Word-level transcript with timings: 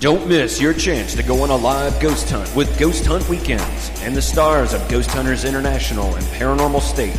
Don't 0.00 0.28
miss 0.28 0.60
your 0.60 0.74
chance 0.74 1.14
to 1.14 1.22
go 1.22 1.42
on 1.42 1.48
a 1.48 1.56
live 1.56 1.98
ghost 2.02 2.28
hunt 2.28 2.54
with 2.54 2.78
Ghost 2.78 3.06
Hunt 3.06 3.26
Weekends 3.30 3.90
and 4.02 4.14
the 4.14 4.20
stars 4.20 4.74
of 4.74 4.86
Ghost 4.90 5.08
Hunters 5.08 5.46
International 5.46 6.14
and 6.14 6.24
Paranormal 6.26 6.82
State. 6.82 7.18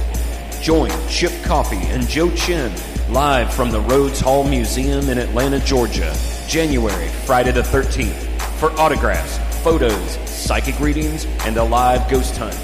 Join 0.62 0.92
Chip 1.10 1.32
Coffey 1.44 1.82
and 1.88 2.08
Joe 2.08 2.30
Chin 2.36 2.72
live 3.10 3.52
from 3.52 3.72
the 3.72 3.82
Rhodes 3.82 4.20
Hall 4.20 4.48
Museum 4.48 5.10
in 5.10 5.18
Atlanta, 5.18 5.60
Georgia, 5.60 6.16
January, 6.48 7.08
Friday 7.26 7.52
the 7.52 7.64
13th, 7.64 8.40
for 8.60 8.70
autographs, 8.80 9.40
photos, 9.64 10.12
psychic 10.30 10.80
readings, 10.80 11.26
and 11.46 11.58
a 11.58 11.64
live 11.64 12.08
ghost 12.12 12.38
hunt. 12.38 12.56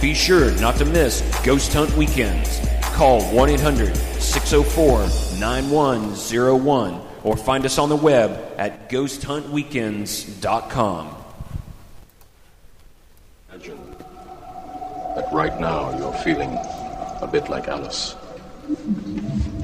Be 0.00 0.14
sure 0.14 0.50
not 0.60 0.78
to 0.78 0.84
miss 0.84 1.20
Ghost 1.44 1.72
Hunt 1.72 1.96
Weekends. 1.96 2.60
Call 2.82 3.22
1 3.32 3.50
800 3.50 3.96
604 3.96 5.38
9101 5.38 7.09
or 7.22 7.36
find 7.36 7.64
us 7.64 7.78
on 7.78 7.88
the 7.88 7.96
web 7.96 8.38
at 8.56 8.90
ghosthuntweekends.com. 8.90 11.16
Imagine 13.50 13.78
that 15.16 15.28
right 15.32 15.58
now 15.60 15.96
you're 15.98 16.12
feeling 16.14 16.56
a 17.20 17.28
bit 17.30 17.48
like 17.48 17.68
Alice. 17.68 18.16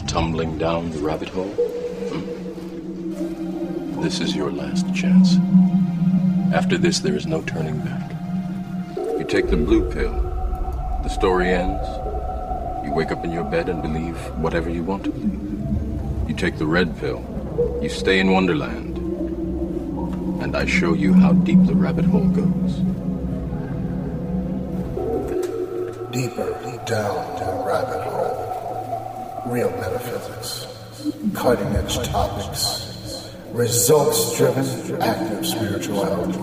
Tumbling 0.06 0.58
down 0.58 0.90
the 0.90 0.98
rabbit 0.98 1.28
hole. 1.28 1.54
Hmm. 2.10 4.02
This 4.02 4.20
is 4.20 4.36
your 4.36 4.50
last 4.50 4.94
chance. 4.94 5.36
After 6.52 6.76
this, 6.78 7.00
there 7.00 7.16
is 7.16 7.26
no 7.26 7.42
turning 7.42 7.78
back. 7.78 8.12
You 8.96 9.24
take 9.24 9.50
the 9.50 9.56
blue 9.56 9.90
pill, 9.90 10.12
the 11.02 11.08
story 11.08 11.48
ends. 11.48 11.84
You 12.84 12.92
wake 12.92 13.10
up 13.10 13.24
in 13.24 13.32
your 13.32 13.42
bed 13.44 13.68
and 13.68 13.82
believe 13.82 14.16
whatever 14.38 14.70
you 14.70 14.84
want 14.84 15.02
to 15.04 15.10
believe. 15.10 15.40
You 16.28 16.34
take 16.34 16.58
the 16.58 16.66
red 16.66 16.96
pill, 16.98 17.24
you 17.82 17.88
stay 17.88 18.20
in 18.20 18.32
Wonderland, 18.32 18.98
and 20.42 20.56
I 20.56 20.66
show 20.66 20.94
you 20.94 21.12
how 21.12 21.32
deep 21.32 21.64
the 21.66 21.74
rabbit 21.74 22.04
hole 22.04 22.28
goes. 22.28 22.80
deeper 26.16 26.50
down 26.86 27.38
the 27.38 27.64
rabbit 27.66 28.02
hole. 28.04 29.42
Real 29.52 29.70
metaphysics, 29.72 30.66
cutting 31.34 31.66
edge 31.76 31.96
topics, 32.08 33.30
results 33.52 34.36
driven 34.38 35.02
active 35.02 35.46
spirituality. 35.46 36.38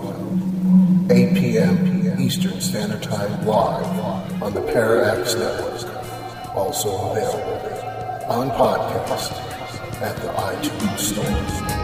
8 1.10 1.34
p.m. 1.34 2.20
Eastern 2.20 2.60
Standard 2.60 3.02
Time 3.02 3.44
live 3.44 4.42
on 4.42 4.54
the 4.54 4.62
Parax 4.62 5.34
Network. 5.34 6.54
Also 6.54 7.10
available 7.10 8.30
on 8.30 8.50
podcast 8.50 9.53
at 10.02 10.16
the 10.16 10.28
iTunes 10.28 10.98
Store. 10.98 11.83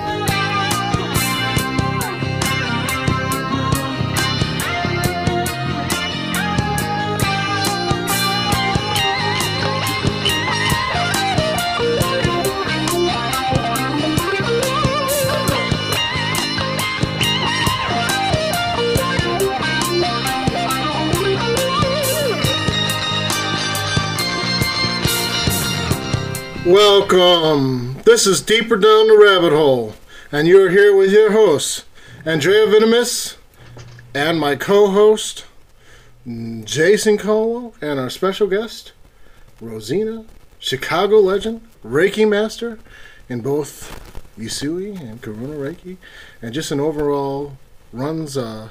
Welcome. 26.66 28.02
This 28.04 28.26
is 28.26 28.42
Deeper 28.42 28.76
Down 28.76 29.06
the 29.06 29.16
Rabbit 29.16 29.50
Hole, 29.50 29.94
and 30.30 30.46
you're 30.46 30.68
here 30.68 30.94
with 30.94 31.10
your 31.10 31.32
host, 31.32 31.86
Andrea 32.26 32.66
Venemis, 32.66 33.36
and 34.14 34.38
my 34.38 34.56
co-host, 34.56 35.46
Jason 36.26 37.16
Colo, 37.16 37.72
and 37.80 37.98
our 37.98 38.10
special 38.10 38.46
guest, 38.46 38.92
Rosina, 39.58 40.26
Chicago 40.58 41.16
legend, 41.16 41.66
Reiki 41.82 42.28
master 42.28 42.78
in 43.30 43.40
both 43.40 44.30
Usui 44.38 45.00
and 45.00 45.22
Karuna 45.22 45.56
Reiki, 45.56 45.96
and 46.42 46.52
just 46.52 46.70
an 46.70 46.78
overall 46.78 47.56
runs 47.90 48.36
a 48.36 48.70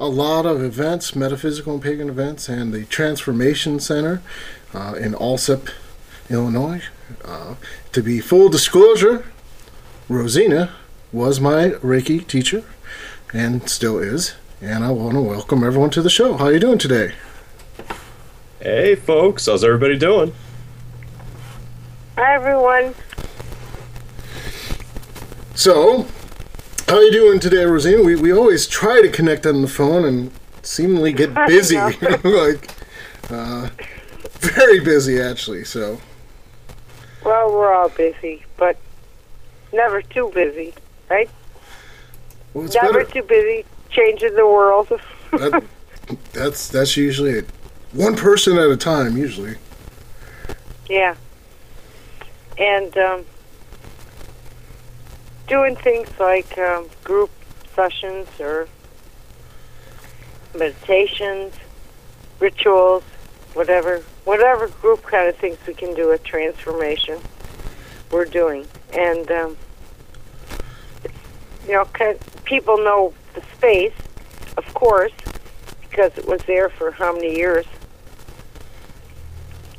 lot 0.00 0.44
of 0.44 0.60
events, 0.60 1.14
metaphysical 1.14 1.74
and 1.74 1.82
pagan 1.82 2.08
events, 2.08 2.48
and 2.48 2.72
the 2.72 2.84
Transformation 2.86 3.78
Center 3.78 4.20
uh, 4.74 4.94
in 4.94 5.12
Alsip, 5.12 5.70
Illinois. 6.28 6.82
Uh, 7.24 7.54
to 7.92 8.02
be 8.02 8.20
full 8.20 8.48
disclosure, 8.48 9.24
Rosina 10.08 10.70
was 11.12 11.40
my 11.40 11.70
Reiki 11.82 12.26
teacher 12.26 12.64
and 13.32 13.68
still 13.68 13.98
is. 13.98 14.34
And 14.60 14.84
I 14.84 14.90
want 14.90 15.14
to 15.14 15.20
welcome 15.20 15.64
everyone 15.64 15.90
to 15.90 16.02
the 16.02 16.10
show. 16.10 16.36
How 16.36 16.46
are 16.46 16.52
you 16.52 16.60
doing 16.60 16.78
today? 16.78 17.14
Hey, 18.60 18.94
folks, 18.94 19.46
how's 19.46 19.64
everybody 19.64 19.98
doing? 19.98 20.32
Hi, 22.16 22.34
everyone. 22.34 22.94
So, 25.54 26.06
how 26.86 26.96
are 26.96 27.02
you 27.02 27.10
doing 27.10 27.40
today, 27.40 27.64
Rosina? 27.64 28.02
We, 28.02 28.14
we 28.14 28.32
always 28.32 28.66
try 28.66 29.02
to 29.02 29.08
connect 29.08 29.46
on 29.46 29.62
the 29.62 29.68
phone 29.68 30.04
and 30.04 30.30
seemingly 30.62 31.12
get 31.12 31.34
busy. 31.46 31.76
like, 32.24 32.70
uh, 33.30 33.68
very 34.34 34.78
busy, 34.78 35.20
actually. 35.20 35.64
So, 35.64 36.00
Well, 37.24 37.52
we're 37.52 37.72
all 37.72 37.88
busy, 37.88 38.44
but 38.56 38.76
never 39.72 40.02
too 40.02 40.30
busy, 40.34 40.74
right? 41.08 41.30
well, 42.54 42.68
never 42.74 43.04
better. 43.04 43.10
too 43.10 43.22
busy 43.22 43.64
changing 43.90 44.34
the 44.34 44.46
world. 44.46 44.88
That, 45.32 45.64
that's 46.34 46.68
that's 46.68 46.94
usually 46.94 47.30
it. 47.30 47.46
One 47.92 48.16
person 48.16 48.58
at 48.58 48.68
a 48.68 48.76
time, 48.76 49.16
usually. 49.16 49.56
yeah. 50.90 51.14
And 52.58 52.94
um, 52.98 53.24
doing 55.48 55.74
things 55.74 56.10
like 56.20 56.58
um, 56.58 56.90
group 57.02 57.30
sessions 57.74 58.28
or 58.38 58.68
meditations, 60.54 61.54
rituals, 62.40 63.04
whatever, 63.54 64.02
whatever 64.24 64.68
group 64.68 65.02
kind 65.02 65.28
of 65.28 65.36
things 65.36 65.58
we 65.66 65.74
can 65.74 65.94
do 65.94 66.10
a 66.12 66.18
transformation, 66.18 67.18
we're 68.10 68.24
doing. 68.24 68.66
And 68.92 69.30
um, 69.30 69.56
it's, 71.04 71.14
you 71.66 71.72
know, 71.72 71.84
kind 71.86 72.18
people 72.44 72.76
know 72.78 73.14
the 73.34 73.42
space, 73.56 73.94
of 74.56 74.74
course, 74.74 75.12
because 75.80 76.16
it 76.18 76.26
was 76.26 76.40
there 76.46 76.68
for 76.68 76.90
how 76.90 77.12
many 77.12 77.34
years 77.36 77.66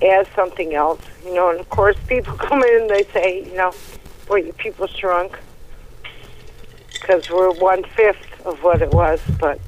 as 0.02 0.28
something 0.36 0.74
else, 0.74 1.02
you 1.24 1.34
know. 1.34 1.50
And 1.50 1.60
of 1.60 1.70
course, 1.70 1.96
people 2.08 2.36
come 2.36 2.64
in 2.64 2.82
and 2.82 2.90
they 2.90 3.04
say, 3.12 3.46
you 3.46 3.56
know, 3.56 3.74
boy, 4.28 4.38
you 4.38 4.54
people 4.54 4.88
shrunk 4.88 5.40
because 6.94 7.30
we're 7.30 7.52
one 7.54 7.84
fifth 7.84 8.46
of 8.46 8.64
what 8.64 8.82
it 8.82 8.92
was. 8.92 9.22
But 9.40 9.60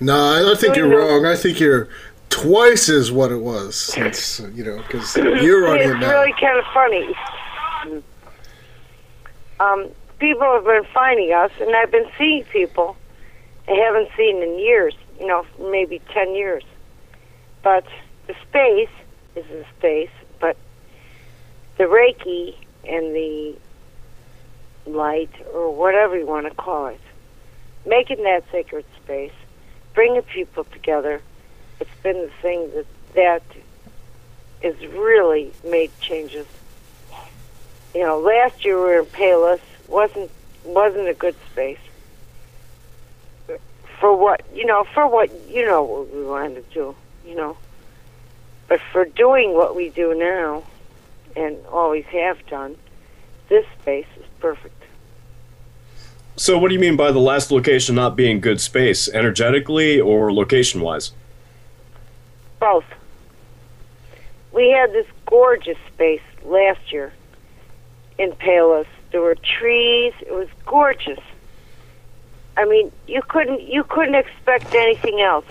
No, 0.00 0.14
I, 0.14 0.52
I 0.52 0.54
think 0.54 0.76
you're 0.76 0.88
wrong. 0.88 1.26
I 1.26 1.36
think 1.36 1.60
you're 1.60 1.88
twice 2.42 2.88
as 2.88 3.10
what 3.12 3.30
it 3.30 3.40
was. 3.40 3.76
Since 3.94 4.40
you 4.54 4.64
know, 4.64 4.76
because 4.78 5.16
you're 5.16 5.68
on 5.68 5.78
it's 5.78 5.90
it 5.90 5.98
now. 5.98 6.10
really 6.10 6.34
kind 6.40 6.58
of 6.58 6.64
funny. 6.72 7.14
Um, 9.60 9.88
people 10.18 10.42
have 10.52 10.64
been 10.64 10.84
finding 10.94 11.32
us, 11.32 11.50
and 11.60 11.74
I've 11.74 11.90
been 11.90 12.08
seeing 12.16 12.44
people 12.44 12.96
I 13.68 13.72
haven't 13.72 14.08
seen 14.16 14.42
in 14.42 14.58
years. 14.58 14.94
You 15.20 15.26
know, 15.26 15.44
maybe 15.70 16.00
ten 16.12 16.34
years. 16.34 16.62
But 17.62 17.84
the 18.26 18.34
space 18.48 18.88
is 19.34 19.44
the 19.46 19.64
space, 19.76 20.10
but 20.40 20.56
the 21.76 21.84
Reiki 21.84 22.54
and 22.84 23.14
the 23.14 23.56
light, 24.86 25.30
or 25.52 25.74
whatever 25.74 26.16
you 26.16 26.26
want 26.26 26.46
to 26.46 26.54
call 26.54 26.86
it, 26.86 27.00
making 27.84 28.22
that 28.22 28.44
sacred 28.50 28.84
space, 29.02 29.32
bringing 29.94 30.22
people 30.22 30.64
together. 30.64 31.20
It's 31.80 31.90
been 32.02 32.20
the 32.20 32.32
thing 32.42 32.70
that 32.74 32.86
that 33.14 33.42
has 34.62 34.76
really 34.86 35.52
made 35.64 35.90
changes. 36.00 36.46
You 37.94 38.02
know, 38.02 38.18
last 38.18 38.64
year 38.64 38.76
we 38.76 38.82
were 38.82 38.98
in 39.00 39.06
Palos 39.06 39.60
wasn't 39.88 40.30
wasn't 40.64 41.08
a 41.08 41.14
good 41.14 41.36
space 41.50 41.78
for 43.98 44.16
what 44.16 44.42
you 44.54 44.66
know 44.66 44.84
for 44.94 45.08
what 45.08 45.30
you 45.48 45.64
know 45.66 45.82
what 45.82 46.14
we 46.14 46.24
wanted 46.24 46.68
to 46.68 46.74
do. 46.74 46.96
You 47.26 47.34
know, 47.34 47.56
but 48.68 48.80
for 48.92 49.04
doing 49.04 49.54
what 49.54 49.76
we 49.76 49.88
do 49.90 50.14
now, 50.14 50.64
and 51.36 51.56
always 51.66 52.04
have 52.06 52.44
done, 52.46 52.76
this 53.48 53.66
space 53.80 54.06
is 54.16 54.24
perfect. 54.40 54.74
So, 56.36 56.56
what 56.56 56.68
do 56.68 56.74
you 56.74 56.80
mean 56.80 56.96
by 56.96 57.10
the 57.10 57.18
last 57.18 57.50
location 57.50 57.96
not 57.96 58.14
being 58.14 58.40
good 58.40 58.60
space, 58.60 59.08
energetically 59.08 60.00
or 60.00 60.32
location 60.32 60.80
wise? 60.80 61.12
Both. 62.60 62.84
We 64.52 64.70
had 64.70 64.92
this 64.92 65.06
gorgeous 65.26 65.78
space 65.92 66.22
last 66.44 66.92
year 66.92 67.12
in 68.18 68.32
Palos. 68.32 68.86
There 69.12 69.20
were 69.20 69.36
trees. 69.36 70.12
It 70.20 70.32
was 70.32 70.48
gorgeous. 70.66 71.20
I 72.56 72.64
mean, 72.64 72.90
you 73.06 73.22
couldn't 73.22 73.62
you 73.62 73.84
couldn't 73.84 74.16
expect 74.16 74.74
anything 74.74 75.20
else. 75.20 75.46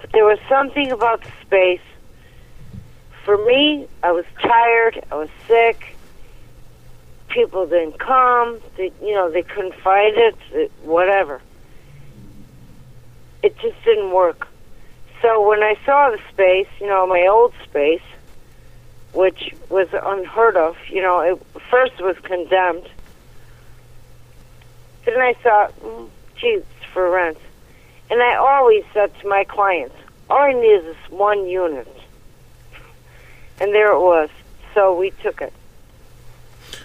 But 0.00 0.10
there 0.12 0.24
was 0.24 0.38
something 0.48 0.90
about 0.90 1.22
the 1.22 1.30
space. 1.42 1.80
For 3.24 3.38
me, 3.46 3.86
I 4.02 4.10
was 4.10 4.24
tired. 4.40 5.04
I 5.12 5.14
was 5.14 5.28
sick. 5.46 5.96
People 7.28 7.66
didn't 7.66 8.00
come. 8.00 8.60
They, 8.76 8.92
you 9.00 9.14
know, 9.14 9.30
they 9.30 9.42
couldn't 9.42 9.76
find 9.76 10.16
it. 10.16 10.36
it 10.50 10.72
whatever. 10.82 11.40
It 13.42 13.56
just 13.58 13.76
didn't 13.84 14.10
work. 14.10 14.48
So 15.22 15.48
when 15.48 15.62
I 15.62 15.76
saw 15.86 16.10
the 16.10 16.18
space, 16.32 16.66
you 16.80 16.88
know, 16.88 17.06
my 17.06 17.26
old 17.28 17.54
space, 17.62 18.02
which 19.14 19.54
was 19.70 19.86
unheard 19.92 20.56
of, 20.56 20.76
you 20.90 21.00
know, 21.00 21.20
it 21.20 21.40
first 21.70 22.00
was 22.00 22.16
condemned. 22.24 22.88
Then 25.04 25.20
I 25.20 25.34
thought, 25.34 25.78
mm, 25.80 26.08
gee, 26.36 26.48
it's 26.48 26.84
for 26.92 27.08
rent. 27.08 27.38
And 28.10 28.20
I 28.20 28.34
always 28.34 28.84
said 28.92 29.16
to 29.20 29.28
my 29.28 29.44
clients, 29.44 29.94
all 30.28 30.38
I 30.38 30.52
need 30.52 30.66
is 30.66 30.84
this 30.84 31.10
one 31.10 31.46
unit. 31.46 31.88
And 33.60 33.72
there 33.72 33.92
it 33.92 34.00
was. 34.00 34.28
So 34.74 34.98
we 34.98 35.12
took 35.22 35.40
it. 35.40 35.52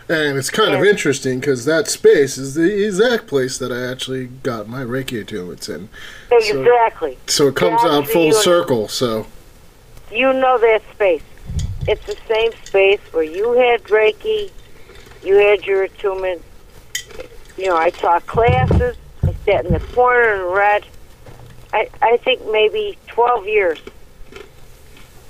And 0.09 0.38
it's 0.38 0.50
kind 0.50 0.74
of 0.74 0.83
interesting 0.86 1.39
because 1.42 1.65
that 1.65 1.88
space 1.89 2.38
is 2.38 2.54
the 2.56 2.86
exact 2.86 3.27
place 3.27 3.57
that 3.57 3.74
I 3.74 3.92
actually 3.92 4.27
got 4.27 4.69
my 4.69 4.81
Reiki 4.83 5.24
attunements 5.24 5.68
in. 5.68 5.89
So- 6.30 6.62
Exactly. 6.62 7.18
So 7.27 7.48
it 7.48 7.56
comes 7.56 7.81
That's 7.81 7.94
out 7.94 8.07
full 8.07 8.27
unit. 8.27 8.38
circle. 8.38 8.88
So 8.88 9.27
You 10.09 10.31
know 10.31 10.57
that 10.59 10.81
space. 10.94 11.24
It's 11.89 12.06
the 12.06 12.15
same 12.27 12.51
space 12.63 13.01
where 13.12 13.24
you 13.24 13.54
had 13.54 13.83
Reiki, 13.83 14.50
you 15.24 15.36
had 15.36 15.65
your 15.65 15.83
attunement. 15.83 16.42
You 17.57 17.65
know, 17.65 17.77
I 17.77 17.89
taught 17.89 18.25
classes. 18.27 18.95
I 19.24 19.33
sat 19.45 19.65
in 19.65 19.74
the 19.74 19.80
corner 19.80 20.45
and 20.45 20.53
read. 20.53 20.86
I, 21.74 21.89
I 22.01 22.18
think 22.18 22.42
maybe 22.50 22.98
12 23.07 23.45
years. 23.45 23.80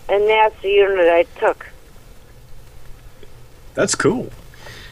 And 0.10 0.28
that's 0.30 0.62
the 0.62 0.70
unit 0.70 1.08
I 1.08 1.24
took. 1.40 1.68
That's 3.74 3.96
cool. 3.96 4.32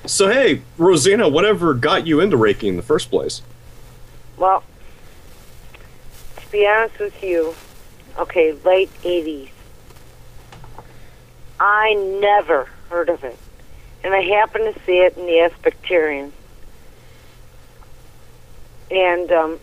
So 0.07 0.29
hey, 0.29 0.61
Rosina, 0.77 1.27
whatever 1.27 1.73
got 1.73 2.05
you 2.05 2.19
into 2.19 2.37
Reiki 2.37 2.67
in 2.67 2.75
the 2.75 2.83
first 2.83 3.09
place? 3.09 3.41
Well, 4.37 4.63
to 6.37 6.51
be 6.51 6.67
honest 6.67 6.99
with 6.99 7.23
you, 7.23 7.55
okay, 8.17 8.53
late 8.63 8.91
80s. 9.01 9.49
I 11.59 11.93
never 12.21 12.65
heard 12.89 13.09
of 13.09 13.23
it. 13.23 13.37
And 14.03 14.13
I 14.13 14.21
happened 14.21 14.73
to 14.73 14.83
see 14.83 14.99
it 14.99 15.17
in 15.17 15.25
the 15.25 15.49
Aspectarian. 15.49 16.31
And 18.91 19.31
um, 19.31 19.59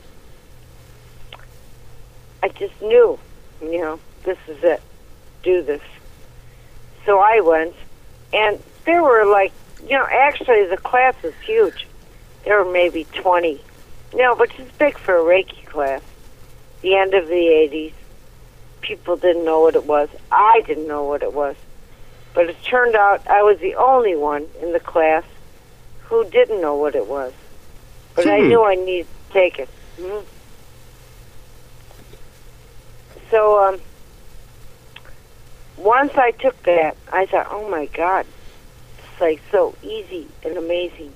I 2.42 2.48
just 2.48 2.80
knew, 2.82 3.18
you 3.60 3.78
know, 3.78 4.00
this 4.24 4.38
is 4.48 4.64
it. 4.64 4.82
Do 5.42 5.62
this. 5.62 5.82
So 7.06 7.20
I 7.20 7.40
went, 7.40 7.74
and 8.32 8.60
there 8.84 9.02
were 9.02 9.26
like, 9.26 9.52
you 9.84 9.96
know, 9.96 10.06
actually 10.10 10.66
the 10.66 10.76
class 10.76 11.14
was 11.22 11.34
huge. 11.44 11.86
There 12.44 12.62
were 12.64 12.70
maybe 12.72 13.04
20 13.14 13.60
no, 14.14 14.34
which 14.34 14.58
is 14.58 14.70
big 14.78 14.98
for 14.98 15.16
a 15.16 15.22
Reiki 15.22 15.64
class. 15.66 16.02
The 16.82 16.96
end 16.96 17.14
of 17.14 17.28
the 17.28 17.34
80s. 17.34 17.92
People 18.82 19.16
didn't 19.16 19.44
know 19.44 19.60
what 19.60 19.74
it 19.74 19.84
was. 19.86 20.08
I 20.30 20.62
didn't 20.66 20.86
know 20.86 21.04
what 21.04 21.22
it 21.22 21.32
was. 21.32 21.56
But 22.34 22.50
it 22.50 22.62
turned 22.62 22.94
out 22.96 23.26
I 23.28 23.42
was 23.42 23.58
the 23.60 23.74
only 23.76 24.16
one 24.16 24.46
in 24.60 24.72
the 24.72 24.80
class 24.80 25.24
who 26.04 26.28
didn't 26.28 26.60
know 26.60 26.74
what 26.74 26.94
it 26.94 27.06
was. 27.06 27.32
But 28.14 28.26
I 28.26 28.40
Hmm. 28.40 28.48
knew 28.48 28.62
I 28.64 28.74
needed 28.74 29.06
to 29.28 29.32
take 29.32 29.58
it. 29.58 29.68
Mhm. 29.98 30.24
So, 33.30 33.64
um, 33.64 33.80
once 35.78 36.12
I 36.16 36.32
took 36.32 36.60
that, 36.64 36.96
I 37.10 37.24
thought, 37.26 37.48
oh 37.50 37.68
my 37.70 37.86
God, 37.86 38.26
it's 38.26 38.41
like 39.20 39.40
so 39.50 39.74
easy 39.82 40.26
and 40.44 40.56
amazing. 40.56 41.12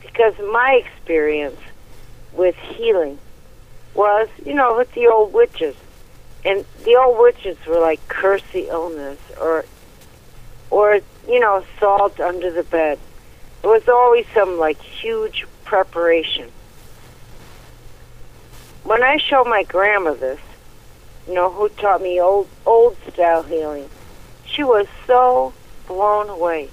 Because 0.00 0.34
my 0.38 0.82
experience 0.84 1.60
with 2.32 2.56
healing 2.56 3.18
was, 3.94 4.28
you 4.44 4.54
know, 4.54 4.76
with 4.76 4.92
the 4.92 5.06
old 5.06 5.32
witches. 5.32 5.76
And 6.44 6.64
the 6.84 6.96
old 6.96 7.18
witches 7.18 7.56
were 7.66 7.80
like 7.80 8.06
curse 8.08 8.42
illness 8.54 9.18
or 9.40 9.64
or, 10.70 11.00
you 11.28 11.40
know, 11.40 11.64
salt 11.78 12.20
under 12.20 12.50
the 12.50 12.64
bed. 12.64 12.98
It 13.62 13.66
was 13.66 13.88
always 13.88 14.26
some 14.34 14.58
like 14.58 14.80
huge 14.80 15.46
preparation. 15.64 16.50
When 18.82 19.02
I 19.02 19.16
show 19.16 19.44
my 19.44 19.62
grandma 19.62 20.14
this, 20.14 20.40
you 21.26 21.34
know, 21.34 21.50
who 21.50 21.68
taught 21.70 22.02
me 22.02 22.20
old 22.20 22.48
old 22.66 22.96
style 23.08 23.42
healing, 23.42 23.88
she 24.44 24.62
was 24.62 24.86
so 25.06 25.54
blown 25.86 26.28
away. 26.28 26.68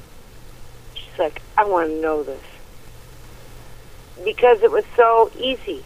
Like, 1.21 1.39
I 1.55 1.65
want 1.65 1.89
to 1.89 2.01
know 2.01 2.23
this 2.23 2.41
because 4.25 4.63
it 4.63 4.71
was 4.71 4.83
so 4.95 5.31
easy 5.37 5.83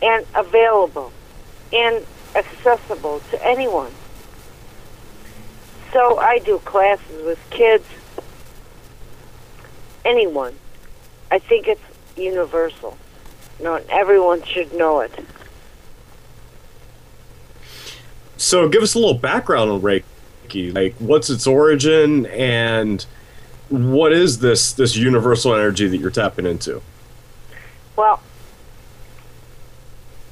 and 0.00 0.24
available 0.34 1.12
and 1.70 2.02
accessible 2.34 3.20
to 3.30 3.46
anyone. 3.46 3.92
So 5.92 6.18
I 6.18 6.38
do 6.38 6.58
classes 6.60 7.26
with 7.26 7.38
kids, 7.50 7.84
anyone. 10.02 10.54
I 11.30 11.38
think 11.38 11.68
it's 11.68 11.82
universal. 12.16 12.96
No, 13.60 13.82
everyone 13.90 14.42
should 14.44 14.72
know 14.72 15.00
it. 15.00 15.12
So 18.38 18.66
give 18.70 18.82
us 18.82 18.94
a 18.94 18.98
little 18.98 19.12
background 19.12 19.70
on 19.70 19.82
Reiki. 19.82 20.74
Like, 20.74 20.94
what's 20.98 21.28
its 21.28 21.46
origin, 21.46 22.24
and 22.24 23.04
what 23.72 24.12
is 24.12 24.38
this 24.40 24.74
this 24.74 24.96
universal 24.96 25.54
energy 25.54 25.88
that 25.88 25.96
you're 25.96 26.10
tapping 26.10 26.44
into? 26.44 26.82
Well, 27.96 28.20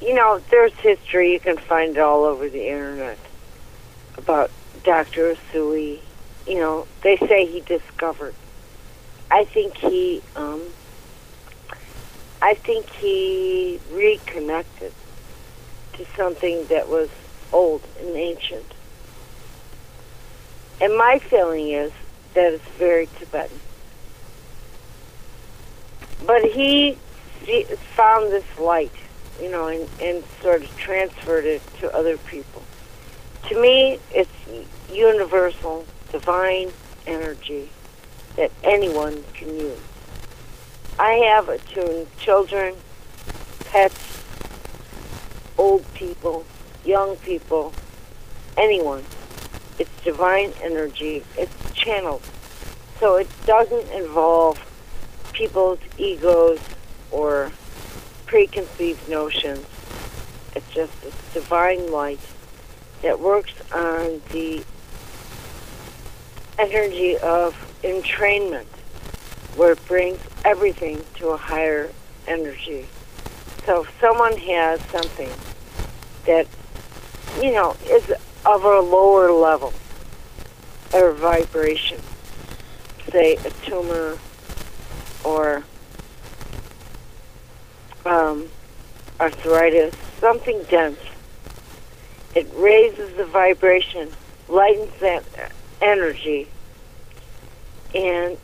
you 0.02 0.14
know, 0.14 0.40
there's 0.50 0.74
history. 0.74 1.32
You 1.32 1.40
can 1.40 1.56
find 1.56 1.96
it 1.96 2.00
all 2.00 2.24
over 2.24 2.50
the 2.50 2.68
internet 2.68 3.18
about 4.18 4.50
Dr. 4.84 5.34
Usui. 5.34 6.00
You 6.46 6.54
know, 6.54 6.86
they 7.02 7.16
say 7.16 7.46
he 7.46 7.60
discovered. 7.60 8.34
I 9.30 9.44
think 9.44 9.76
he, 9.76 10.22
um, 10.36 10.62
I 12.42 12.54
think 12.54 12.90
he 12.90 13.80
reconnected 13.90 14.92
to 15.94 16.06
something 16.14 16.66
that 16.66 16.88
was 16.88 17.08
old 17.52 17.82
and 18.00 18.16
ancient. 18.16 18.66
And 20.80 20.96
my 20.96 21.18
feeling 21.18 21.68
is 21.68 21.92
that 22.34 22.52
it's 22.54 22.68
very 22.78 23.08
Tibetan. 23.18 23.58
But 26.26 26.44
he 26.44 26.96
found 27.94 28.30
this 28.30 28.44
light, 28.58 28.92
you 29.40 29.50
know, 29.50 29.68
and, 29.68 29.88
and 30.00 30.22
sort 30.42 30.62
of 30.62 30.76
transferred 30.76 31.44
it 31.44 31.62
to 31.80 31.94
other 31.94 32.16
people. 32.18 32.62
To 33.48 33.60
me, 33.60 33.98
it's 34.12 34.30
universal, 34.92 35.86
divine 36.12 36.70
energy 37.06 37.70
that 38.36 38.52
anyone 38.62 39.24
can 39.34 39.48
use. 39.58 39.78
I 40.98 41.12
have 41.12 41.48
attuned 41.48 42.06
children, 42.18 42.76
pets, 43.66 44.22
old 45.56 45.84
people, 45.94 46.44
young 46.84 47.16
people, 47.16 47.72
anyone. 48.56 49.04
It's 49.80 50.04
divine 50.04 50.52
energy. 50.62 51.24
It's 51.38 51.72
channeled. 51.72 52.22
So 52.98 53.16
it 53.16 53.28
doesn't 53.46 53.90
involve 53.90 54.60
people's 55.32 55.78
egos 55.96 56.60
or 57.10 57.50
preconceived 58.26 59.08
notions. 59.08 59.64
It's 60.54 60.70
just 60.74 61.00
this 61.00 61.14
divine 61.32 61.90
light 61.90 62.20
that 63.00 63.18
works 63.18 63.54
on 63.72 64.20
the 64.32 64.62
energy 66.58 67.16
of 67.16 67.54
entrainment, 67.82 68.66
where 69.56 69.72
it 69.72 69.86
brings 69.86 70.20
everything 70.44 71.02
to 71.14 71.30
a 71.30 71.38
higher 71.38 71.90
energy. 72.26 72.86
So 73.64 73.84
if 73.84 73.98
someone 73.98 74.36
has 74.36 74.82
something 74.90 75.30
that, 76.26 76.46
you 77.42 77.52
know, 77.52 77.74
is 77.86 78.12
of 78.46 78.64
a 78.64 78.80
lower 78.80 79.32
level 79.32 79.72
or 80.92 81.12
vibration, 81.12 81.98
say 83.10 83.36
a 83.36 83.50
tumor 83.64 84.18
or 85.24 85.62
um, 88.06 88.48
arthritis, 89.20 89.94
something 90.18 90.62
dense. 90.64 90.98
It 92.34 92.48
raises 92.54 93.16
the 93.16 93.24
vibration, 93.24 94.10
lightens 94.48 94.92
that 95.00 95.24
energy, 95.80 96.48
and 97.94 98.38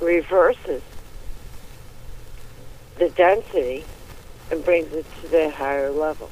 reverses 0.00 0.82
the 2.98 3.08
density 3.10 3.84
and 4.50 4.64
brings 4.64 4.92
it 4.92 5.06
to 5.20 5.28
the 5.28 5.50
higher 5.50 5.90
level. 5.90 6.30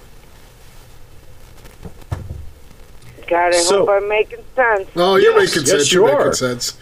God, 3.31 3.55
I 3.55 3.59
So- 3.61 3.79
hope 3.87 3.91
I'm 3.91 4.09
making 4.09 4.41
sense. 4.57 4.89
Oh, 4.97 5.15
you're 5.17 5.33
Yes, 5.41 5.51
making 5.55 5.63
yes, 5.69 5.71
sense. 5.71 5.93
you 5.93 6.01
You're 6.01 6.11
are. 6.11 6.19
making 6.19 6.33
sense. 6.35 6.75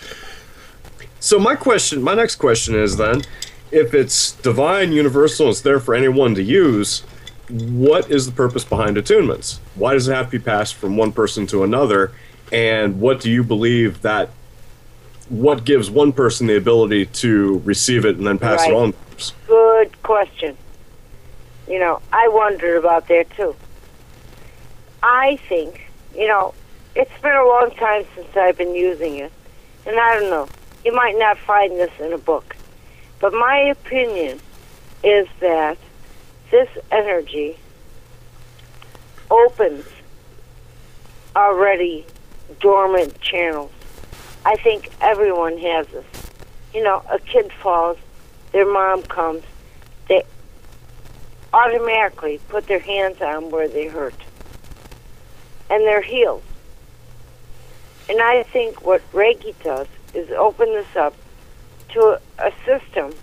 So 1.21 1.39
my 1.39 1.55
question, 1.55 2.03
my 2.03 2.15
next 2.15 2.37
question 2.37 2.75
is 2.75 2.97
then, 2.97 3.23
if 3.71 3.93
it's 3.93 4.33
divine, 4.33 4.93
universal, 4.93 5.51
it's 5.51 5.61
there 5.61 5.79
for 5.79 5.95
anyone 5.95 6.35
to 6.37 6.43
use, 6.43 7.03
what 7.51 8.11
is 8.11 8.25
the 8.25 8.33
purpose 8.33 8.65
behind 8.65 8.97
attunements? 8.97 9.59
Why 9.75 9.93
does 9.93 10.09
it 10.09 10.15
have 10.15 10.27
to 10.27 10.33
be 10.33 10.39
passed 10.39 10.75
from 10.75 10.97
one 10.97 11.13
person 11.13 11.47
to 11.49 11.65
another? 11.65 12.13
And 12.51 12.99
what 12.99 13.21
do 13.21 13.31
you 13.31 13.45
believe 13.45 14.01
that? 14.03 14.31
What 15.29 15.67
gives 15.67 15.91
one 15.91 16.13
person 16.13 16.47
the 16.47 16.57
ability 16.57 17.07
to 17.07 17.61
receive 17.67 18.07
it 18.07 18.17
and 18.17 18.27
then 18.27 18.39
pass 18.39 18.67
it 18.67 18.73
on? 18.73 18.95
Good 19.47 20.03
question. 20.03 20.57
You 21.69 21.79
know, 21.79 22.01
I 22.11 22.29
wondered 22.29 22.79
about 22.79 23.09
that 23.09 23.27
too. 23.37 23.55
I 25.03 25.37
think, 25.49 25.88
you 26.19 26.27
know, 26.27 26.53
it's 26.97 27.23
been 27.23 27.37
a 27.37 27.47
long 27.47 27.71
time 27.77 28.05
since 28.17 28.37
I've 28.37 28.59
been 28.59 28.75
using 28.75 29.19
it. 29.19 29.33
And 29.87 29.99
I 29.99 30.19
don't 30.19 30.31
know, 30.31 30.49
you 30.85 30.93
might 30.93 31.17
not 31.17 31.39
find 31.39 31.73
this 31.73 31.93
in 32.01 32.13
a 32.13 32.19
book. 32.19 32.57
But 33.21 33.33
my 33.33 33.59
opinion 33.59 34.41
is 35.05 35.29
that 35.41 35.79
this 36.51 36.69
energy 36.91 37.57
opens 39.31 39.85
already 41.37 42.05
dormant 42.59 43.21
channels. 43.21 43.71
I 44.45 44.57
think 44.57 44.91
everyone 45.01 45.59
has 45.59 45.87
this. 45.89 46.07
You 46.75 46.83
know, 46.83 47.03
a 47.09 47.19
kid 47.21 47.53
falls, 47.53 47.97
their 48.53 48.71
mom 48.71 49.03
comes, 49.03 49.45
they 50.09 50.25
automatically 51.53 52.41
put 52.49 52.67
their 52.67 52.79
hands 52.81 53.21
on 53.23 53.51
where 53.51 53.69
they 53.69 53.87
hurt. 53.87 54.15
And 55.71 55.85
they're 55.85 56.03
healed. 56.03 56.43
And 58.09 58.21
I 58.21 58.43
think 58.43 58.85
what 58.85 59.03
Reiki 59.13 59.55
does 59.63 59.87
is 60.15 60.31
open 60.31 60.69
this 60.73 60.97
up 60.97 61.15
to 61.91 62.01
a, 62.01 62.21
a 62.39 62.53
system. 62.65 63.15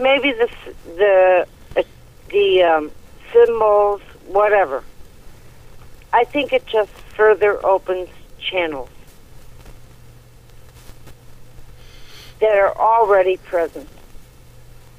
Maybe 0.00 0.32
the 0.32 0.50
the 0.84 1.46
uh, 1.76 1.82
the 2.30 2.62
um, 2.62 2.90
symbols, 3.32 4.02
whatever. 4.26 4.82
I 6.12 6.24
think 6.24 6.52
it 6.52 6.66
just 6.66 6.90
further 7.16 7.64
opens 7.64 8.08
channels 8.38 8.90
that 12.40 12.58
are 12.58 12.76
already 12.76 13.36
present. 13.36 13.88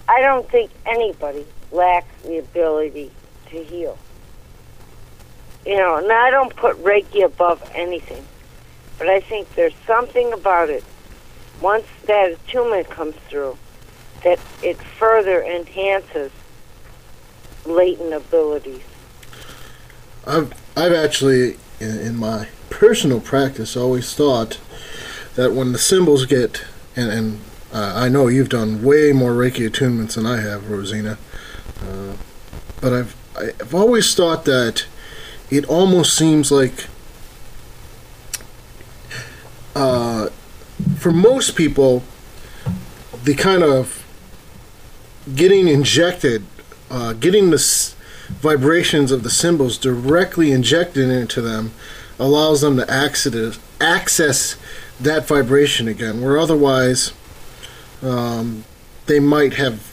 I 0.08 0.22
don't 0.22 0.50
think 0.50 0.72
anybody 0.86 1.46
lacks 1.72 2.22
the 2.24 2.38
ability 2.38 3.12
to 3.50 3.64
heal. 3.64 3.98
You 5.66 5.78
know, 5.78 5.96
and 5.96 6.12
I 6.12 6.30
don't 6.30 6.56
put 6.56 6.82
Reiki 6.84 7.26
above 7.26 7.72
anything, 7.74 8.24
but 9.00 9.08
I 9.08 9.20
think 9.20 9.54
there's 9.56 9.74
something 9.88 10.32
about 10.32 10.70
it. 10.70 10.84
Once 11.60 11.86
that 12.06 12.32
attunement 12.32 12.90
comes 12.90 13.16
through, 13.30 13.58
that 14.24 14.40
it 14.62 14.78
further 14.78 15.42
enhances 15.44 16.32
latent 17.66 18.14
abilities. 18.14 18.84
I've 20.28 20.54
I've 20.78 20.94
actually 20.94 21.58
in, 21.80 21.98
in 22.00 22.16
my 22.16 22.48
personal 22.70 23.20
practice 23.20 23.76
always 23.76 24.14
thought 24.14 24.60
that 25.36 25.54
when 25.54 25.72
the 25.72 25.78
symbols 25.80 26.26
get 26.26 26.64
and 26.96 27.12
and 27.12 27.40
uh, 27.74 27.94
I 27.96 28.10
know 28.10 28.28
you've 28.28 28.50
done 28.50 28.84
way 28.84 29.12
more 29.12 29.34
Reiki 29.34 29.68
attunements 29.70 30.16
than 30.16 30.26
I 30.26 30.40
have, 30.40 30.70
Rosina, 30.70 31.18
uh, 31.82 32.14
but 32.82 32.94
I've 32.94 33.16
I've 33.38 33.74
always 33.74 34.14
thought 34.14 34.46
that 34.46 34.86
it 35.58 35.66
almost 35.66 36.16
seems 36.16 36.52
like 36.52 36.86
uh, 39.76 40.30
for 40.98 41.12
most 41.12 41.56
people 41.56 42.04
the 43.24 43.34
kind 43.34 43.64
of 43.64 44.06
getting 45.36 45.68
injected, 45.68 46.46
uh, 46.92 47.14
getting 47.14 47.50
the 47.50 47.56
s- 47.56 47.96
vibrations 48.40 49.12
of 49.12 49.24
the 49.24 49.30
symbols 49.30 49.78
directly 49.78 50.52
injected 50.52 51.10
into 51.10 51.42
them 51.42 51.72
allows 52.20 52.62
them 52.62 52.78
to 52.78 52.90
access, 52.92 53.58
access 53.82 54.56
that 55.00 55.28
vibration 55.28 55.88
again, 55.88 56.22
where 56.22 56.38
otherwise 56.38 57.14
um, 58.04 58.64
they 59.08 59.20
might 59.20 59.56
have 59.56 59.92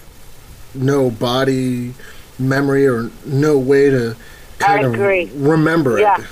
no 0.74 1.10
body 1.10 1.94
memory 2.38 2.86
or 2.86 3.10
no 3.24 3.58
way 3.58 3.88
to 3.90 4.14
kind 4.66 4.86
agree. 4.86 5.24
of 5.24 5.42
remember 5.42 5.98
Yeah. 5.98 6.20
it. 6.20 6.26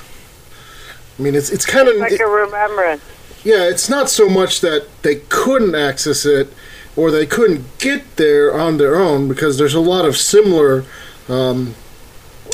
I 1.18 1.22
mean, 1.22 1.34
it's 1.34 1.50
it's 1.50 1.66
kind 1.66 1.88
of 1.88 1.96
Like 1.96 2.18
a 2.18 2.26
remembrance. 2.26 3.02
yeah, 3.44 3.64
it's 3.68 3.88
not 3.90 4.08
so 4.08 4.28
much 4.28 4.60
that 4.62 4.87
they 5.02 5.16
couldn't 5.28 5.75
access 5.75 6.25
it 6.25 6.52
or 6.96 7.10
they 7.10 7.26
couldn't 7.26 7.64
get 7.78 8.16
there 8.16 8.52
on 8.58 8.78
their 8.78 8.96
own 8.96 9.28
because 9.28 9.58
there's 9.58 9.75
a 9.75 9.80
lot 9.80 10.04
of 10.04 10.16
similar 10.16 10.84
um, 11.28 11.75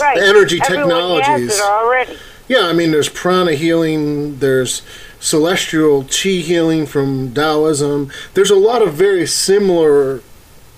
Right. 0.00 0.18
Energy 0.18 0.60
Everyone 0.62 0.88
technologies. 0.88 1.26
Has 1.52 1.58
it 1.58 1.62
already. 1.64 2.18
yeah, 2.48 2.66
I 2.66 2.72
mean 2.74 2.90
there's 2.90 3.08
prana 3.08 3.52
healing, 3.54 4.38
there's 4.40 4.82
celestial 5.20 6.02
chi 6.04 6.40
healing 6.44 6.84
from 6.86 7.32
Taoism. 7.32 8.10
There's 8.34 8.50
a 8.50 8.56
lot 8.56 8.82
of 8.82 8.92
very 8.92 9.26
similar 9.26 10.20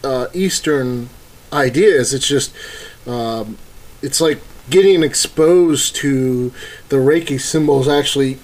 uh, 0.05 0.27
Eastern 0.33 1.09
ideas. 1.53 2.15
It's 2.15 2.29
just 2.29 2.55
um, 3.09 3.59
it's 4.03 4.21
like 4.21 4.39
getting 4.71 5.03
exposed 5.03 5.97
to 5.97 6.53
the 6.89 6.97
Reiki 6.97 7.41
symbols 7.41 7.89
actually 7.89 8.39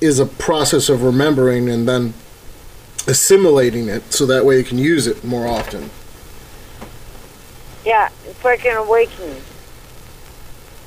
is 0.00 0.18
a 0.18 0.26
process 0.26 0.88
of 0.88 1.02
remembering 1.02 1.68
and 1.68 1.88
then 1.88 2.14
assimilating 3.06 3.88
it 3.88 4.12
so 4.12 4.26
that 4.26 4.44
way 4.44 4.58
you 4.58 4.64
can 4.64 4.78
use 4.78 5.06
it 5.06 5.24
more 5.24 5.46
often. 5.46 5.90
Yeah, 7.84 8.10
it's 8.26 8.44
like 8.44 8.64
an 8.64 8.76
awakening. 8.76 9.42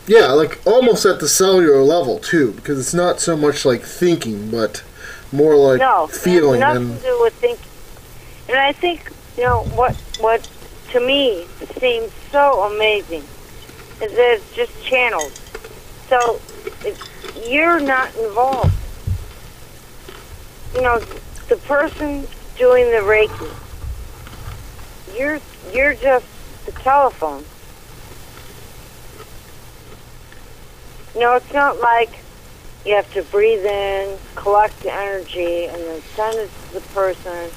Yeah, 0.08 0.27
like 0.27 0.60
almost 0.65 1.06
at 1.06 1.20
the 1.20 1.27
cellular 1.27 1.82
level 1.82 2.20
too, 2.20 2.51
because 2.54 2.80
it's 2.80 2.94
not 2.94 3.20
so 3.20 3.36
much 3.36 3.65
like 3.65 3.82
thinking, 3.82 4.51
but 4.51 4.84
more 5.32 5.56
like 5.56 5.80
no, 5.80 6.08
feeling 6.08 6.60
nothing 6.60 6.92
and 6.92 6.98
to 7.00 7.04
do 7.04 7.22
with 7.22 7.34
thinking. 7.34 7.72
And 8.48 8.58
I 8.58 8.72
think 8.72 9.12
you 9.36 9.44
know 9.44 9.63
what 9.74 9.96
what 10.20 10.48
to 10.92 11.00
me 11.00 11.46
seems 11.80 12.12
so 12.32 12.63
amazing 12.72 13.24
it's 14.01 14.55
just 14.55 14.83
channels. 14.83 15.31
So 16.09 16.39
you're 17.47 17.79
not 17.79 18.15
involved. 18.15 18.73
You 20.73 20.81
know, 20.81 20.99
the 21.47 21.57
person 21.57 22.27
doing 22.57 22.85
the 22.91 22.97
Reiki, 22.97 23.51
you're 25.17 25.39
you're 25.73 25.93
just 25.93 26.25
the 26.65 26.71
telephone. 26.73 27.43
Know, 31.17 31.35
it's 31.35 31.53
not 31.53 31.79
like 31.79 32.09
you 32.85 32.93
have 32.95 33.11
to 33.13 33.23
breathe 33.23 33.65
in, 33.65 34.17
collect 34.35 34.77
the 34.81 34.93
energy, 34.93 35.65
and 35.65 35.81
then 35.81 36.01
send 36.13 36.37
it 36.37 36.49
to 36.67 36.73
the 36.73 36.81
person, 36.93 37.49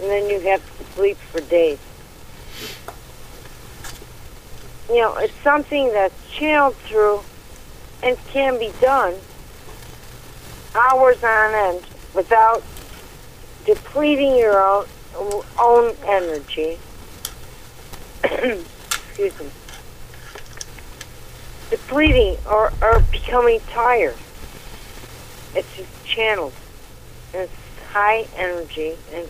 and 0.00 0.10
then 0.10 0.28
you 0.28 0.40
have 0.48 0.78
to 0.78 0.84
sleep 0.94 1.16
for 1.16 1.40
days. 1.42 1.78
You 4.88 5.02
know, 5.02 5.16
it's 5.16 5.34
something 5.42 5.92
that's 5.92 6.14
channeled 6.30 6.76
through 6.76 7.20
and 8.02 8.16
can 8.28 8.58
be 8.58 8.72
done 8.80 9.14
hours 10.74 11.22
on 11.22 11.54
end 11.54 11.84
without 12.14 12.62
depleting 13.66 14.36
your 14.36 14.60
own 14.62 14.86
own 15.58 15.94
energy. 16.06 16.78
Excuse 18.24 19.38
me. 19.40 19.50
Depleting 21.70 22.36
or, 22.46 22.72
or 22.80 23.00
becoming 23.10 23.60
tired. 23.70 24.16
It's 25.54 25.76
just 25.76 26.04
channeled. 26.06 26.54
And 27.34 27.42
it's 27.42 27.52
high 27.92 28.26
energy 28.36 28.96
and 29.12 29.28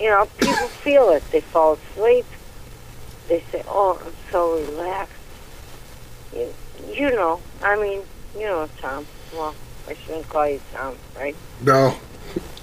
you 0.00 0.08
know, 0.08 0.26
people 0.38 0.68
feel 0.68 1.10
it. 1.10 1.22
They 1.30 1.40
fall 1.40 1.74
asleep. 1.74 2.26
They 3.28 3.42
say, 3.52 3.62
Oh, 3.68 4.00
I'm 4.04 4.12
so 4.32 4.54
relaxed. 4.58 5.12
You, 6.34 6.52
you 6.90 7.10
know, 7.10 7.40
I 7.62 7.76
mean, 7.80 8.02
you 8.34 8.42
know 8.46 8.68
Tom. 8.80 9.06
Well, 9.34 9.54
I 9.88 9.94
shouldn't 9.94 10.28
call 10.28 10.48
you 10.48 10.60
Tom, 10.74 10.96
right? 11.16 11.36
no, 11.62 11.96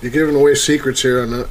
you're 0.02 0.12
giving 0.12 0.36
away 0.36 0.56
secrets 0.56 1.02
here 1.02 1.22
on 1.22 1.32
that. 1.32 1.50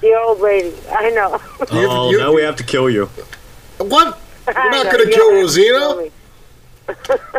The 0.00 0.14
old 0.14 0.40
lady. 0.40 0.74
I 0.90 1.10
know. 1.10 1.40
Oh, 1.70 2.10
you- 2.10 2.18
now 2.18 2.32
we 2.32 2.42
have 2.42 2.56
to 2.56 2.64
kill 2.64 2.88
you. 2.88 3.06
What? 3.78 4.18
We're 4.46 4.70
not 4.70 4.90
going 4.92 5.06
to 5.06 5.12
kill 5.12 5.30
don't 5.30 5.46
have 5.46 5.54
to 5.54 6.10
Rosina. 6.94 6.98
kill. 7.04 7.18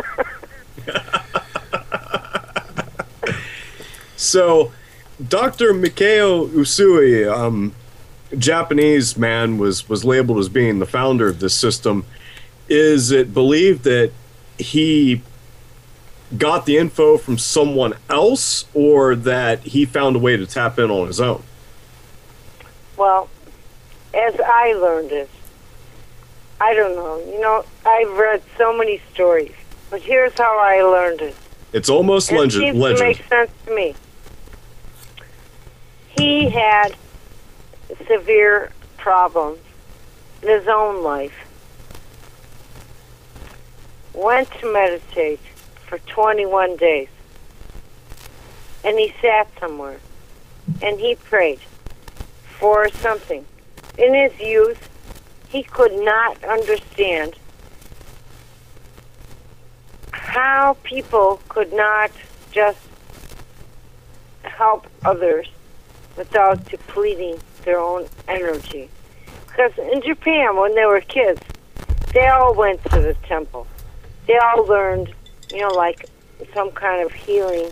So, 4.16 4.72
Dr. 5.28 5.72
Mikao 5.72 6.48
Usui, 6.50 7.26
um, 7.30 7.74
Japanese 8.38 9.16
man 9.16 9.58
was 9.58 9.88
was 9.88 10.04
labeled 10.04 10.38
as 10.38 10.48
being 10.48 10.78
the 10.78 10.86
founder 10.86 11.28
of 11.28 11.40
this 11.40 11.54
system, 11.54 12.04
is 12.68 13.10
it 13.10 13.34
believed 13.34 13.84
that 13.84 14.12
he 14.58 15.22
got 16.38 16.64
the 16.64 16.76
info 16.76 17.18
from 17.18 17.36
someone 17.38 17.94
else 18.08 18.64
or 18.72 19.16
that 19.16 19.60
he 19.60 19.84
found 19.84 20.14
a 20.14 20.18
way 20.20 20.36
to 20.36 20.46
tap 20.46 20.78
in 20.78 20.90
on 20.90 21.08
his 21.08 21.20
own? 21.20 21.42
Well, 22.96 23.28
as 24.14 24.38
I 24.38 24.74
learned 24.74 25.10
it, 25.10 25.28
I 26.60 26.74
don't 26.74 26.94
know. 26.94 27.18
You 27.32 27.40
know, 27.40 27.64
I've 27.84 28.12
read 28.12 28.42
so 28.56 28.76
many 28.76 29.00
stories, 29.12 29.52
but 29.90 30.02
here's 30.02 30.34
how 30.34 30.58
I 30.58 30.82
learned 30.82 31.20
it. 31.22 31.36
It's 31.72 31.88
almost 31.88 32.30
And 32.30 32.38
it 32.38 32.42
legend. 32.42 32.74
to 32.74 32.80
legend. 32.80 33.00
make 33.00 33.26
sense 33.28 33.50
to 33.66 33.74
me. 33.74 33.94
He 36.16 36.48
had 36.50 36.94
severe 38.06 38.70
problems 38.96 39.58
in 40.42 40.48
his 40.48 40.68
own 40.68 41.02
life. 41.02 41.34
Went 44.14 44.50
to 44.60 44.72
meditate 44.72 45.40
for 45.86 45.98
21 45.98 46.76
days. 46.76 47.08
And 48.84 48.98
he 48.98 49.14
sat 49.20 49.48
somewhere. 49.58 50.00
And 50.82 50.98
he 50.98 51.14
prayed 51.14 51.60
for 52.58 52.88
something. 52.88 53.44
In 53.98 54.14
his 54.14 54.38
youth, 54.40 54.88
he 55.48 55.62
could 55.62 55.92
not 55.92 56.42
understand 56.44 57.34
how 60.12 60.76
people 60.84 61.40
could 61.48 61.72
not 61.72 62.10
just 62.52 62.78
help 64.42 64.86
others 65.04 65.48
without 66.16 66.64
depleting 66.66 67.38
their 67.64 67.78
own 67.78 68.06
energy. 68.28 68.88
Because 69.46 69.72
in 69.78 70.02
Japan, 70.02 70.56
when 70.56 70.74
they 70.74 70.84
were 70.84 71.00
kids, 71.00 71.40
they 72.12 72.26
all 72.26 72.54
went 72.54 72.82
to 72.84 73.00
the 73.00 73.14
temple. 73.24 73.66
They 74.26 74.36
all 74.38 74.66
learned, 74.66 75.12
you 75.52 75.60
know, 75.60 75.68
like 75.68 76.06
some 76.54 76.70
kind 76.70 77.04
of 77.04 77.12
healing. 77.12 77.70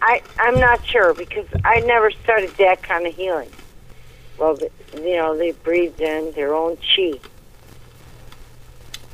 I 0.00 0.22
I'm 0.38 0.58
not 0.58 0.84
sure 0.84 1.14
because 1.14 1.46
I 1.64 1.80
never 1.80 2.10
studied 2.10 2.50
that 2.58 2.82
kind 2.82 3.06
of 3.06 3.14
healing. 3.14 3.50
Well, 4.38 4.58
you 4.94 5.16
know, 5.16 5.36
they 5.36 5.52
breathed 5.52 6.00
in 6.00 6.32
their 6.32 6.54
own 6.54 6.76
chi, 6.76 7.12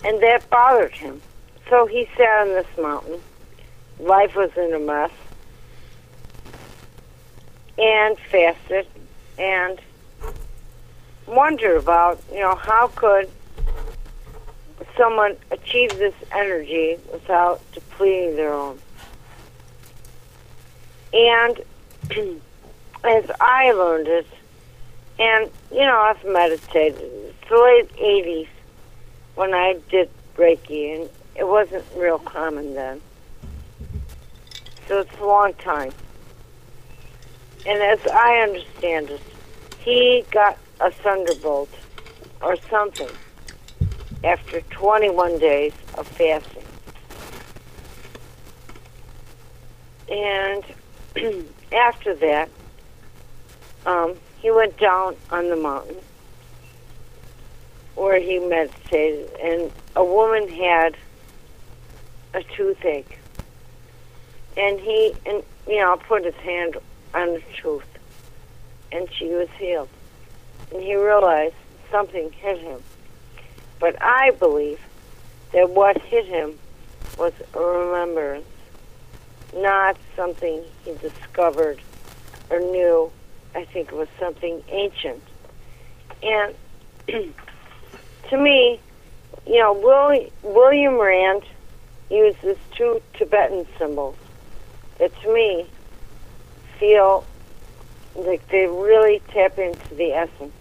and 0.05 0.23
that 0.23 0.49
bothered 0.49 0.93
him. 0.93 1.21
So 1.69 1.87
he 1.87 2.09
sat 2.17 2.43
on 2.43 2.49
this 2.49 2.67
mountain. 2.81 3.21
Life 3.99 4.35
was 4.37 4.51
in 4.57 4.73
a 4.73 4.79
mess. 4.79 5.11
And 7.79 8.19
fasted 8.19 8.87
and 9.39 9.81
wonder 11.27 11.77
about, 11.77 12.21
you 12.33 12.41
know, 12.41 12.57
how 12.57 12.89
could 12.89 13.31
someone 14.99 15.37
achieve 15.51 15.91
this 15.91 16.15
energy 16.33 16.99
without 17.13 17.61
depleting 17.73 18.37
their 18.37 18.53
own. 18.53 18.79
And 21.13 21.61
as 23.05 23.31
I 23.41 23.73
learned 23.73 24.09
it, 24.09 24.27
and, 25.21 25.51
you 25.73 25.81
know, 25.81 25.99
I've 25.99 26.25
meditated. 26.25 27.01
It's 27.01 27.49
the 27.49 27.57
late 27.57 27.93
80s 27.97 28.49
when 29.35 29.55
I 29.55 29.77
did 29.89 30.11
Reiki, 30.37 30.97
and 30.97 31.11
it 31.35 31.47
wasn't 31.47 31.85
real 31.97 32.19
common 32.19 32.75
then. 32.75 33.01
So 34.87 35.01
it's 35.01 35.19
a 35.19 35.25
long 35.25 35.55
time. 35.55 35.93
And 37.69 37.83
as 37.83 38.01
I 38.07 38.39
understand 38.39 39.11
it, 39.11 39.21
he 39.81 40.25
got 40.31 40.57
a 40.81 40.91
thunderbolt 40.91 41.69
or 42.41 42.57
something 42.71 43.11
after 44.25 44.63
21 44.63 45.39
days 45.39 45.75
of 45.99 46.09
fasting. 46.09 46.65
And 50.11 50.65
after 51.73 52.15
that, 52.15 52.49
um, 53.85 54.15
he 54.41 54.51
went 54.51 54.79
down 54.79 55.17
on 55.31 55.51
the 55.51 55.57
mountain 55.57 55.97
where 57.97 58.19
he 58.19 58.39
meditated, 58.39 59.29
and 59.43 59.71
a 59.95 60.03
woman 60.03 60.49
had 60.49 60.97
a 62.33 62.43
toothache. 62.57 63.19
And 64.57 64.81
he, 64.81 65.13
and 65.27 65.43
you 65.67 65.81
know, 65.81 65.99
put 66.09 66.25
his 66.25 66.35
hand 66.37 66.79
on 67.15 67.35
the 67.35 67.43
truth. 67.55 67.85
and 68.91 69.07
she 69.13 69.29
was 69.29 69.49
healed. 69.59 69.89
And 70.73 70.83
he 70.83 70.95
realized 70.95 71.55
something 71.91 72.33
hit 72.33 72.59
him. 72.59 72.83
But 73.79 74.01
I 74.03 74.31
believe 74.33 74.81
that 75.53 75.71
what 75.71 76.01
hit 76.01 76.27
him 76.27 76.59
was 77.19 77.33
a 77.55 77.61
remembrance, 77.61 78.47
not 79.55 79.97
something 80.17 80.63
he 80.85 80.95
discovered 80.95 81.81
or 82.51 82.61
knew. 82.61 83.11
I 83.55 83.65
think 83.65 83.89
it 83.89 83.95
was 83.95 84.09
something 84.19 84.63
ancient. 84.69 85.23
And 86.23 86.55
to 88.31 88.37
me, 88.39 88.81
you 89.47 89.59
know, 89.59 89.73
Will, 89.73 90.29
William 90.43 90.99
Rand 90.99 91.43
uses 92.11 92.57
two 92.75 93.03
Tibetan 93.15 93.67
symbols 93.79 94.17
that 94.99 95.15
to 95.23 95.33
me 95.35 95.67
feel 96.79 97.25
like 98.15 98.47
they 98.49 98.67
really 98.67 99.23
tap 99.29 99.59
into 99.59 99.95
the 99.95 100.13
essence. 100.13 100.53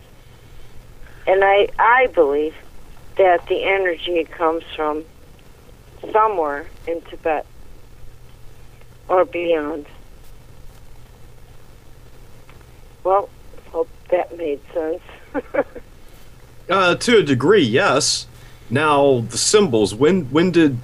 And 1.26 1.44
I, 1.44 1.70
I 1.78 2.08
believe 2.08 2.56
that 3.18 3.46
the 3.48 3.64
energy 3.64 4.24
comes 4.24 4.64
from 4.76 5.04
somewhere 6.12 6.68
in 6.86 7.02
Tibet 7.02 7.46
or 9.08 9.26
beyond. 9.26 9.86
Well, 13.04 13.30
hope 13.72 13.90
that 14.10 14.38
made 14.38 14.62
sense. 14.74 15.02
Uh, 16.70 16.96
to 16.96 17.20
a 17.20 17.24
degree, 17.24 17.64
yes. 17.64 18.28
Now 18.70 19.22
the 19.22 19.38
symbols. 19.38 19.96
When 19.96 20.26
when 20.26 20.52
did 20.52 20.78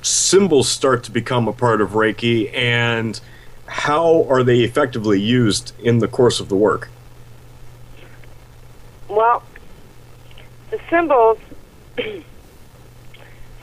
symbols 0.00 0.68
start 0.68 1.02
to 1.04 1.10
become 1.10 1.48
a 1.48 1.52
part 1.52 1.80
of 1.80 1.90
Reiki, 1.90 2.54
and 2.54 3.20
how 3.66 4.24
are 4.28 4.42
they 4.42 4.60
effectively 4.60 5.20
used 5.20 5.72
in 5.78 5.98
the 5.98 6.08
course 6.08 6.40
of 6.40 6.48
the 6.48 6.56
work? 6.56 6.88
well, 9.12 9.42
the 10.70 10.80
symbols, 10.88 11.38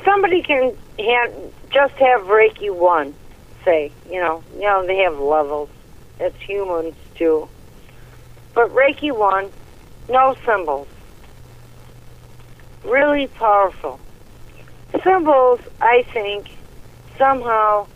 somebody 0.06 0.42
can 0.42 0.76
just 1.72 1.94
have 1.96 2.22
Reiki 2.22 2.74
1, 2.74 3.14
say, 3.66 3.92
you 4.10 4.20
know, 4.20 4.44
you 4.56 4.62
know, 4.62 4.86
they 4.86 4.98
have 4.98 5.20
levels, 5.20 5.70
as 6.20 6.34
humans 6.36 6.96
do. 7.16 7.50
But 8.54 8.70
Reiki 8.74 9.12
1, 9.12 9.50
no 10.10 10.36
symbols. 10.46 10.88
Really 12.84 13.28
powerful. 13.28 14.00
Symbols, 15.04 15.60
I 15.82 16.04
think, 16.14 16.50
somehow 17.18 17.88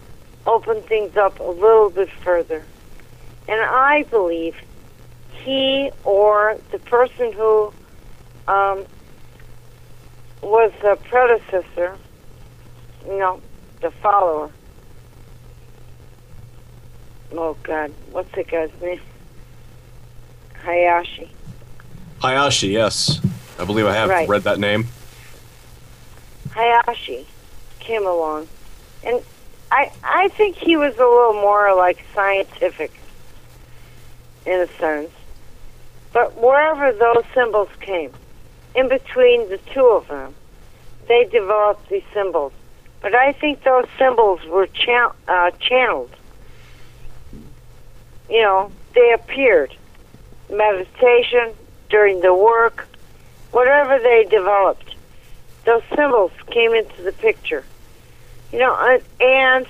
open 0.46 0.82
things 0.84 1.16
up 1.16 1.40
a 1.40 1.44
little 1.44 1.90
bit 1.90 2.10
further. 2.24 2.64
And 3.48 3.62
I 3.62 4.04
believe 4.04 4.56
he 5.44 5.92
or 6.04 6.58
the 6.72 6.80
person 6.80 7.32
who 7.34 7.74
um, 8.48 8.86
was 10.42 10.72
the 10.82 10.98
predecessor, 11.10 11.98
you 13.06 13.20
know, 13.20 13.42
the 13.82 13.92
follower. 13.92 14.50
Oh 17.34 17.58
God, 17.64 17.92
what's 18.12 18.32
the 18.34 18.44
guy's 18.44 18.70
name? 18.82 19.02
Hayashi. 20.64 21.32
Hayashi, 22.22 22.68
yes. 22.70 23.20
I 23.60 23.66
believe 23.66 23.86
I 23.86 23.94
have 23.94 24.10
Right. 24.10 24.30
read 24.30 24.44
that 24.44 24.60
name. 24.60 24.88
Hayashi 26.52 27.26
came 27.80 28.06
along, 28.06 28.48
and 29.04 29.22
I 29.74 29.92
I 30.04 30.28
think 30.28 30.56
he 30.56 30.78
was 30.78 30.94
a 30.98 31.00
little 31.00 31.34
more 31.34 31.76
like 31.76 32.06
scientific 32.14 32.92
in 34.46 34.60
a 34.60 34.68
sense. 34.78 35.10
But 36.14 36.40
wherever 36.40 36.92
those 36.92 37.24
symbols 37.34 37.70
came, 37.80 38.12
in 38.76 38.88
between 38.88 39.50
the 39.50 39.58
two 39.74 39.88
of 39.88 40.08
them, 40.08 40.36
they 41.08 41.26
developed 41.26 41.90
these 41.90 42.04
symbols. 42.14 42.54
But 43.02 43.16
I 43.16 43.34
think 43.34 43.64
those 43.64 43.88
symbols 43.98 44.46
were 44.46 44.68
cha- 44.68 45.14
uh, 45.28 45.50
channeled. 45.60 46.16
You 48.30 48.42
know, 48.44 48.72
they 48.94 49.12
appeared. 49.12 49.76
Meditation, 50.52 51.54
during 51.90 52.22
the 52.22 52.34
work, 52.34 52.88
whatever 53.50 53.98
they 53.98 54.28
developed, 54.30 54.96
those 55.66 55.82
symbols 55.96 56.32
came 56.52 56.76
into 56.76 57.02
the 57.02 57.12
picture. 57.12 57.64
You 58.54 58.60
know, 58.60 58.76
and, 58.80 59.02
and 59.20 59.68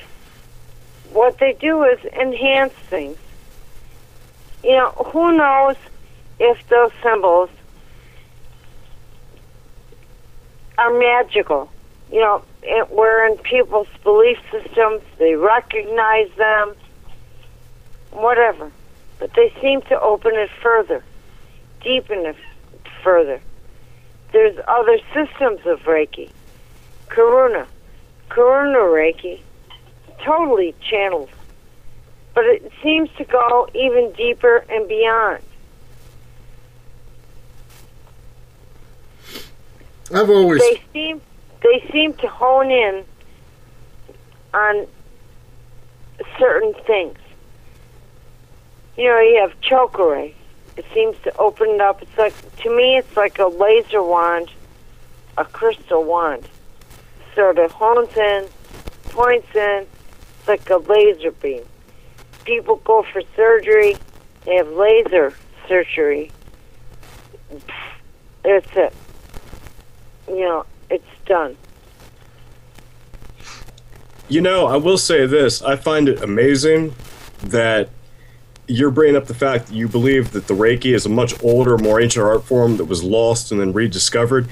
what 1.14 1.38
they 1.40 1.54
do 1.54 1.84
is 1.84 2.04
enhance 2.04 2.74
things. 2.74 3.18
You 4.62 4.72
know, 4.72 4.90
who 4.90 5.38
knows 5.38 5.78
if 6.38 6.68
those 6.68 6.92
symbols 7.02 7.50
are 10.78 11.00
magical. 11.00 11.72
You 12.12 12.20
know, 12.20 12.44
it, 12.62 12.92
we're 12.92 13.26
in 13.28 13.38
people's 13.38 13.88
belief 14.04 14.38
systems 14.52 15.02
they 15.18 15.36
recognize 15.36 16.30
them, 16.38 16.76
whatever. 18.12 18.70
But 19.18 19.34
they 19.34 19.54
seem 19.62 19.82
to 19.84 20.00
open 20.02 20.34
it 20.36 20.50
further, 20.62 21.06
deepen 21.82 22.26
it 22.26 22.36
further. 23.02 23.40
There's 24.34 24.60
other 24.68 25.00
systems 25.14 25.66
of 25.66 25.80
Reiki. 25.84 26.32
Karuna. 27.08 27.66
Karuna 28.34 28.80
Reiki. 28.80 29.40
Totally 30.24 30.74
channeled. 30.90 31.30
But 32.34 32.46
it 32.46 32.72
seems 32.82 33.10
to 33.18 33.24
go 33.26 33.68
even 33.76 34.12
deeper 34.14 34.66
and 34.70 34.88
beyond. 34.88 35.44
I've 40.14 40.30
always 40.30 40.62
They 40.62 40.82
seem 40.92 41.22
they 41.62 41.88
seem 41.92 42.14
to 42.16 42.28
hone 42.28 42.72
in 42.72 43.06
on 44.54 44.88
certain 46.38 46.74
things. 46.86 47.18
You 48.98 49.06
know, 49.06 49.20
you 49.20 49.40
have 49.42 49.60
Cho 49.62 49.88
Ku 49.88 50.12
Rei. 50.12 50.36
It 50.76 50.86
seems 50.94 51.16
to 51.24 51.36
open 51.38 51.70
it 51.70 51.82
up. 51.82 52.02
It's 52.02 52.18
like 52.18 52.34
to 52.58 52.76
me, 52.76 52.98
it's 52.98 53.16
like 53.16 53.40
a 53.40 53.48
laser 53.48 54.04
wand, 54.04 54.50
a 55.38 55.46
crystal 55.46 56.04
wand. 56.04 56.48
Sort 57.36 57.58
of 57.58 57.72
hones 57.72 58.16
in, 58.16 58.48
points 59.06 59.56
in. 59.56 59.88
Like 60.46 60.70
a 60.70 60.78
laser 60.78 61.32
beam. 61.32 61.64
People 62.44 62.76
go 62.84 63.04
for 63.04 63.22
surgery. 63.34 63.96
They 64.44 64.56
have 64.56 64.68
laser 64.70 65.34
surgery. 65.70 66.32
That's 68.44 68.68
it. 68.76 68.94
You 70.28 70.40
know, 70.42 70.66
it's 70.90 71.06
done. 71.26 71.56
You 74.28 74.42
know, 74.42 74.68
I 74.68 74.76
will 74.76 74.98
say 74.98 75.26
this. 75.26 75.62
I 75.62 75.76
find 75.78 76.10
it 76.10 76.22
amazing 76.22 76.94
that 77.44 77.90
you're 78.68 78.92
bringing 78.92 79.16
up 79.16 79.28
the 79.28 79.34
fact 79.34 79.68
that 79.68 79.76
you 79.76 79.88
believe 79.88 80.32
that 80.32 80.48
the 80.48 80.54
Reiki 80.54 80.94
is 80.94 81.06
a 81.06 81.10
much 81.10 81.42
older, 81.44 81.78
more 81.78 82.02
ancient 82.02 82.26
art 82.26 82.44
form 82.44 82.78
that 82.78 82.86
was 82.86 83.04
lost 83.04 83.52
and 83.52 83.62
then 83.62 83.74
rediscovered. 83.74 84.50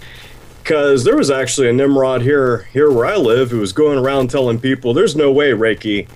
Because 0.62 1.04
there 1.04 1.18
was 1.18 1.32
actually 1.32 1.70
a 1.70 1.74
Nimrod 1.74 2.22
here, 2.22 2.68
here 2.72 2.92
where 2.92 3.06
I 3.06 3.16
live, 3.18 3.50
who 3.52 3.60
was 3.60 3.74
going 3.74 3.98
around 3.98 4.30
telling 4.30 4.60
people 4.60 4.94
there's 4.94 5.16
no 5.16 5.32
way 5.32 5.52
Reiki 5.52 6.08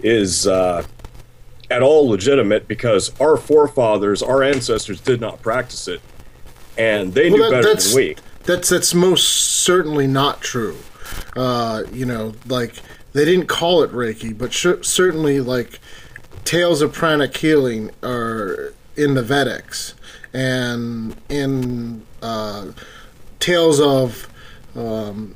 is 0.00 0.46
uh, 0.46 0.86
at 1.70 1.82
all 1.82 2.08
legitimate 2.08 2.68
because 2.68 3.12
our 3.20 3.36
forefathers, 3.36 4.22
our 4.22 4.42
ancestors, 4.42 5.00
did 5.00 5.20
not 5.20 5.42
practice 5.42 5.88
it, 5.88 6.00
and 6.78 7.14
they 7.14 7.30
knew 7.30 7.38
that- 7.42 7.50
better 7.50 7.62
that's- 7.64 7.88
than 7.92 7.96
we. 7.96 8.16
That's 8.44 8.70
that's 8.70 8.94
most 8.94 9.28
certainly 9.28 10.06
not 10.06 10.40
true. 10.40 10.78
Uh, 11.36 11.82
you 11.92 12.06
know, 12.06 12.32
like 12.48 12.74
they 13.12 13.24
didn't 13.26 13.48
call 13.48 13.82
it 13.82 13.92
Reiki, 13.92 14.36
but 14.36 14.52
sh- 14.52 14.68
certainly 14.82 15.40
like 15.40 15.78
tales 16.44 16.80
of 16.80 16.92
pranic 16.92 17.36
healing 17.36 17.90
are 18.02 18.72
in 18.96 19.12
the 19.14 19.22
Vedics 19.22 19.92
and 20.32 21.14
in 21.28 22.02
uh, 22.22 22.68
tales 23.40 23.80
of 23.80 24.28
um, 24.76 25.34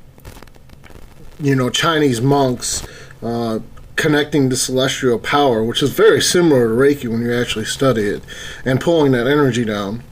you 1.39 1.55
know 1.55 1.69
Chinese 1.69 2.21
monks 2.21 2.85
uh, 3.21 3.59
connecting 3.95 4.49
to 4.49 4.55
celestial 4.55 5.19
power, 5.19 5.63
which 5.63 5.81
is 5.83 5.91
very 5.91 6.21
similar 6.21 6.67
to 6.69 6.73
Reiki 6.73 7.09
when 7.09 7.21
you 7.21 7.33
actually 7.33 7.65
study 7.65 8.03
it, 8.03 8.23
and 8.63 8.79
pulling 8.79 9.11
that 9.13 9.27
energy 9.27 9.65
down. 9.65 10.03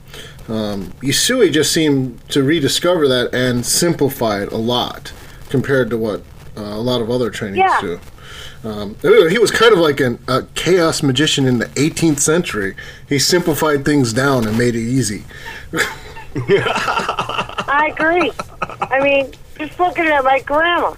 Um, 0.49 0.91
Yusui 1.01 1.51
just 1.53 1.71
seemed 1.71 2.19
to 2.29 2.43
rediscover 2.43 3.07
that 3.07 3.33
and 3.33 3.65
simplify 3.65 4.41
it 4.43 4.51
a 4.51 4.57
lot 4.57 5.13
compared 5.49 5.89
to 5.91 5.97
what 5.97 6.21
uh, 6.57 6.61
a 6.61 6.81
lot 6.81 7.01
of 7.01 7.09
other 7.09 7.29
trainings 7.29 7.59
Yeah. 7.59 7.79
do. 7.81 7.99
Um, 8.65 8.95
he 9.29 9.37
was 9.39 9.51
kind 9.51 9.71
of 9.73 9.79
like 9.79 9.99
an, 9.99 10.19
a 10.27 10.43
chaos 10.55 11.01
magician 11.03 11.45
in 11.45 11.59
the 11.59 11.65
18th 11.67 12.19
century. 12.19 12.75
He 13.07 13.19
simplified 13.19 13.83
things 13.85 14.13
down 14.13 14.45
and 14.47 14.57
made 14.57 14.75
it 14.75 14.79
easy. 14.79 15.23
I 16.35 17.91
agree. 17.95 18.31
I 18.61 18.99
mean, 19.03 19.31
just 19.57 19.79
looking 19.79 20.05
at 20.05 20.23
my 20.23 20.39
grandma. 20.39 20.95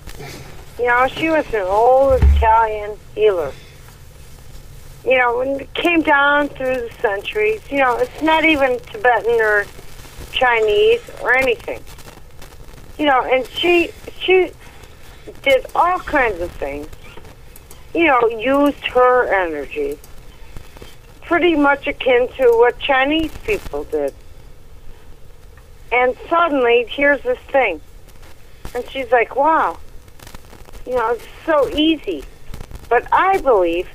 You 0.80 0.88
know, 0.88 1.08
she 1.08 1.30
was 1.30 1.45
an 1.54 1.63
old 1.63 2.21
Italian 2.24 2.98
healer. 3.13 3.52
You 5.04 5.17
know, 5.17 5.38
when 5.38 5.60
it 5.60 5.74
came 5.74 6.02
down 6.02 6.48
through 6.50 6.76
the 6.76 6.89
centuries, 7.02 7.62
you 7.69 7.80
know, 7.80 7.98
it's 7.98 8.21
not 8.21 8.45
even 8.45 8.80
Tibetan 8.80 9.41
or 9.41 9.65
Chinese 10.32 11.02
or 11.21 11.36
anything. 11.36 11.84
You 12.98 13.08
know, 13.08 13.21
and 13.21 13.45
she 13.48 13.91
she 14.21 14.52
did 15.43 15.65
all 15.76 16.00
kinds 16.00 16.39
of 16.39 16.50
things. 16.52 16.88
You 17.93 18.06
know, 18.08 18.28
used 18.28 18.86
her 18.88 19.34
energy. 19.34 20.00
Pretty 21.24 21.56
much 21.56 21.88
akin 21.88 22.30
to 22.38 22.48
what 22.52 22.80
Chinese 22.80 23.32
people 23.43 23.84
did. 23.86 24.13
And 25.95 26.13
suddenly, 26.27 26.86
here's 26.89 27.21
this 27.21 27.39
thing. 27.39 27.79
And 28.75 28.84
she's 28.89 29.10
like, 29.13 29.38
wow. 29.38 29.77
You 30.86 30.95
know, 30.95 31.12
it's 31.12 31.23
so 31.45 31.69
easy. 31.69 32.25
But 32.89 33.08
I 33.13 33.38
believe 33.39 33.88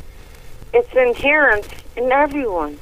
it's 0.73 0.91
inherent 0.95 1.69
in 1.97 2.11
everyone. 2.11 2.79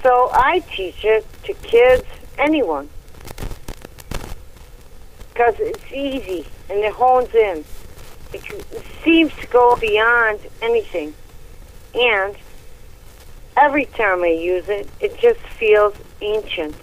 So 0.00 0.30
I 0.32 0.60
teach 0.60 1.04
it 1.04 1.26
to 1.42 1.54
kids, 1.54 2.04
anyone. 2.38 2.88
Because 5.32 5.56
it's 5.58 5.92
easy 5.92 6.46
and 6.70 6.78
it 6.78 6.92
hones 6.92 7.34
in. 7.34 7.64
It, 8.32 8.42
seems 9.02 9.32
to 9.40 9.46
go 9.48 9.74
beyond 9.76 10.38
anything. 10.62 11.14
And 11.94 12.36
every 13.56 13.86
time 13.86 14.22
I 14.22 14.28
use 14.28 14.68
it, 14.68 14.88
it 15.00 15.18
just 15.18 15.40
feels 15.40 15.94
ancient. 16.20 16.74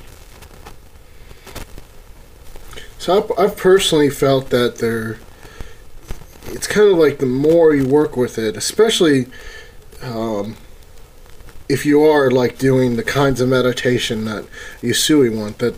So 2.97 3.33
I've, 3.37 3.57
personally 3.57 4.09
felt 4.09 4.49
that 4.51 4.77
there, 4.77 5.17
it's 6.45 6.67
kind 6.67 6.89
of 6.89 6.97
like 6.97 7.19
the 7.19 7.25
more 7.25 7.75
you 7.75 7.85
work 7.85 8.15
with 8.15 8.37
it, 8.37 8.55
especially 8.55 9.27
um, 10.01 10.55
if 11.67 11.85
you 11.85 12.01
are 12.03 12.31
like 12.31 12.57
doing 12.57 12.95
the 12.95 13.03
kinds 13.03 13.41
of 13.41 13.49
meditation 13.49 14.25
that 14.25 14.45
Yusui 14.81 15.35
want, 15.35 15.57
that 15.59 15.75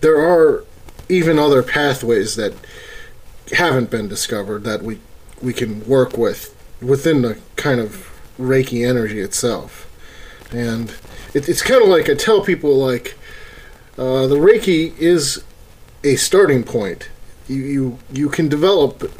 there 0.00 0.18
are 0.18 0.64
even 1.08 1.38
other 1.38 1.62
pathways 1.62 2.36
that 2.36 2.54
haven't 3.52 3.90
been 3.90 4.08
discovered 4.08 4.64
that 4.64 4.82
we 4.82 4.98
we 5.42 5.52
can 5.52 5.86
work 5.86 6.16
with 6.16 6.56
within 6.80 7.22
the 7.22 7.38
kind 7.56 7.80
of 7.80 8.08
Reiki 8.38 8.88
energy 8.88 9.20
itself, 9.20 9.90
and 10.52 10.90
it, 11.34 11.48
it's 11.48 11.62
kind 11.62 11.82
of 11.82 11.88
like 11.88 12.08
I 12.08 12.14
tell 12.14 12.42
people 12.42 12.74
like 12.76 13.16
uh, 13.98 14.26
the 14.26 14.36
Reiki 14.36 14.96
is 14.98 15.42
a 16.04 16.16
starting 16.16 16.62
point. 16.64 17.08
You 17.48 17.56
you 17.62 17.98
you 18.12 18.28
can 18.28 18.48
develop 18.48 19.10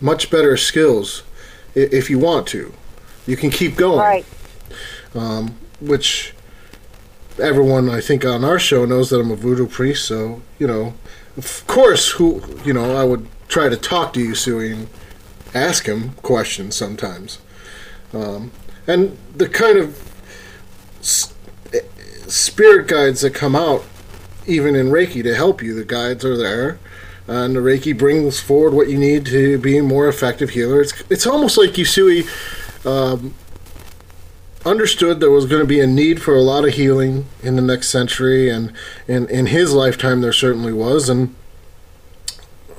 much 0.00 0.30
better 0.30 0.56
skills 0.56 1.22
if 1.74 2.08
you 2.10 2.18
want 2.18 2.46
to. 2.48 2.72
You 3.26 3.36
can 3.36 3.50
keep 3.50 3.76
going, 3.76 3.98
Right. 3.98 4.24
which 5.80 6.32
everyone 7.42 7.90
I 7.90 8.00
think 8.00 8.24
on 8.24 8.44
our 8.44 8.58
show 8.58 8.84
knows 8.84 9.10
that 9.10 9.20
I'm 9.20 9.30
a 9.30 9.36
voodoo 9.36 9.66
priest. 9.66 10.06
So 10.06 10.42
you 10.58 10.66
know, 10.66 10.94
of 11.36 11.66
course, 11.66 12.10
who 12.12 12.42
you 12.64 12.72
know 12.72 12.96
I 12.96 13.04
would 13.04 13.26
try 13.48 13.68
to 13.68 13.76
talk 13.76 14.12
to 14.14 14.20
Yusui 14.20 14.72
and 14.72 14.88
ask 15.54 15.86
him 15.86 16.10
questions 16.22 16.76
sometimes, 16.76 17.38
um, 18.12 18.50
and 18.86 19.16
the 19.34 19.48
kind 19.48 19.78
of 19.78 20.15
spirit 21.06 22.88
guides 22.88 23.20
that 23.20 23.34
come 23.34 23.54
out 23.54 23.84
even 24.46 24.74
in 24.74 24.88
Reiki 24.88 25.22
to 25.22 25.34
help 25.34 25.62
you. 25.62 25.74
The 25.74 25.84
guides 25.84 26.24
are 26.24 26.36
there, 26.36 26.78
and 27.26 27.56
the 27.56 27.60
Reiki 27.60 27.96
brings 27.96 28.40
forward 28.40 28.74
what 28.74 28.88
you 28.88 28.98
need 28.98 29.26
to 29.26 29.58
be 29.58 29.78
a 29.78 29.82
more 29.82 30.08
effective 30.08 30.50
healer. 30.50 30.80
It's 30.80 31.02
it's 31.10 31.26
almost 31.26 31.58
like 31.58 31.70
Yusui 31.70 32.26
um, 32.86 33.34
understood 34.64 35.20
there 35.20 35.30
was 35.30 35.46
going 35.46 35.62
to 35.62 35.66
be 35.66 35.80
a 35.80 35.86
need 35.86 36.22
for 36.22 36.34
a 36.34 36.42
lot 36.42 36.64
of 36.64 36.74
healing 36.74 37.26
in 37.42 37.56
the 37.56 37.62
next 37.62 37.88
century, 37.88 38.48
and 38.48 38.72
in 39.08 39.28
in 39.28 39.46
his 39.46 39.72
lifetime 39.72 40.20
there 40.20 40.32
certainly 40.32 40.72
was, 40.72 41.08
and 41.08 41.34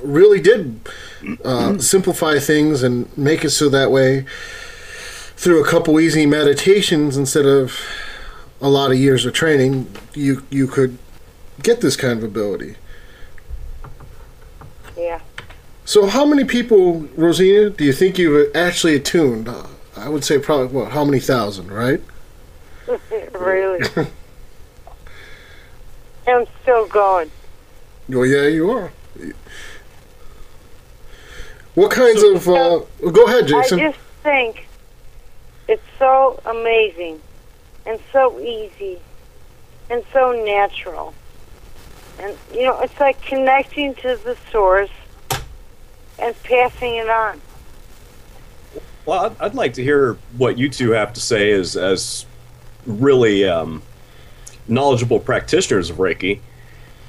really 0.02 0.40
did 0.40 0.80
uh, 1.44 1.76
simplify 1.78 2.38
things 2.38 2.82
and 2.82 3.16
make 3.18 3.44
it 3.44 3.50
so 3.50 3.68
that 3.68 3.90
way 3.90 4.24
through 5.36 5.62
a 5.62 5.68
couple 5.68 5.98
easy 6.00 6.26
meditations 6.26 7.16
instead 7.16 7.46
of 7.46 7.80
a 8.60 8.68
lot 8.68 8.90
of 8.90 8.98
years 8.98 9.24
of 9.24 9.32
training 9.32 9.86
you 10.14 10.42
you 10.50 10.66
could 10.66 10.98
get 11.62 11.80
this 11.80 11.96
kind 11.96 12.18
of 12.18 12.24
ability 12.24 12.76
Yeah. 14.96 15.20
so 15.84 16.06
how 16.06 16.24
many 16.24 16.44
people 16.44 17.00
rosina 17.16 17.70
do 17.70 17.84
you 17.84 17.92
think 17.92 18.18
you've 18.18 18.54
actually 18.56 18.94
attuned 18.96 19.48
i 19.96 20.08
would 20.08 20.24
say 20.24 20.38
probably 20.38 20.66
what 20.68 20.92
how 20.92 21.04
many 21.04 21.20
thousand 21.20 21.70
right 21.70 22.00
really. 23.38 23.86
I'm 26.26 26.46
still 26.62 26.86
going. 26.86 27.30
Well, 28.08 28.24
yeah, 28.26 28.46
you 28.46 28.70
are. 28.70 28.92
What 31.74 31.90
kinds 31.90 32.22
of? 32.22 32.48
Uh, 32.48 32.80
go 33.10 33.26
ahead, 33.26 33.46
Jason. 33.46 33.80
I 33.80 33.82
just 33.90 33.98
think 34.22 34.66
it's 35.68 35.82
so 35.98 36.40
amazing 36.46 37.20
and 37.88 37.98
so 38.12 38.38
easy 38.38 38.98
and 39.90 40.04
so 40.12 40.32
natural. 40.44 41.14
And, 42.18 42.36
you 42.52 42.64
know, 42.64 42.78
it's 42.80 43.00
like 43.00 43.20
connecting 43.22 43.94
to 43.96 44.20
the 44.22 44.36
source 44.52 44.90
and 46.18 46.40
passing 46.42 46.96
it 46.96 47.08
on. 47.08 47.40
Well, 49.06 49.20
I'd, 49.26 49.40
I'd 49.40 49.54
like 49.54 49.72
to 49.74 49.82
hear 49.82 50.18
what 50.36 50.58
you 50.58 50.68
two 50.68 50.90
have 50.90 51.14
to 51.14 51.20
say 51.20 51.50
as 51.52 51.76
as 51.76 52.26
really 52.86 53.48
um, 53.48 53.82
knowledgeable 54.66 55.20
practitioners 55.20 55.88
of 55.88 55.96
Reiki. 55.96 56.40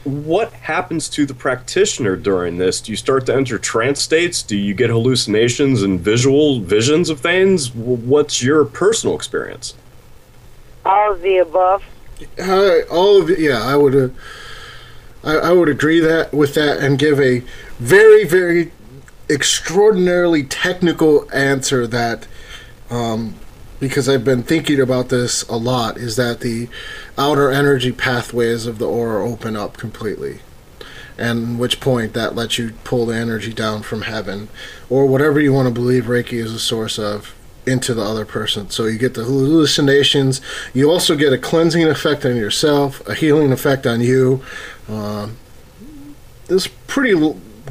What 0.06 0.54
happens 0.54 1.10
to 1.10 1.26
the 1.26 1.34
practitioner 1.34 2.16
during 2.16 2.58
this? 2.58 2.80
Do 2.80 2.94
you 2.94 2.96
start 2.96 3.26
to 3.26 3.36
enter 3.36 3.58
trance 3.58 4.02
states? 4.02 4.42
Do 4.42 4.56
you 4.56 4.74
get 4.74 4.90
hallucinations 4.90 5.84
and 5.84 6.00
visual 6.00 6.62
visions 6.62 7.10
of 7.10 7.20
things? 7.20 7.74
What's 7.76 8.42
your 8.42 8.64
personal 8.64 9.16
experience? 9.16 9.74
All 10.90 11.14
of 11.14 11.22
the 11.22 11.38
above. 11.38 11.84
Uh, 12.40 12.80
all 12.90 13.22
of 13.22 13.30
it, 13.30 13.40
yeah, 13.40 13.62
I 13.62 13.76
would. 13.76 13.96
Uh, 13.96 14.10
I, 15.24 15.50
I 15.50 15.52
would 15.52 15.70
agree 15.70 16.00
that 16.00 16.34
with 16.34 16.56
that 16.56 16.80
and 16.80 16.98
give 16.98 17.20
a 17.20 17.44
very, 17.78 18.24
very 18.24 18.72
extraordinarily 19.30 20.44
technical 20.44 21.32
answer 21.32 21.86
that, 21.86 22.26
um, 22.90 23.36
because 23.80 24.10
I've 24.10 24.24
been 24.24 24.44
thinking 24.44 24.80
about 24.80 25.10
this 25.10 25.44
a 25.44 25.58
lot, 25.58 25.98
is 25.98 26.16
that 26.16 26.40
the 26.40 26.70
outer 27.18 27.52
energy 27.52 27.92
pathways 27.92 28.66
of 28.66 28.80
the 28.80 28.88
aura 28.88 29.30
open 29.30 29.56
up 29.56 29.78
completely. 29.78 30.40
And 31.18 31.60
which 31.60 31.82
point 31.82 32.14
that 32.14 32.34
lets 32.34 32.58
you 32.58 32.72
pull 32.84 33.06
the 33.06 33.16
energy 33.16 33.54
down 33.54 33.84
from 33.84 34.04
heaven, 34.04 34.48
or 34.90 35.06
whatever 35.06 35.40
you 35.40 35.54
want 35.54 35.68
to 35.68 35.74
believe 35.74 36.06
Reiki 36.06 36.42
is 36.44 36.54
a 36.54 36.60
source 36.60 36.98
of, 36.98 37.36
into 37.66 37.94
the 37.94 38.02
other 38.02 38.26
person. 38.26 38.70
So 38.70 38.86
you 38.86 38.98
get 38.98 39.14
the 39.14 39.24
hallucinations. 39.24 40.42
You 40.74 40.90
also 40.90 41.16
get 41.16 41.34
a 41.34 41.38
cleansing 41.38 41.84
effect 41.84 42.26
on 42.26 42.36
yourself, 42.36 43.08
a 43.08 43.14
healing 43.14 43.52
effect 43.52 43.86
on 43.86 44.02
you. 44.02 44.44
Uh, 44.88 45.30
there's 46.48 46.68
pretty 46.88 47.14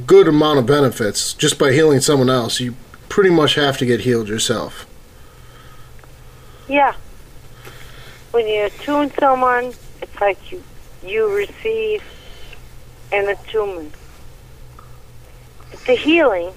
good 0.06 0.28
amount 0.28 0.58
of 0.58 0.66
benefits 0.66 1.34
just 1.34 1.58
by 1.58 1.72
healing 1.72 2.00
someone 2.00 2.30
else. 2.30 2.60
You 2.60 2.74
pretty 3.08 3.30
much 3.30 3.54
have 3.54 3.78
to 3.78 3.86
get 3.86 4.00
healed 4.00 4.28
yourself. 4.28 4.86
Yeah. 6.68 6.94
When 8.30 8.46
you 8.46 8.66
attune 8.66 9.10
someone, 9.18 9.72
it's 10.02 10.20
like 10.20 10.52
you 10.52 10.62
you 11.04 11.34
receive 11.34 12.02
an 13.12 13.28
attunement. 13.28 13.94
The 15.86 15.94
healing, 15.94 16.52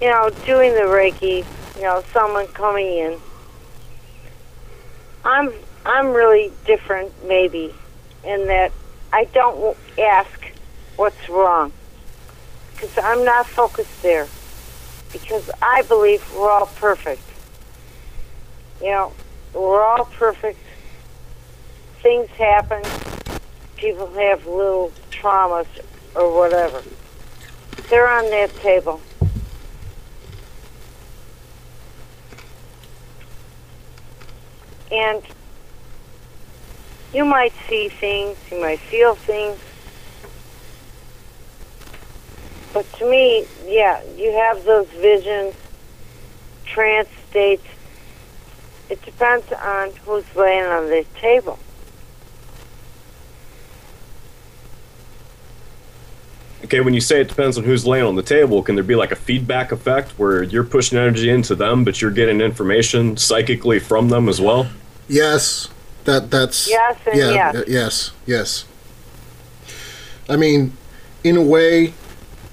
you 0.00 0.08
know, 0.08 0.30
doing 0.46 0.74
the 0.74 0.82
Reiki, 0.82 1.44
you 1.78 1.84
know, 1.84 2.02
someone 2.12 2.46
coming 2.48 2.86
in. 2.86 3.18
I'm 5.24 5.52
I'm 5.86 6.08
really 6.08 6.52
different, 6.66 7.12
maybe, 7.26 7.72
in 8.24 8.46
that 8.48 8.72
I 9.12 9.24
don't 9.24 9.76
ask 9.96 10.52
what's 10.96 11.28
wrong 11.28 11.72
because 12.74 12.98
I'm 12.98 13.24
not 13.24 13.46
focused 13.46 14.02
there. 14.02 14.26
Because 15.12 15.50
I 15.62 15.82
believe 15.82 16.22
we're 16.34 16.50
all 16.50 16.66
perfect. 16.66 17.22
You 18.82 18.90
know, 18.90 19.12
we're 19.54 19.82
all 19.82 20.04
perfect. 20.04 20.58
Things 22.02 22.28
happen. 22.30 22.82
People 23.76 24.12
have 24.12 24.46
little 24.46 24.92
traumas 25.10 25.66
or 26.14 26.36
whatever. 26.36 26.82
They're 27.88 28.08
on 28.08 28.28
that 28.30 28.54
table. 28.56 29.00
And 34.90 35.22
you 37.12 37.24
might 37.24 37.52
see 37.68 37.88
things, 37.88 38.36
you 38.50 38.60
might 38.60 38.80
feel 38.80 39.14
things. 39.14 39.58
But 42.72 42.90
to 42.94 43.10
me, 43.10 43.46
yeah, 43.66 44.02
you 44.16 44.32
have 44.32 44.64
those 44.64 44.88
visions, 44.88 45.54
trance 46.64 47.08
states. 47.30 47.66
It 48.90 49.02
depends 49.02 49.50
on 49.52 49.90
who's 50.04 50.24
laying 50.36 50.64
on 50.64 50.86
the 50.86 51.04
table. 51.20 51.58
Okay, 56.68 56.80
when 56.80 56.92
you 56.92 57.00
say 57.00 57.22
it 57.22 57.28
depends 57.30 57.56
on 57.56 57.64
who's 57.64 57.86
laying 57.86 58.04
on 58.04 58.14
the 58.14 58.22
table, 58.22 58.62
can 58.62 58.74
there 58.74 58.84
be 58.84 58.94
like 58.94 59.10
a 59.10 59.16
feedback 59.16 59.72
effect 59.72 60.10
where 60.18 60.42
you're 60.42 60.64
pushing 60.64 60.98
energy 60.98 61.30
into 61.30 61.54
them, 61.54 61.82
but 61.82 62.02
you're 62.02 62.10
getting 62.10 62.42
information 62.42 63.16
psychically 63.16 63.78
from 63.78 64.10
them 64.10 64.28
as 64.28 64.38
well? 64.38 64.68
Yes, 65.08 65.68
that 66.04 66.30
that's 66.30 66.68
Yes 66.68 66.98
and 67.06 67.16
yeah, 67.16 67.30
yes. 67.30 67.54
uh, 67.54 67.64
yes, 67.66 68.10
yes. 68.26 68.64
I 70.28 70.36
mean, 70.36 70.76
in 71.24 71.38
a 71.38 71.42
way, 71.42 71.94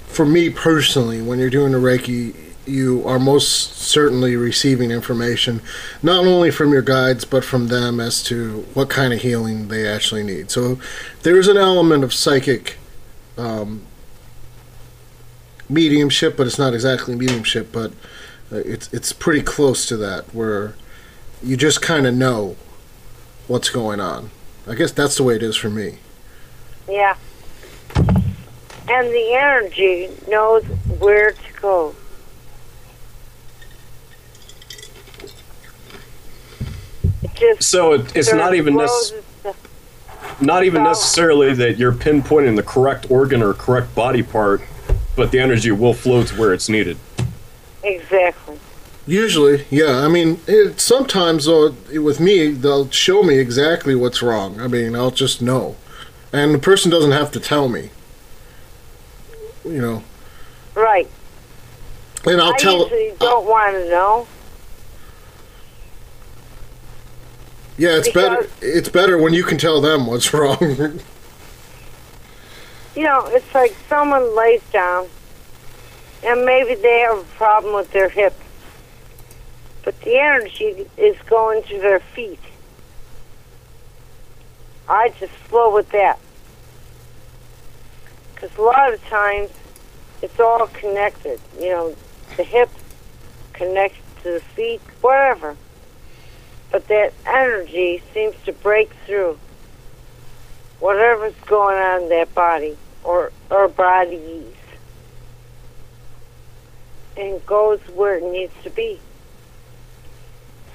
for 0.08 0.26
me 0.26 0.50
personally, 0.50 1.22
when 1.22 1.38
you're 1.38 1.50
doing 1.50 1.74
the 1.74 1.78
Reiki, 1.78 2.34
you 2.66 3.06
are 3.06 3.20
most 3.20 3.76
certainly 3.82 4.38
receiving 4.38 4.92
information, 4.92 5.60
not 6.02 6.26
only 6.26 6.52
from 6.52 6.72
your 6.72 6.82
guides 6.82 7.26
but 7.26 7.44
from 7.44 7.68
them 7.68 8.00
as 8.00 8.24
to 8.24 8.66
what 8.76 8.90
kind 8.90 9.12
of 9.12 9.22
healing 9.22 9.68
they 9.68 9.86
actually 9.86 10.24
need. 10.24 10.52
So 10.52 10.80
there 11.24 11.38
is 11.38 11.50
an 11.50 11.58
element 11.58 12.06
of 12.06 12.14
psychic 12.14 12.78
um, 13.38 13.82
mediumship, 15.70 16.38
but 16.38 16.48
it's 16.48 16.60
not 16.60 16.74
exactly 16.74 17.16
mediumship, 17.16 17.72
but 17.72 17.92
uh, 18.52 18.58
it's 18.58 18.92
it's 18.94 19.14
pretty 19.14 19.42
close 19.42 19.86
to 19.88 19.98
that, 19.98 20.34
where 20.34 20.76
you 21.44 21.58
just 21.58 21.82
kind 21.82 22.08
of 22.08 22.14
know 22.14 22.56
what's 23.48 23.70
going 23.70 24.00
on. 24.00 24.32
I 24.68 24.76
guess 24.76 24.92
that's 24.92 25.18
the 25.18 25.24
way 25.24 25.36
it 25.36 25.44
is 25.44 25.56
for 25.56 25.70
me. 25.70 26.00
Yeah. 26.88 27.16
And 28.88 29.08
the 29.08 29.34
energy 29.34 30.10
knows 30.28 30.64
where 31.00 31.32
to 31.32 31.54
go. 31.60 31.96
It 37.24 37.34
just 37.36 37.70
So 37.70 37.94
it, 37.94 38.16
it's 38.16 38.32
not 38.32 38.54
even 38.54 38.76
flows 38.76 39.14
not 40.42 40.64
even 40.64 40.84
necessarily 40.84 41.54
that 41.54 41.78
you're 41.78 41.92
pinpointing 41.92 42.56
the 42.56 42.64
correct 42.64 43.10
organ 43.10 43.42
or 43.42 43.54
correct 43.54 43.94
body 43.96 44.24
part, 44.24 44.62
but 45.16 45.32
the 45.32 45.40
energy 45.40 45.72
will 45.72 45.94
flow 45.94 46.24
to 46.24 46.36
where 46.36 46.54
it's 46.54 46.70
needed. 46.70 46.98
Exactly. 47.84 48.60
Usually, 49.08 49.66
yeah. 49.70 50.00
I 50.00 50.08
mean, 50.08 50.40
it, 50.48 50.80
sometimes 50.80 51.46
though, 51.46 51.76
with 51.94 52.20
me, 52.20 52.48
they'll 52.52 52.90
show 52.90 53.22
me 53.22 53.38
exactly 53.38 53.94
what's 53.96 54.22
wrong. 54.24 54.60
I 54.60 54.68
mean, 54.68 54.96
I'll 54.96 55.12
just 55.12 55.42
know, 55.42 55.76
and 56.34 56.54
the 56.54 56.60
person 56.60 56.90
doesn't 56.90 57.12
have 57.12 57.32
to 57.34 57.40
tell 57.40 57.70
me. 57.70 57.92
You 59.64 59.82
know, 59.82 60.04
Right. 60.74 61.08
and 62.26 62.42
I'll 62.42 62.56
tell 62.56 62.86
I 62.86 62.90
tell. 62.90 62.98
usually 63.00 63.14
don't 63.20 63.46
want 63.48 63.76
to 63.76 63.90
know. 63.90 64.28
yeah, 67.78 67.98
it's 67.98 68.10
better. 68.12 68.48
It's 68.62 68.90
better 68.90 69.18
when 69.18 69.34
you 69.34 69.44
can 69.44 69.58
tell 69.58 69.82
them 69.82 70.08
what's 70.08 70.34
wrong. 70.34 71.00
You 72.96 73.04
know, 73.04 73.26
it's 73.28 73.54
like 73.54 73.76
someone 73.90 74.36
lays 74.38 74.64
down 74.72 75.10
and 76.24 76.46
maybe 76.46 76.76
they 76.76 77.02
have 77.02 77.20
a 77.20 77.24
problem 77.36 77.76
with 77.76 77.92
their 77.92 78.08
hip. 78.08 78.34
But 79.84 80.00
the 80.02 80.18
energy 80.18 80.88
is 80.96 81.18
going 81.28 81.64
to 81.64 81.80
their 81.80 82.00
feet. 82.00 82.40
I 84.88 85.10
just 85.20 85.34
flow 85.34 85.74
with 85.74 85.90
that. 85.92 86.20
Because 88.34 88.56
a 88.58 88.62
lot 88.62 88.94
of 88.94 89.04
times 89.08 89.52
it's 90.22 90.40
all 90.40 90.68
connected. 90.68 91.42
You 91.60 91.70
know, 91.70 91.96
the 92.38 92.44
hip 92.44 92.70
connects 93.52 94.00
to 94.24 94.32
the 94.32 94.40
feet, 94.40 94.82
whatever. 95.02 95.58
But 96.72 96.88
that 96.88 97.14
energy 97.26 98.02
seems 98.14 98.36
to 98.46 98.54
break 98.54 98.92
through 99.06 99.38
whatever's 100.80 101.36
going 101.46 101.78
on 101.78 102.04
in 102.04 102.10
that 102.10 102.34
body 102.34 102.78
or 103.06 103.32
bodies 103.70 104.54
and 107.16 107.46
goes 107.46 107.80
where 107.94 108.18
it 108.18 108.24
needs 108.24 108.54
to 108.64 108.70
be. 108.70 109.00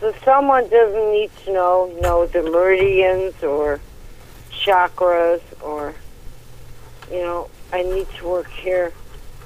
So 0.00 0.14
someone 0.24 0.68
doesn't 0.70 1.12
need 1.12 1.30
to 1.44 1.52
know, 1.52 1.98
know, 2.00 2.26
the 2.26 2.42
meridians 2.42 3.42
or 3.42 3.80
chakras 4.50 5.42
or, 5.60 5.94
you 7.10 7.18
know, 7.18 7.50
I 7.72 7.82
need 7.82 8.08
to 8.18 8.26
work 8.26 8.48
here. 8.48 8.92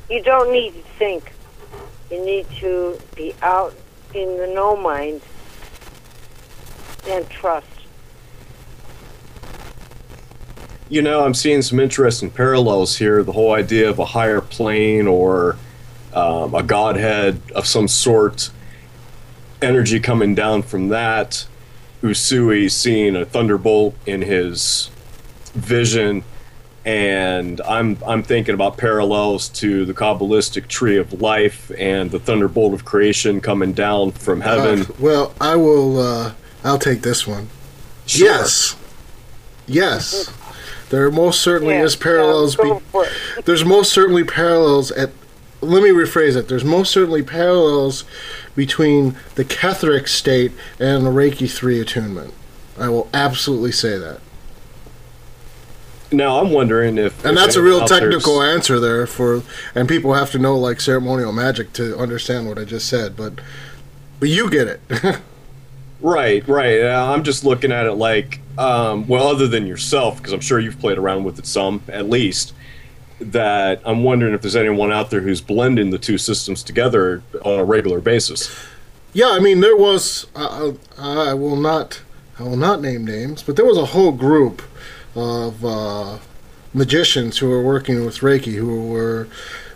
You 0.08 0.22
don't 0.22 0.52
need 0.52 0.74
to 0.74 0.82
think. 0.98 1.32
You 2.10 2.24
need 2.24 2.48
to 2.60 3.00
be 3.16 3.34
out 3.42 3.74
in 4.14 4.36
the 4.36 4.46
no 4.46 4.76
mind 4.76 5.22
and 7.08 7.28
trust. 7.28 7.66
You 10.88 11.02
know, 11.02 11.24
I'm 11.24 11.34
seeing 11.34 11.62
some 11.62 11.80
interesting 11.80 12.30
parallels 12.30 12.98
here. 12.98 13.22
The 13.22 13.32
whole 13.32 13.52
idea 13.54 13.88
of 13.88 13.98
a 13.98 14.04
higher 14.04 14.40
plane 14.40 15.06
or 15.06 15.56
um, 16.12 16.54
a 16.54 16.62
godhead 16.62 17.40
of 17.54 17.66
some 17.66 17.88
sort, 17.88 18.50
energy 19.62 19.98
coming 19.98 20.34
down 20.34 20.62
from 20.62 20.88
that. 20.88 21.46
Usui 22.02 22.70
seeing 22.70 23.16
a 23.16 23.24
thunderbolt 23.24 23.94
in 24.04 24.20
his 24.20 24.90
vision, 25.54 26.22
and 26.84 27.62
I'm 27.62 27.96
I'm 28.06 28.22
thinking 28.22 28.52
about 28.54 28.76
parallels 28.76 29.48
to 29.50 29.86
the 29.86 29.94
Kabbalistic 29.94 30.68
tree 30.68 30.98
of 30.98 31.22
life 31.22 31.72
and 31.78 32.10
the 32.10 32.18
thunderbolt 32.18 32.74
of 32.74 32.84
creation 32.84 33.40
coming 33.40 33.72
down 33.72 34.10
from 34.12 34.42
heaven. 34.42 34.82
Uh, 34.82 34.94
well, 34.98 35.34
I 35.40 35.56
will. 35.56 35.98
Uh, 35.98 36.32
I'll 36.62 36.78
take 36.78 37.00
this 37.00 37.26
one. 37.26 37.48
Sure. 38.04 38.26
Yes. 38.28 38.76
Yes. 39.66 40.30
There 40.94 41.10
most 41.10 41.40
certainly 41.40 41.74
Yeah, 41.74 41.82
is 41.82 41.96
parallels. 41.96 42.54
be- 42.54 42.72
there's 43.46 43.64
most 43.64 43.92
certainly 43.92 44.22
parallels 44.22 44.92
at. 44.92 45.10
Let 45.60 45.82
me 45.82 45.90
rephrase 45.90 46.36
it. 46.36 46.46
There's 46.46 46.64
most 46.64 46.92
certainly 46.92 47.20
parallels 47.20 48.04
between 48.54 49.16
the 49.34 49.44
Catholic 49.44 50.06
state 50.06 50.52
and 50.78 51.04
the 51.04 51.10
Reiki 51.10 51.50
three 51.50 51.80
attunement. 51.80 52.32
I 52.78 52.90
will 52.90 53.08
absolutely 53.12 53.72
say 53.72 53.98
that, 53.98 54.20
Now 56.12 56.38
I'm 56.38 56.50
wondering 56.52 56.96
if 56.96 57.24
and 57.24 57.36
if 57.36 57.42
that's 57.42 57.56
a 57.56 57.62
real 57.62 57.80
out 57.80 57.88
there's- 57.88 58.00
technical 58.02 58.40
answer 58.40 58.78
there 58.78 59.04
for, 59.08 59.42
and 59.74 59.88
people 59.88 60.14
have 60.14 60.30
to 60.30 60.38
know 60.38 60.56
like 60.56 60.80
ceremonial 60.80 61.32
magic 61.32 61.72
to 61.72 61.98
understand 61.98 62.46
what 62.46 62.56
I 62.56 62.62
just 62.64 62.86
said. 62.88 63.16
But, 63.16 63.40
but 64.20 64.28
you 64.28 64.48
get 64.48 64.68
it. 64.68 64.80
Right, 66.00 66.46
right. 66.46 66.82
Uh, 66.82 67.12
I'm 67.12 67.24
just 67.24 67.44
looking 67.44 67.72
at 67.72 67.86
it 67.86 67.94
like, 67.94 68.40
um, 68.58 69.06
well, 69.06 69.28
other 69.28 69.48
than 69.48 69.66
yourself, 69.66 70.18
because 70.18 70.32
I'm 70.32 70.40
sure 70.40 70.60
you've 70.60 70.78
played 70.78 70.98
around 70.98 71.24
with 71.24 71.38
it 71.38 71.46
some, 71.46 71.82
at 71.88 72.08
least. 72.08 72.52
That 73.20 73.80
I'm 73.86 74.02
wondering 74.02 74.34
if 74.34 74.42
there's 74.42 74.56
anyone 74.56 74.92
out 74.92 75.10
there 75.10 75.20
who's 75.20 75.40
blending 75.40 75.90
the 75.90 75.98
two 75.98 76.18
systems 76.18 76.62
together 76.62 77.22
on 77.44 77.60
a 77.60 77.64
regular 77.64 78.00
basis. 78.00 78.54
Yeah, 79.12 79.30
I 79.30 79.38
mean 79.38 79.60
there 79.60 79.76
was. 79.76 80.26
I 80.34 81.32
will 81.32 81.56
not. 81.56 82.02
I 82.38 82.42
will 82.42 82.56
not 82.56 82.82
name 82.82 83.06
names, 83.06 83.42
but 83.42 83.54
there 83.54 83.64
was 83.64 83.78
a 83.78 83.86
whole 83.86 84.10
group 84.10 84.62
of 85.14 85.64
uh, 85.64 86.18
magicians 86.74 87.38
who 87.38 87.48
were 87.48 87.62
working 87.62 88.04
with 88.04 88.18
Reiki 88.18 88.54
who 88.54 88.88
were 88.88 89.28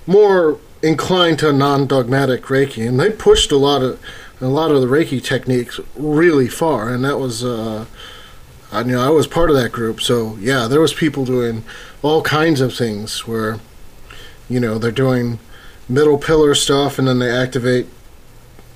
more 0.07 0.59
inclined 0.83 1.39
to 1.39 1.53
non-dogmatic 1.53 2.43
Reiki, 2.43 2.87
and 2.87 2.99
they 2.99 3.11
pushed 3.11 3.53
a 3.53 3.57
lot 3.57 3.83
of 3.83 4.01
a 4.41 4.47
lot 4.47 4.71
of 4.71 4.81
the 4.81 4.87
Reiki 4.87 5.23
techniques 5.23 5.81
really 5.97 6.49
far, 6.49 6.93
and 6.93 7.05
that 7.05 7.19
was. 7.19 7.45
Uh, 7.45 7.87
I 8.71 8.81
you 8.81 8.93
know 8.93 9.01
I 9.01 9.09
was 9.09 9.27
part 9.27 9.51
of 9.51 9.57
that 9.57 9.73
group, 9.73 10.01
so 10.01 10.37
yeah, 10.41 10.67
there 10.67 10.81
was 10.81 10.93
people 10.93 11.25
doing 11.25 11.65
all 12.03 12.23
kinds 12.23 12.61
of 12.61 12.75
things 12.75 13.27
where, 13.27 13.59
you 14.49 14.61
know, 14.61 14.79
they're 14.79 14.93
doing 14.93 15.39
middle 15.89 16.19
pillar 16.19 16.55
stuff, 16.55 16.99
and 16.99 17.09
then 17.09 17.19
they 17.19 17.31
activate 17.31 17.87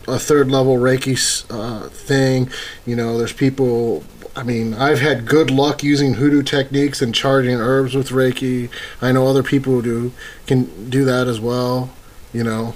a 0.09 0.19
third 0.19 0.51
level 0.51 0.77
Reiki 0.77 1.45
uh, 1.51 1.89
thing. 1.89 2.51
You 2.87 2.97
know, 2.97 3.19
there's 3.19 3.33
people. 3.33 4.05
I 4.35 4.45
mean, 4.45 4.73
I've 4.73 5.01
had 5.01 5.27
good 5.27 5.51
luck 5.51 5.83
using 5.83 6.15
hoodoo 6.15 6.43
techniques 6.43 7.03
and 7.03 7.15
charging 7.15 7.57
herbs 7.57 7.95
with 7.95 8.09
Reiki. 8.09 8.71
I 9.03 9.13
know 9.13 9.27
other 9.27 9.43
people 9.43 9.75
who 9.75 9.83
do 9.83 10.13
can 10.47 10.89
do 10.89 11.05
that 11.05 11.29
as 11.29 11.39
well. 11.39 11.91
You 12.33 12.45
know, 12.45 12.75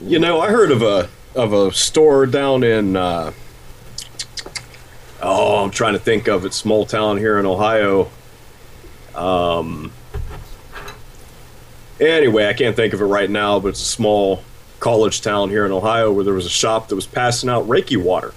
You 0.00 0.18
know, 0.18 0.40
I 0.40 0.50
heard 0.50 0.72
of 0.72 0.82
a 0.82 1.08
of 1.34 1.52
a 1.52 1.72
store 1.72 2.26
down 2.26 2.62
in. 2.62 2.96
Uh, 2.96 3.32
oh, 5.22 5.64
I'm 5.64 5.70
trying 5.70 5.94
to 5.94 5.98
think 5.98 6.28
of 6.28 6.44
it. 6.44 6.52
Small 6.54 6.86
town 6.86 7.18
here 7.18 7.38
in 7.38 7.46
Ohio. 7.46 8.10
Um. 9.14 9.92
Anyway, 12.00 12.46
I 12.46 12.52
can't 12.52 12.74
think 12.74 12.94
of 12.94 13.00
it 13.00 13.04
right 13.04 13.30
now, 13.30 13.60
but 13.60 13.68
it's 13.68 13.82
a 13.82 13.84
small 13.84 14.42
college 14.80 15.20
town 15.20 15.50
here 15.50 15.64
in 15.64 15.70
Ohio 15.70 16.10
where 16.12 16.24
there 16.24 16.34
was 16.34 16.46
a 16.46 16.50
shop 16.50 16.88
that 16.88 16.96
was 16.96 17.06
passing 17.06 17.48
out 17.48 17.68
Reiki 17.68 17.96
water. 17.96 18.34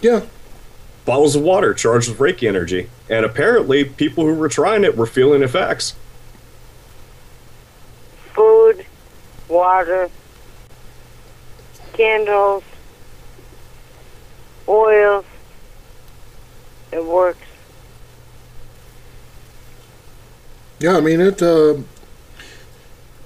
yeah, 0.00 0.22
bottles 1.04 1.36
of 1.36 1.42
water 1.42 1.74
charged 1.74 2.08
with 2.08 2.18
Reiki 2.18 2.48
energy. 2.48 2.88
And 3.10 3.26
apparently, 3.26 3.84
people 3.84 4.24
who 4.24 4.34
were 4.34 4.48
trying 4.48 4.84
it 4.84 4.96
were 4.96 5.06
feeling 5.06 5.42
effects. 5.42 5.94
Food, 8.32 8.86
water, 9.48 10.08
candles, 11.98 12.62
oils. 14.66 15.26
It 16.90 17.04
works. 17.04 17.44
yeah. 20.78 20.96
I 20.96 21.00
mean, 21.00 21.20
it. 21.20 21.42
Uh, 21.42 21.74
I 21.74 21.82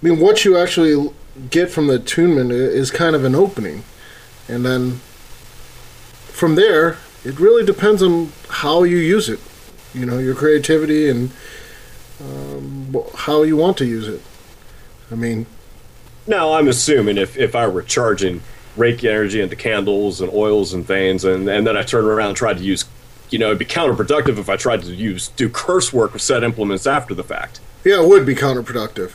mean, 0.01 0.19
what 0.19 0.45
you 0.45 0.57
actually 0.57 1.13
get 1.51 1.71
from 1.71 1.87
the 1.87 1.95
attunement 1.95 2.51
is 2.51 2.91
kind 2.91 3.15
of 3.15 3.25
an 3.25 3.37
opening, 3.37 3.85
and 4.49 4.67
then 4.67 5.01
from 6.25 6.57
there, 6.57 6.97
it 7.25 7.39
really 7.39 7.65
depends 7.65 8.03
on 8.03 8.33
how 8.49 8.83
you 8.83 8.97
use 8.97 9.29
it. 9.29 9.39
You 9.95 10.07
know, 10.07 10.19
your 10.19 10.35
creativity 10.35 11.09
and 11.09 11.31
um, 12.21 12.97
how 13.15 13.43
you 13.43 13.57
want 13.57 13.77
to 13.79 13.85
use 13.85 14.09
it. 14.09 14.23
I 15.11 15.15
mean, 15.15 15.47
Now, 16.27 16.55
I'm 16.55 16.67
assuming 16.67 17.19
if, 17.19 17.37
if 17.37 17.55
I 17.55 17.67
were 17.69 17.83
charging 17.83 18.41
Reiki 18.77 19.09
energy 19.09 19.41
into 19.41 19.57
candles 19.57 20.21
and 20.21 20.33
oils 20.33 20.73
and 20.73 20.85
veins, 20.85 21.25
and, 21.25 21.49
and 21.49 21.67
then 21.67 21.77
I 21.77 21.83
turned 21.83 22.07
around 22.07 22.29
and 22.29 22.37
tried 22.37 22.59
to 22.59 22.65
use, 22.65 22.85
you 23.31 23.39
know, 23.39 23.47
it'd 23.47 23.59
be 23.59 23.65
counterproductive 23.65 24.39
if 24.39 24.49
I 24.49 24.57
tried 24.57 24.83
to 24.83 24.95
use 24.95 25.29
do 25.29 25.49
curse 25.49 25.93
work 25.93 26.13
with 26.13 26.23
said 26.23 26.43
implements 26.43 26.87
after 26.87 27.15
the 27.15 27.25
fact. 27.25 27.61
yeah, 27.85 28.03
it 28.03 28.09
would 28.09 28.25
be 28.25 28.35
counterproductive. 28.35 29.13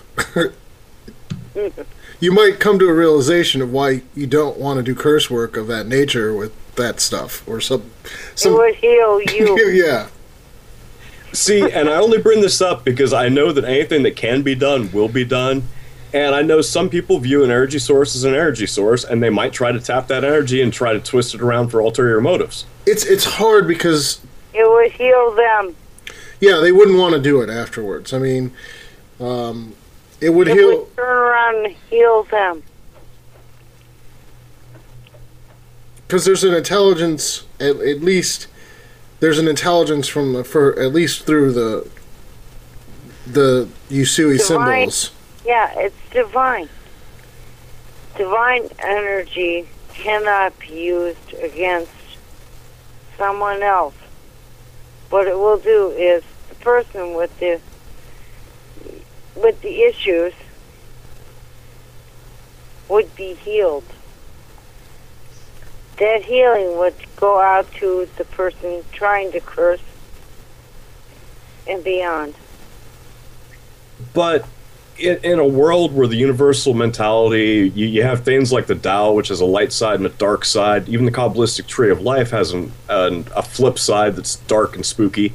you 2.20 2.32
might 2.32 2.60
come 2.60 2.78
to 2.80 2.88
a 2.88 2.94
realization 2.94 3.62
of 3.62 3.72
why 3.72 4.04
you 4.16 4.28
don't 4.28 4.58
want 4.58 4.78
to 4.78 4.84
do 4.84 4.94
curse 4.94 5.30
work 5.30 5.58
of 5.58 5.68
that 5.68 5.88
nature 5.88 6.34
with 6.34 6.54
that 6.76 7.00
stuff 7.00 7.48
or 7.48 7.60
some. 7.60 7.90
It 8.46 8.50
would 8.50 8.76
heal 8.76 9.22
you. 9.34 9.58
yeah, 9.72 10.10
See, 11.34 11.62
and 11.70 11.90
I 11.90 11.98
only 11.98 12.20
bring 12.20 12.42
this 12.42 12.62
up 12.62 12.84
because 12.84 13.14
I 13.14 13.30
know 13.30 13.52
that 13.52 13.66
anything 13.66 14.04
that 14.04 14.16
can 14.16 14.42
be 14.42 14.56
done 14.56 14.92
will 14.92 15.10
be 15.10 15.26
done. 15.26 15.64
And 16.14 16.34
I 16.34 16.42
know 16.42 16.62
some 16.62 16.90
people 16.90 17.20
view 17.20 17.44
an 17.44 17.52
energy 17.52 17.80
source 17.80 18.16
as 18.16 18.24
an 18.24 18.34
energy 18.34 18.66
source, 18.66 19.04
and 19.04 19.22
they 19.22 19.30
might 19.30 19.52
try 19.54 19.72
to 19.74 19.80
tap 19.80 20.08
that 20.08 20.24
energy 20.24 20.62
and 20.62 20.72
try 20.72 20.94
to 20.94 21.00
twist 21.00 21.36
it 21.36 21.42
around 21.42 21.70
for 21.70 21.80
ulterior 21.82 22.22
motives. 22.22 22.66
it's 22.86 23.06
it's 23.06 23.26
hard 23.26 23.68
because 23.68 24.22
it 24.54 24.68
would 24.70 24.92
heal 24.94 25.32
them. 25.36 25.76
yeah, 26.40 26.58
they 26.58 26.72
wouldn't 26.72 26.98
want 26.98 27.14
to 27.14 27.20
do 27.22 27.42
it 27.42 27.50
afterwards. 27.50 28.14
I 28.14 28.20
mean, 28.20 28.52
um, 29.20 29.74
it 30.22 30.30
would 30.30 30.48
It 30.48 30.56
heal. 30.58 30.80
would 30.80 30.96
turn 30.96 31.18
around 31.18 31.66
and 31.66 31.76
heal 31.90 32.24
them. 32.24 32.64
because 36.08 36.24
there's 36.24 36.44
an 36.46 36.54
intelligence 36.54 37.44
at, 37.60 37.76
at 37.82 38.02
least 38.02 38.48
there's 39.20 39.38
an 39.40 39.48
intelligence 39.48 40.08
from 40.08 40.32
the 40.34 40.44
for 40.44 40.80
at 40.80 40.94
least 40.94 41.26
through 41.26 41.52
the 41.52 41.90
the 43.26 43.68
Usui 43.90 44.38
Divine. 44.38 44.90
symbols. 44.90 45.12
Yeah, 45.48 45.72
it's 45.78 45.96
divine. 46.12 46.68
Divine 48.18 48.68
energy 48.80 49.66
cannot 49.94 50.60
be 50.60 50.74
used 50.74 51.34
against 51.42 51.90
someone 53.18 53.64
else. 53.64 53.96
What 55.10 55.26
it 55.26 55.38
will 55.38 55.58
do 55.58 55.92
is 55.92 56.22
the 56.50 56.56
person 56.56 57.14
with 57.14 57.40
the 57.40 57.62
with 59.38 59.62
the 59.62 59.84
issues 59.84 60.34
would 62.90 63.16
be 63.16 63.34
healed. 63.34 63.86
That 65.98 66.26
healing 66.26 66.78
would 66.78 66.96
go 67.16 67.40
out 67.40 67.72
to 67.76 68.10
the 68.18 68.26
person 68.26 68.84
trying 68.92 69.32
to 69.32 69.40
curse 69.40 69.82
and 71.66 71.86
beyond. 71.86 72.36
But 74.14 74.46
in, 75.00 75.18
in 75.24 75.40
a 75.40 75.48
world 75.48 75.94
where 75.94 76.08
the 76.08 76.16
universal 76.16 76.74
mentality, 76.74 77.72
you, 77.76 77.88
you 77.88 78.04
have 78.04 78.24
things 78.24 78.52
like 78.52 78.68
the 78.68 78.76
Tao, 78.76 79.14
which 79.14 79.30
has 79.30 79.40
a 79.40 79.46
light 79.46 79.72
side 79.72 79.96
and 79.96 80.06
a 80.06 80.10
dark 80.10 80.46
side. 80.46 80.90
Even 80.90 81.06
the 81.06 81.12
Kabbalistic 81.12 81.68
Tree 81.68 81.92
of 81.92 82.02
Life 82.02 82.32
has 82.32 82.52
an, 82.52 82.72
an, 82.90 83.26
a 83.36 83.44
flip 83.44 83.80
side 83.80 84.16
that's 84.16 84.36
dark 84.36 84.76
and 84.76 84.86
spooky. 84.86 85.34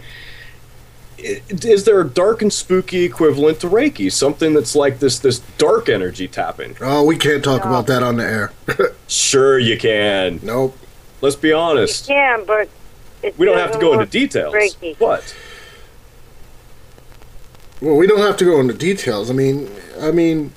Is 1.18 1.84
there 1.84 2.00
a 2.00 2.08
dark 2.08 2.42
and 2.42 2.52
spooky 2.52 3.04
equivalent 3.04 3.60
to 3.60 3.68
Reiki? 3.68 4.10
Something 4.10 4.54
that's 4.54 4.74
like 4.74 4.98
this 4.98 5.20
this 5.20 5.38
dark 5.56 5.88
energy 5.88 6.26
tapping? 6.26 6.76
Oh, 6.80 7.04
we 7.04 7.16
can't 7.16 7.44
talk 7.44 7.64
about 7.64 7.86
that 7.86 8.02
on 8.02 8.16
the 8.16 8.24
air. 8.24 8.52
Sure, 9.06 9.58
you 9.58 9.76
can. 9.76 10.40
nope. 10.42 10.76
Let's 11.20 11.36
be 11.36 11.52
honest. 11.52 12.06
can, 12.06 12.46
but 12.46 12.70
it 13.22 13.38
We 13.38 13.44
don't 13.44 13.58
have 13.58 13.72
to 13.72 13.78
go 13.78 13.92
into 13.92 14.06
details. 14.06 14.54
Reiki. 14.54 14.98
What? 14.98 15.36
Well, 17.82 17.96
we 17.96 18.06
don't 18.06 18.20
have 18.20 18.36
to 18.38 18.44
go 18.44 18.60
into 18.60 18.72
details. 18.74 19.28
I 19.28 19.34
mean, 19.34 19.68
I 20.00 20.10
mean, 20.12 20.52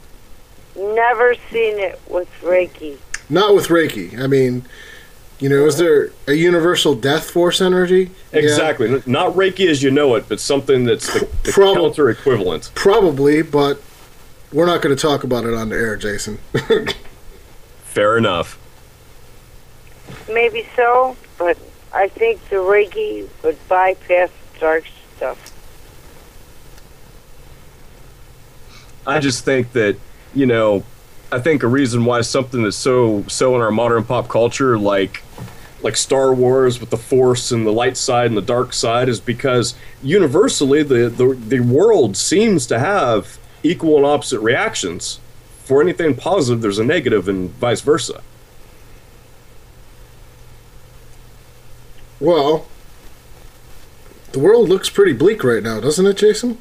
Never 0.78 1.34
seen 1.52 1.80
it 1.80 2.00
with 2.10 2.28
Reiki. 2.42 2.98
not 3.30 3.56
with 3.56 3.68
Reiki. 3.68 4.20
I 4.20 4.28
mean, 4.28 4.66
You 5.40 5.50
know, 5.50 5.66
is 5.66 5.78
there 5.78 6.12
a 6.28 6.34
universal 6.34 6.96
death 6.96 7.30
force 7.30 7.60
energy? 7.62 8.12
Exactly. 8.32 8.90
N- 8.90 9.04
Not 9.06 9.34
Reiki 9.34 9.68
as 9.70 9.82
you 9.84 9.92
know 9.92 10.16
it, 10.16 10.30
but 10.30 10.40
something 10.40 10.86
that's 10.86 11.12
the, 11.14 11.28
the 11.44 11.52
Prob- 11.52 11.76
counter 11.76 12.10
equivalent. 12.10 12.72
probably, 12.76 13.42
but 13.42 13.82
we're 14.54 14.66
not 14.66 14.82
going 14.82 14.96
to 14.96 15.02
talk 15.02 15.24
about 15.26 15.44
it 15.46 15.54
on 15.54 15.70
the 15.70 15.76
air, 15.76 15.96
Jason. 15.98 16.38
Fair 17.86 18.18
enough. 18.18 18.58
Maybe 20.30 20.68
so, 20.76 21.16
but 21.38 21.58
I 21.94 22.08
think 22.10 22.40
the 22.50 22.58
Reiki 22.58 23.28
would 23.44 23.58
bypass 23.68 24.30
dark 24.60 24.84
stuff. 25.18 25.52
I 29.08 29.20
just 29.20 29.46
think 29.46 29.74
that, 29.74 29.98
you 30.34 30.46
know, 30.46 30.84
I 31.32 31.40
think 31.40 31.64
a 31.64 31.68
reason 31.68 32.06
why 32.06 32.22
something 32.22 32.64
that's 32.64 32.78
so 32.78 33.24
so 33.28 33.56
in 33.56 33.62
our 33.62 33.72
modern 33.72 34.04
pop 34.04 34.28
culture, 34.28 34.78
like 34.78 35.24
like 35.82 35.98
Star 35.98 36.34
Wars 36.34 36.80
with 36.80 36.90
the 36.90 36.98
Force 36.98 37.52
and 37.52 37.66
the 37.66 37.72
light 37.72 37.98
side 37.98 38.28
and 38.28 38.38
the 38.38 38.42
dark 38.42 38.74
side, 38.74 39.10
is 39.10 39.20
because 39.20 39.76
universally 40.02 40.84
the 40.84 41.10
the, 41.10 41.36
the 41.36 41.60
world 41.60 42.18
seems 42.18 42.66
to 42.68 42.80
have 42.80 43.38
equal 43.64 43.98
and 43.98 44.06
opposite 44.06 44.40
reactions. 44.40 45.20
For 45.64 45.82
anything 45.82 46.16
positive, 46.16 46.62
there's 46.62 46.78
a 46.78 46.84
negative, 46.84 47.28
and 47.28 47.50
vice 47.50 47.82
versa. 47.82 48.22
well, 52.20 52.66
the 54.32 54.40
world 54.40 54.70
looks 54.70 54.90
pretty 54.90 55.14
bleak 55.14 55.44
right 55.44 55.64
now, 55.64 55.80
doesn't 55.80 56.06
it, 56.06 56.18
Jason? 56.18 56.58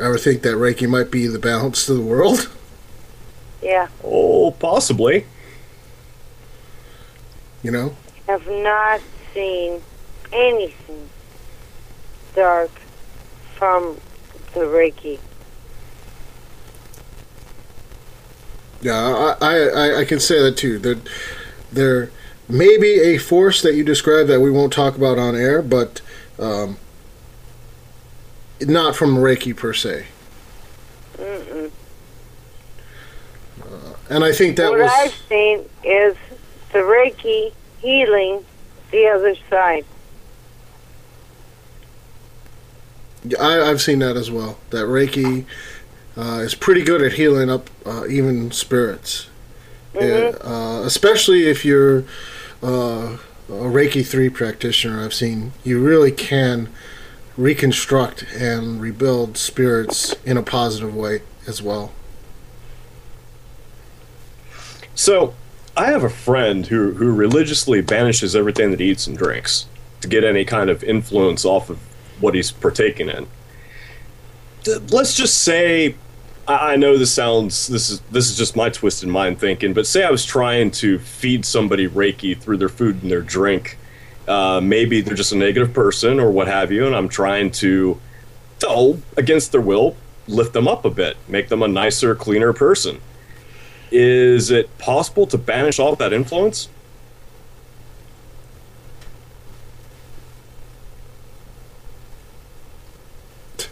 I 0.00 0.08
would 0.08 0.20
think 0.20 0.42
that 0.42 0.54
Reiki 0.56 0.88
might 0.88 1.10
be 1.10 1.26
the 1.26 1.38
balance 1.38 1.86
to 1.86 1.94
the 1.94 2.00
world. 2.00 2.50
Yeah, 3.62 3.88
Oh, 4.02 4.52
possibly. 4.52 5.26
You 7.62 7.70
know, 7.70 7.94
I 8.26 8.32
have 8.32 8.48
not 8.48 9.00
seen 9.34 9.82
anything 10.32 11.10
dark 12.34 12.70
from 13.56 13.98
the 14.54 14.60
Reiki. 14.60 15.18
Yeah, 18.80 19.36
I, 19.40 19.46
I, 19.46 19.58
I- 19.68 19.98
I 20.00 20.04
can 20.06 20.20
say 20.20 20.40
that 20.42 20.56
too. 20.56 20.78
That 20.78 21.06
there 21.70 22.10
may 22.48 22.78
be 22.78 23.00
a 23.00 23.18
force 23.18 23.60
that 23.62 23.74
you 23.74 23.84
describe 23.84 24.26
that 24.28 24.40
we 24.40 24.50
won't 24.50 24.72
talk 24.72 24.96
about 24.96 25.18
on 25.18 25.36
air, 25.36 25.60
but 25.60 26.00
um, 26.38 26.78
not 28.62 28.96
from 28.96 29.16
Reiki 29.16 29.56
per 29.56 29.72
se. 29.72 30.06
Mm-mm. 31.16 31.70
And 34.08 34.24
I 34.24 34.32
think 34.32 34.56
that 34.56 34.70
what 34.70 34.80
was 34.80 34.90
I've 34.92 35.14
seen 35.28 35.64
is 35.84 36.16
the 36.72 36.78
Reiki 36.80 37.52
healing 37.80 38.44
the 38.90 39.06
other 39.06 39.36
side. 39.48 39.84
I, 43.38 43.60
I've 43.60 43.80
seen 43.80 43.98
that 44.00 44.16
as 44.16 44.30
well. 44.30 44.58
That 44.70 44.86
Reiki 44.86 45.44
uh, 46.16 46.40
is 46.42 46.54
pretty 46.54 46.82
good 46.82 47.02
at 47.02 47.12
healing 47.12 47.50
up 47.50 47.70
uh, 47.86 48.06
even 48.08 48.50
spirits, 48.50 49.28
Mhm. 49.94 50.36
uh, 50.44 50.84
especially 50.84 51.46
if 51.46 51.64
you're 51.64 52.04
uh, 52.62 53.16
a 53.48 53.68
Reiki 53.68 54.04
three 54.04 54.28
practitioner. 54.30 55.04
I've 55.04 55.14
seen 55.14 55.52
you 55.64 55.78
really 55.80 56.12
can 56.12 56.68
reconstruct 57.40 58.24
and 58.34 58.80
rebuild 58.80 59.36
spirits 59.36 60.14
in 60.24 60.36
a 60.36 60.42
positive 60.42 60.94
way 60.94 61.22
as 61.46 61.62
well. 61.62 61.92
So, 64.94 65.34
I 65.76 65.86
have 65.86 66.04
a 66.04 66.10
friend 66.10 66.66
who, 66.66 66.92
who 66.92 67.10
religiously 67.10 67.80
banishes 67.80 68.36
everything 68.36 68.70
that 68.70 68.80
he 68.80 68.90
eats 68.90 69.06
and 69.06 69.16
drinks 69.16 69.66
to 70.02 70.08
get 70.08 70.24
any 70.24 70.44
kind 70.44 70.68
of 70.68 70.84
influence 70.84 71.44
off 71.44 71.70
of 71.70 71.78
what 72.20 72.34
he's 72.34 72.50
partaking 72.50 73.08
in. 73.08 73.26
Let's 74.90 75.16
just 75.16 75.38
say, 75.38 75.94
I 76.46 76.76
know 76.76 76.98
this 76.98 77.12
sounds 77.12 77.68
this 77.68 77.88
is 77.88 78.00
this 78.10 78.28
is 78.28 78.36
just 78.36 78.56
my 78.56 78.68
twisted 78.68 79.08
mind 79.08 79.38
thinking, 79.38 79.72
but 79.72 79.86
say 79.86 80.04
I 80.04 80.10
was 80.10 80.24
trying 80.24 80.70
to 80.72 80.98
feed 80.98 81.46
somebody 81.46 81.88
Reiki 81.88 82.36
through 82.36 82.58
their 82.58 82.68
food 82.68 83.02
and 83.02 83.10
their 83.10 83.22
drink. 83.22 83.78
Uh, 84.28 84.60
maybe 84.62 85.00
they're 85.00 85.14
just 85.16 85.32
a 85.32 85.36
negative 85.36 85.72
person 85.72 86.20
or 86.20 86.30
what 86.30 86.46
have 86.46 86.70
you, 86.70 86.86
and 86.86 86.94
I'm 86.94 87.08
trying 87.08 87.50
to, 87.52 88.00
oh, 88.64 89.00
against 89.16 89.50
their 89.52 89.60
will, 89.60 89.96
lift 90.28 90.52
them 90.52 90.68
up 90.68 90.84
a 90.84 90.90
bit, 90.90 91.16
make 91.26 91.48
them 91.48 91.62
a 91.62 91.68
nicer, 91.68 92.14
cleaner 92.14 92.52
person 92.52 93.00
is 93.92 94.50
it 94.50 94.78
possible 94.78 95.26
to 95.26 95.36
banish 95.36 95.78
all 95.78 95.92
of 95.92 95.98
that 95.98 96.12
influence? 96.12 96.68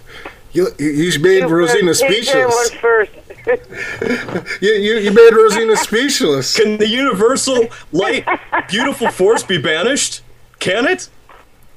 You, 0.51 0.69
you, 0.79 0.87
you 0.89 1.21
made 1.21 1.41
You 1.41 1.47
Rosina 1.49 1.89
first- 1.89 2.01
take 2.01 2.25
that 2.25 2.25
speechless. 2.25 2.71
one 2.71 2.81
first. 2.81 3.13
You, 4.63 4.73
you, 4.73 4.97
you 4.99 5.13
made 5.13 5.31
Rosina 5.33 5.77
speechless. 5.87 6.57
Can 6.57 6.79
the 6.79 6.89
universal 6.89 7.67
light, 7.93 8.27
beautiful 8.69 9.11
force 9.11 9.43
be 9.43 9.59
banished? 9.59 10.23
Can 10.59 10.87
it? 10.87 11.09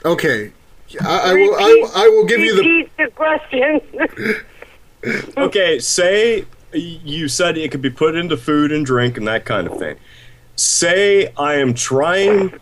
Okay, 0.03 0.51
I, 1.01 1.31
I 1.31 1.33
will. 1.33 1.55
I, 1.55 1.91
I 1.95 2.07
will 2.09 2.25
give 2.25 2.39
you 2.39 2.55
the. 2.55 2.61
Repeat 2.61 2.97
the 2.97 3.11
question. 3.11 3.81
Okay, 5.35 5.79
say 5.79 6.45
you 6.73 7.27
said 7.27 7.57
it 7.57 7.71
could 7.71 7.81
be 7.81 7.89
put 7.89 8.15
into 8.15 8.37
food 8.37 8.71
and 8.71 8.85
drink 8.85 9.17
and 9.17 9.27
that 9.27 9.45
kind 9.45 9.67
of 9.67 9.79
thing. 9.79 9.97
Say 10.55 11.33
I 11.37 11.55
am 11.55 11.73
trying 11.73 12.53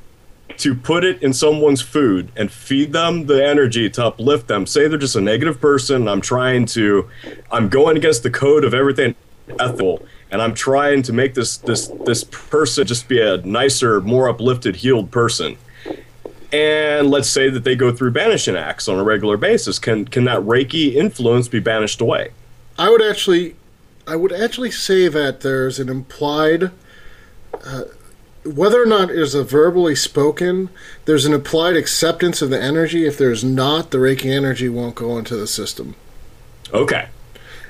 to 0.57 0.75
put 0.75 1.03
it 1.03 1.21
in 1.21 1.33
someone's 1.33 1.81
food 1.81 2.31
and 2.35 2.51
feed 2.51 2.93
them 2.93 3.25
the 3.25 3.45
energy 3.45 3.89
to 3.89 4.05
uplift 4.05 4.47
them. 4.47 4.65
Say 4.65 4.87
they're 4.87 4.97
just 4.97 5.15
a 5.15 5.21
negative 5.21 5.59
person. 5.59 5.97
And 5.97 6.09
I'm 6.09 6.21
trying 6.21 6.65
to, 6.67 7.09
I'm 7.51 7.69
going 7.69 7.97
against 7.97 8.23
the 8.23 8.29
code 8.29 8.63
of 8.63 8.73
everything 8.73 9.15
ethical, 9.59 10.05
and 10.31 10.41
I'm 10.41 10.53
trying 10.53 11.01
to 11.03 11.13
make 11.13 11.33
this 11.33 11.57
this 11.57 11.87
this 12.05 12.23
person 12.23 12.85
just 12.85 13.07
be 13.07 13.19
a 13.19 13.37
nicer, 13.37 14.01
more 14.01 14.29
uplifted, 14.29 14.77
healed 14.77 15.11
person. 15.11 15.57
And 16.51 17.11
let's 17.11 17.29
say 17.29 17.49
that 17.49 17.63
they 17.63 17.75
go 17.75 17.91
through 17.91 18.11
banishing 18.11 18.55
acts 18.55 18.87
on 18.87 18.97
a 18.97 19.03
regular 19.03 19.37
basis. 19.37 19.77
Can 19.77 20.05
can 20.05 20.23
that 20.25 20.39
Reiki 20.39 20.95
influence 20.95 21.47
be 21.47 21.59
banished 21.59 22.01
away? 22.01 22.31
I 22.77 22.89
would 22.89 23.03
actually, 23.03 23.55
I 24.07 24.15
would 24.15 24.31
actually 24.31 24.71
say 24.71 25.07
that 25.09 25.41
there's 25.41 25.79
an 25.79 25.89
implied, 25.89 26.71
uh, 27.53 27.83
whether 28.43 28.81
or 28.81 28.85
not 28.85 29.11
is 29.11 29.35
a 29.35 29.43
verbally 29.43 29.95
spoken, 29.95 30.69
there's 31.05 31.25
an 31.25 31.33
implied 31.33 31.75
acceptance 31.75 32.41
of 32.41 32.49
the 32.49 32.61
energy. 32.61 33.05
If 33.05 33.17
there's 33.17 33.43
not, 33.43 33.91
the 33.91 33.97
Reiki 33.97 34.31
energy 34.31 34.69
won't 34.69 34.95
go 34.95 35.17
into 35.17 35.35
the 35.35 35.45
system. 35.45 35.95
Okay. 36.73 37.09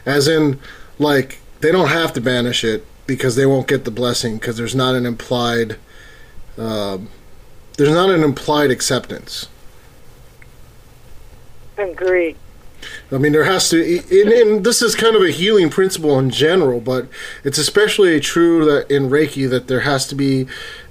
As 0.05 0.27
in, 0.27 0.59
like 0.99 1.39
they 1.59 1.71
don't 1.71 1.89
have 1.89 2.13
to 2.13 2.21
banish 2.21 2.63
it 2.63 2.86
because 3.07 3.36
they 3.36 3.45
won't 3.45 3.67
get 3.67 3.84
the 3.84 3.91
blessing 3.91 4.38
because 4.38 4.55
there's 4.57 4.75
not 4.75 4.95
an 4.95 5.05
implied, 5.05 5.77
um, 6.57 7.09
there's 7.80 7.93
not 7.93 8.09
an 8.09 8.23
implied 8.23 8.71
acceptance. 8.71 9.47
Agreed. 11.77 12.36
I 13.09 13.17
mean, 13.17 13.32
there 13.32 13.45
has 13.45 13.69
to, 13.69 13.99
and, 14.11 14.30
and 14.34 14.65
this 14.65 14.82
is 14.82 14.95
kind 14.95 15.15
of 15.15 15.21
a 15.21 15.32
healing 15.32 15.69
principle 15.69 16.19
in 16.19 16.30
general, 16.30 16.82
but 16.82 17.07
it's 17.45 17.57
especially 17.57 18.19
true 18.19 18.65
that 18.65 18.93
in 18.93 19.09
Reiki 19.09 19.49
that 19.49 19.69
there 19.69 19.80
has 19.82 20.05
to 20.07 20.15
be 20.15 20.45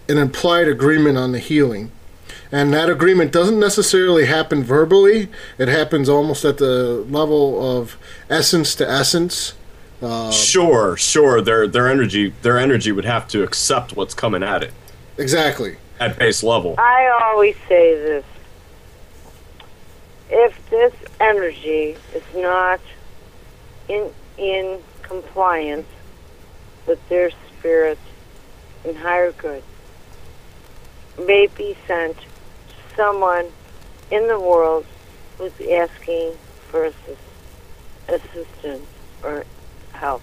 an 0.09 0.17
implied 0.17 0.67
agreement 0.67 1.19
on 1.19 1.33
the 1.33 1.39
healing, 1.39 1.93
and 2.51 2.73
that 2.73 2.89
agreement 2.89 3.33
doesn't 3.33 3.61
necessarily 3.61 4.25
happen 4.25 4.65
verbally. 4.65 5.29
It 5.59 5.69
happens 5.69 6.09
almost 6.09 6.43
at 6.47 6.57
the 6.57 7.05
level 7.11 7.79
of 7.79 7.99
essence 8.31 8.75
to 8.77 8.91
essence. 8.91 9.53
Uh, 10.01 10.31
sure, 10.31 10.97
sure. 10.97 11.43
Their 11.43 11.69
their 11.69 11.87
energy 11.87 12.33
their 12.41 12.57
energy 12.57 12.93
would 12.93 13.05
have 13.05 13.29
to 13.29 13.43
accept 13.43 13.95
what's 13.95 14.15
coming 14.15 14.43
at 14.43 14.63
it 14.63 14.73
Exactly. 15.19 15.77
At 16.01 16.19
base 16.19 16.43
level. 16.43 16.75
I 16.79 17.09
always 17.23 17.57
say 17.69 17.95
this. 17.95 18.25
If 20.31 20.71
this 20.71 20.93
energy 21.21 21.97
is 22.15 22.23
not 22.35 22.81
in 23.89 24.11
in 24.37 24.81
compliance 25.03 25.89
with 26.87 27.07
their 27.09 27.31
spirit 27.31 27.99
and 28.85 28.97
higher 28.97 29.33
good, 29.33 29.63
may 31.19 31.47
be 31.47 31.77
sent 31.87 32.17
to 32.19 32.27
someone 32.97 33.47
in 34.11 34.29
the 34.29 34.39
world 34.39 34.87
who's 35.39 35.53
asking 35.71 36.33
for 36.69 36.85
assist, 36.85 37.21
assistance 38.09 38.87
or 39.23 39.45
help. 39.93 40.23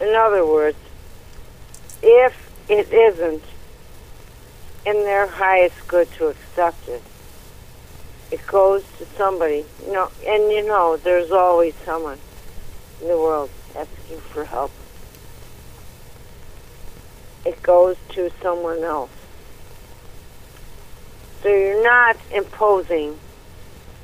In 0.00 0.14
other 0.14 0.46
words, 0.46 0.78
if 2.02 2.50
it 2.68 2.92
isn't 2.92 3.42
in 4.86 4.94
their 5.04 5.26
highest 5.26 5.86
good 5.88 6.10
to 6.12 6.28
accept 6.28 6.88
it, 6.88 7.02
it 8.30 8.46
goes 8.46 8.84
to 8.98 9.06
somebody. 9.16 9.64
You 9.84 9.92
know, 9.92 10.10
and 10.26 10.52
you 10.52 10.66
know, 10.66 10.96
there's 10.96 11.30
always 11.30 11.74
someone 11.84 12.18
in 13.00 13.08
the 13.08 13.16
world 13.16 13.50
asking 13.74 14.18
for 14.20 14.44
help. 14.44 14.70
It 17.44 17.62
goes 17.62 17.96
to 18.10 18.30
someone 18.42 18.82
else. 18.82 19.10
So 21.42 21.48
you're 21.48 21.82
not 21.82 22.16
imposing 22.32 23.18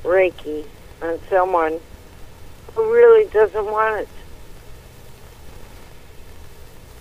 Reiki 0.03 0.65
on 1.01 1.19
someone 1.29 1.79
who 2.73 2.93
really 2.93 3.29
doesn't 3.29 3.65
want 3.65 4.01
it. 4.01 4.09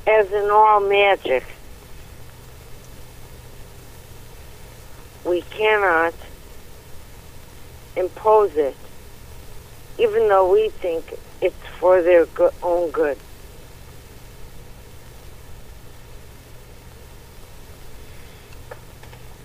As 0.07 0.31
in 0.33 0.51
all 0.51 0.81
magic, 0.81 1.45
we 5.25 5.41
cannot 5.43 6.15
impose 7.97 8.55
it, 8.57 8.77
even 9.99 10.29
though 10.29 10.53
we 10.53 10.69
think 10.69 11.19
it's 11.41 11.57
for 11.79 12.03
their 12.03 12.27
go- 12.27 12.53
own 12.63 12.91
good. 12.91 13.17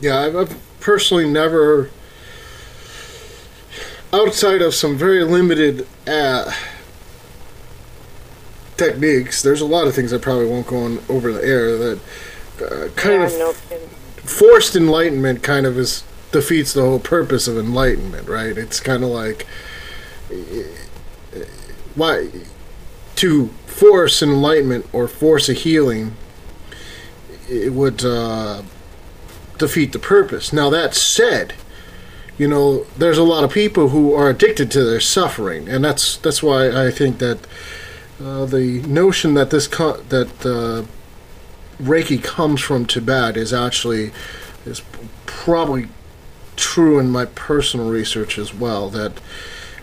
Yeah, 0.01 0.20
I've, 0.20 0.36
I've 0.36 0.80
personally 0.80 1.30
never, 1.30 1.89
outside 4.14 4.62
of 4.62 4.74
some 4.74 4.97
very 4.97 5.24
limited 5.24 5.88
uh, 6.07 6.51
techniques, 8.80 9.42
there's 9.44 9.62
a 9.62 9.66
lot 9.66 9.88
of 9.88 9.96
things 9.96 10.14
I 10.14 10.18
probably 10.20 10.48
won't 10.48 10.68
go 10.68 10.78
on 10.78 11.00
over 11.10 11.34
the 11.34 11.44
air 11.46 11.78
that 11.78 12.00
uh, 12.62 12.90
kind 12.96 13.22
Yeah, 13.22 13.24
of 13.24 13.34
no 13.38 13.54
forced 14.18 14.76
enlightenment 14.76 15.44
kind 15.44 15.66
of 15.66 15.78
is 15.78 16.04
defeats 16.32 16.74
the 16.74 16.82
whole 16.82 17.00
purpose 17.00 17.48
of 17.48 17.58
enlightenment, 17.58 18.28
right? 18.28 18.58
It's 18.58 18.80
kind 18.80 19.04
of 19.04 19.10
like 19.10 19.48
why 21.96 22.30
to 23.16 23.48
force 23.68 24.22
enlightenment 24.22 24.86
or 24.94 25.08
force 25.08 25.50
a 25.50 25.54
healing 25.54 26.16
it 27.50 27.74
would 27.74 28.04
uh, 28.06 28.62
defeat 29.58 29.92
the 29.92 30.00
purpose. 30.00 30.54
Now 30.54 30.70
that 30.70 30.94
said, 30.96 31.54
you 32.38 32.48
know, 32.48 32.86
there's 32.98 33.18
a 33.18 33.24
lot 33.24 33.44
of 33.44 33.52
people 33.52 33.90
who 33.90 34.14
are 34.14 34.30
addicted 34.30 34.72
to 34.72 34.84
their 34.84 35.00
suffering, 35.02 35.68
and 35.70 35.84
that's 35.84 36.18
that's 36.18 36.44
why 36.44 36.88
I 36.88 36.92
think 36.92 37.20
that 37.20 37.40
uh, 38.22 38.46
the 38.46 38.82
notion 38.82 39.34
that 39.36 39.50
this 39.50 39.68
co- 39.68 40.02
that 40.10 40.46
uh, 40.46 40.86
Reiki 41.82 42.22
comes 42.22 42.62
from 42.62 42.86
Tibet 42.86 43.38
is 43.38 43.54
actually 43.54 44.12
is 44.66 44.82
probably 45.26 45.88
true 46.56 47.00
in 47.00 47.10
my 47.10 47.26
personal 47.26 47.90
research 47.90 48.38
as 48.38 48.54
well. 48.54 48.90
That 48.90 49.14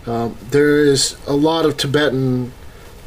um, 0.05 0.37
there 0.51 0.77
is 0.79 1.17
a 1.25 1.33
lot 1.33 1.65
of 1.65 1.77
Tibetan 1.77 2.51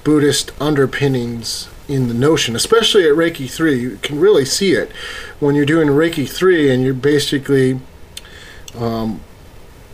Buddhist 0.02 0.52
underpinnings 0.60 1.68
in 1.88 2.08
the 2.08 2.14
notion, 2.14 2.56
especially 2.56 3.04
at 3.04 3.14
Reiki 3.14 3.50
3. 3.50 3.78
You 3.78 3.98
can 4.02 4.18
really 4.18 4.44
see 4.44 4.72
it 4.72 4.90
when 5.38 5.54
you're 5.54 5.66
doing 5.66 5.88
Reiki 5.88 6.28
3 6.28 6.70
and 6.70 6.82
you're 6.82 6.94
basically. 6.94 7.80
Um, 8.76 9.20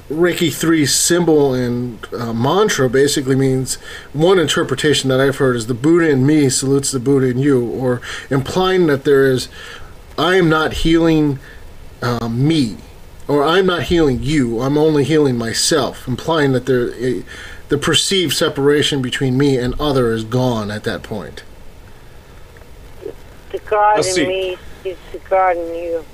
Reiki 0.09 0.55
3 0.55 0.87
symbol 0.87 1.53
and 1.53 2.07
uh, 2.15 2.33
mantra 2.33 2.89
basically 2.89 3.35
means 3.35 3.75
one 4.13 4.39
interpretation 4.39 5.11
that 5.11 5.21
I've 5.21 5.39
heard 5.39 5.57
is 5.57 5.67
the 5.67 5.75
Buddha 5.75 6.09
in 6.09 6.25
me 6.25 6.49
salutes 6.49 6.93
the 6.93 7.01
Buddha 7.01 7.27
in 7.27 7.39
you, 7.39 7.69
or 7.69 8.01
implying 8.31 8.87
that 8.87 9.05
there 9.05 9.27
is, 9.31 9.49
I 10.17 10.37
am 10.37 10.49
not 10.49 10.75
healing 10.75 11.41
uh, 12.03 12.29
me, 12.29 12.77
or 13.27 13.43
I'm 13.43 13.67
not 13.67 13.85
healing 13.85 14.23
you, 14.23 14.61
I'm 14.61 14.79
only 14.79 15.03
healing 15.03 15.37
myself, 15.37 16.07
implying 16.07 16.53
that 16.53 16.67
there, 16.67 16.93
eh, 16.95 17.23
the 17.69 17.79
perceived 17.79 18.33
separation 18.33 19.03
between 19.03 19.37
me 19.37 19.59
and 19.59 19.75
other 19.81 20.13
is 20.13 20.23
gone 20.23 20.71
at 20.71 20.85
that 20.85 21.03
point. 21.03 21.43
The 23.51 23.59
God 23.59 23.97
Let's 23.97 24.09
in 24.09 24.15
see. 24.15 24.27
me 24.27 24.59
is 24.85 24.99
the 25.11 25.19
God 25.29 25.57
in 25.57 25.75
you. 25.75 26.05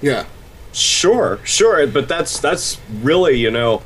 Yeah. 0.00 0.24
Sure, 0.72 1.38
sure, 1.44 1.86
but 1.86 2.08
that's 2.08 2.40
that's 2.40 2.80
really 3.02 3.38
you 3.38 3.50
know 3.50 3.82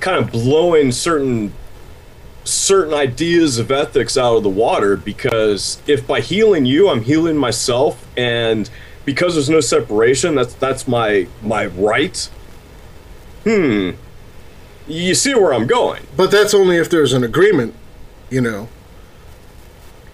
kind 0.00 0.16
of 0.16 0.30
blowing 0.32 0.92
certain 0.92 1.52
certain 2.44 2.94
ideas 2.94 3.58
of 3.58 3.70
ethics 3.70 4.16
out 4.16 4.36
of 4.36 4.42
the 4.42 4.48
water 4.48 4.96
because 4.96 5.82
if 5.86 6.06
by 6.06 6.20
healing 6.20 6.64
you 6.64 6.88
I'm 6.88 7.02
healing 7.02 7.36
myself 7.36 8.06
and 8.16 8.70
because 9.04 9.34
there's 9.34 9.50
no 9.50 9.60
separation 9.60 10.34
that's 10.34 10.54
that's 10.54 10.88
my 10.88 11.26
my 11.42 11.66
right. 11.66 12.28
Hmm. 13.44 13.90
You 14.86 15.14
see 15.14 15.34
where 15.34 15.52
I'm 15.52 15.66
going. 15.66 16.06
But 16.16 16.30
that's 16.30 16.54
only 16.54 16.76
if 16.76 16.88
there's 16.88 17.12
an 17.12 17.22
agreement, 17.22 17.74
you 18.30 18.40
know. 18.40 18.68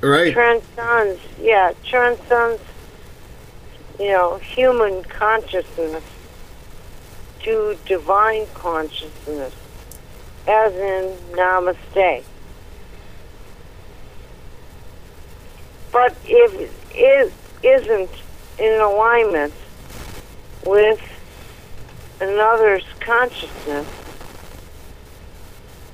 Right? 0.00 0.32
Transcends, 0.32 1.20
yeah, 1.40 1.72
transcends, 1.84 2.60
you 3.98 4.08
know, 4.08 4.38
human 4.38 5.04
consciousness 5.04 6.02
to 7.42 7.76
divine 7.86 8.46
consciousness, 8.54 9.54
as 10.48 10.72
in 10.74 11.16
Namaste. 11.32 12.24
But 15.92 16.16
if 16.24 16.70
it 16.92 17.32
isn't 17.62 18.10
in 18.58 18.80
alignment 18.80 19.54
with 20.66 21.00
another's 22.20 22.84
consciousness, 23.00 23.86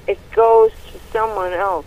it 0.07 0.19
goes 0.33 0.71
to 0.93 0.99
someone 1.13 1.53
else. 1.53 1.87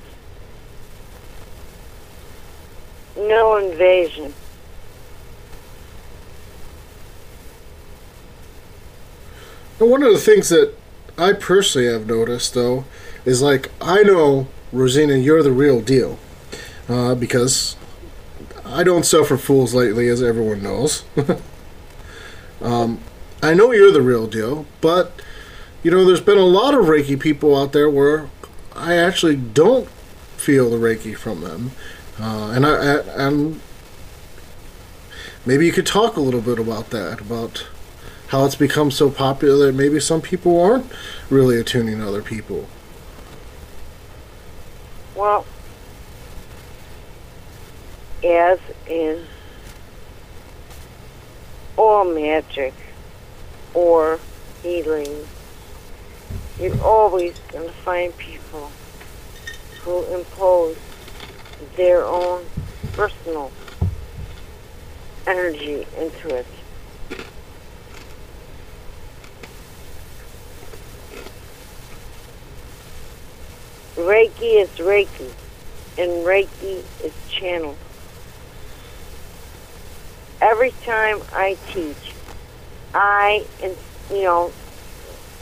No 3.18 3.58
invasion. 3.58 4.34
One 9.80 10.04
of 10.04 10.12
the 10.12 10.20
things 10.20 10.50
that 10.50 10.74
I 11.18 11.34
personally 11.34 11.88
have 11.88 12.08
noticed, 12.08 12.54
though, 12.54 12.86
is 13.26 13.42
like 13.42 13.72
I 13.82 14.04
know 14.04 14.48
Rosina, 14.72 15.16
you're 15.16 15.44
the 15.44 15.52
real 15.52 15.82
deal, 15.82 16.18
uh, 16.90 17.16
because 17.16 17.76
I 18.66 18.84
don't 18.84 19.06
suffer 19.06 19.38
fools 19.38 19.74
lately, 19.74 20.08
as 20.08 20.22
everyone 20.22 20.64
knows. 20.64 21.04
um, 22.62 23.00
I 23.42 23.54
know 23.54 23.72
you're 23.72 23.92
the 23.92 24.02
real 24.02 24.28
deal, 24.28 24.66
but 24.82 25.22
you 25.84 25.92
know, 25.92 26.06
there's 26.06 26.22
been 26.22 26.38
a 26.38 26.46
lot 26.46 26.74
of 26.74 26.86
Reiki 26.86 27.20
people 27.20 27.56
out 27.56 27.74
there 27.74 27.90
where 27.90 28.30
I 28.76 28.96
actually 28.96 29.36
don't 29.36 29.88
feel 30.38 30.70
the 30.70 30.78
Reiki 30.78 31.16
from 31.16 31.42
them, 31.42 31.72
uh, 32.20 32.52
and 32.56 32.66
I, 32.66 33.54
maybe 35.46 35.66
you 35.66 35.72
could 35.72 35.86
talk 35.86 36.16
a 36.16 36.22
little 36.22 36.42
bit 36.42 36.58
about 36.58 36.90
that 36.92 37.20
about 37.22 37.68
how 38.34 38.46
it's 38.46 38.56
become 38.56 38.90
so 38.90 39.12
popular 39.12 39.68
that 39.68 39.76
maybe 39.76 40.00
some 40.00 40.20
people 40.20 40.60
aren't 40.60 40.92
really 41.30 41.60
attuning 41.60 42.00
to 42.00 42.08
other 42.08 42.24
people. 42.24 42.68
Well, 45.16 45.46
as 48.24 48.58
in 48.88 49.24
all 51.78 52.12
magic 52.12 52.74
or 53.76 54.20
healing, 54.64 55.28
you're 56.60 56.82
always 56.82 57.38
going 57.50 57.68
to 57.68 57.74
find 57.84 58.18
people 58.18 58.72
who 59.84 60.04
impose 60.06 60.76
their 61.76 62.04
own 62.04 62.44
personal 62.94 63.52
energy 65.28 65.86
into 66.00 66.36
it. 66.36 66.48
Reiki 73.96 74.60
is 74.60 74.70
Reiki, 74.80 75.30
and 76.00 76.26
Reiki 76.26 76.84
is 77.04 77.14
channeled. 77.30 77.78
Every 80.42 80.72
time 80.84 81.22
I 81.32 81.58
teach, 81.72 82.14
I, 82.96 83.46
you 84.10 84.24
know, 84.24 84.52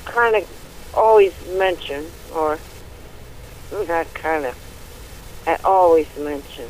kind 0.04 0.36
of 0.36 0.92
always 0.94 1.34
mention, 1.54 2.06
or 2.36 2.60
not 3.88 4.14
kind 4.14 4.46
of, 4.46 5.44
I 5.48 5.58
always 5.64 6.10
mention, 6.18 6.68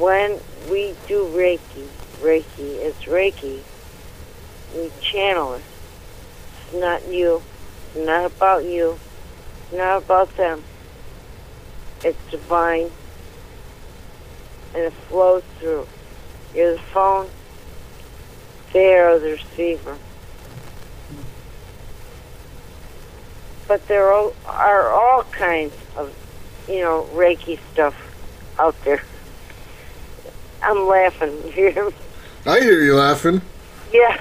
when 0.00 0.40
we 0.68 0.94
do 1.06 1.26
Reiki, 1.26 1.86
Reiki 2.20 2.84
is 2.84 2.94
Reiki, 3.04 3.60
we 4.74 4.90
channel 5.00 5.54
it. 5.54 5.62
It's 6.64 6.74
not 6.74 7.06
you. 7.06 7.40
It's 7.94 8.04
not 8.04 8.24
about 8.26 8.64
you 8.64 8.98
not 9.72 10.02
about 10.04 10.36
them. 10.36 10.62
It's 12.04 12.18
divine. 12.30 12.90
And 14.74 14.84
it 14.84 14.92
flows 15.08 15.42
through. 15.58 15.86
You're 16.54 16.74
the 16.74 16.78
phone. 16.80 17.28
They 18.72 18.94
are 18.96 19.18
the 19.18 19.32
receiver. 19.32 19.96
But 23.66 23.86
there 23.88 24.12
are, 24.12 24.32
are 24.46 24.88
all 24.90 25.24
kinds 25.24 25.74
of 25.96 26.14
you 26.68 26.80
know, 26.80 27.08
Reiki 27.14 27.58
stuff 27.72 27.94
out 28.58 28.74
there. 28.84 29.02
I'm 30.62 30.86
laughing. 30.86 31.32
I 32.46 32.60
hear 32.60 32.82
you 32.82 32.94
laughing. 32.94 33.40
yeah. 33.92 34.20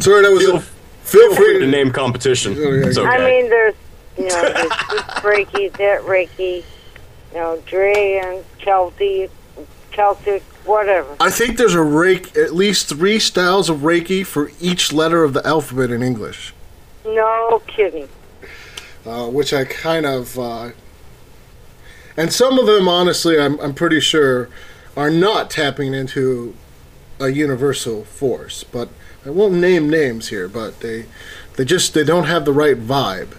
Sorry, 0.00 0.22
that 0.22 0.30
was 0.32 0.42
Feel- 0.42 0.56
a, 0.56 0.60
feel 0.60 1.34
Free 1.34 1.58
to 1.60 1.66
name 1.66 1.90
competition. 1.92 2.52
Okay. 2.52 2.88
It's 2.88 2.98
okay. 2.98 3.08
I 3.08 3.18
mean, 3.24 3.48
there's, 3.48 3.74
you 4.18 4.28
know, 4.28 4.42
there's 4.42 4.70
Reiki, 5.22 5.72
that 5.78 6.02
Reiki, 6.02 6.64
you 7.32 7.34
know, 7.34 7.62
Drayan, 7.66 8.42
Celtic, 8.58 9.30
Celtic, 9.92 10.42
whatever. 10.64 11.16
I 11.20 11.30
think 11.30 11.56
there's 11.58 11.74
a 11.74 11.78
Reiki, 11.78 12.36
at 12.42 12.54
least 12.54 12.88
three 12.88 13.18
styles 13.18 13.68
of 13.68 13.78
Reiki 13.78 14.24
for 14.26 14.50
each 14.60 14.92
letter 14.92 15.24
of 15.24 15.32
the 15.32 15.46
alphabet 15.46 15.90
in 15.90 16.02
English, 16.02 16.52
No 17.04 17.62
kidding. 17.66 18.08
uh, 19.06 19.28
which 19.28 19.52
I 19.52 19.64
kind 19.64 20.06
of, 20.06 20.38
uh, 20.38 20.70
and 22.16 22.32
some 22.32 22.58
of 22.58 22.66
them, 22.66 22.88
honestly, 22.88 23.38
I'm 23.40 23.58
I'm 23.60 23.74
pretty 23.74 24.00
sure, 24.00 24.48
are 24.96 25.10
not 25.10 25.50
tapping 25.50 25.92
into 25.94 26.54
a 27.18 27.28
universal 27.28 28.04
force. 28.04 28.62
But 28.64 28.88
I 29.26 29.30
won't 29.30 29.54
name 29.54 29.88
names 29.90 30.28
here, 30.28 30.46
but 30.48 30.80
they 30.80 31.06
they 31.56 31.64
just 31.64 31.92
they 31.94 32.04
don't 32.04 32.24
have 32.24 32.44
the 32.44 32.52
right 32.52 32.76
vibe. 32.76 33.36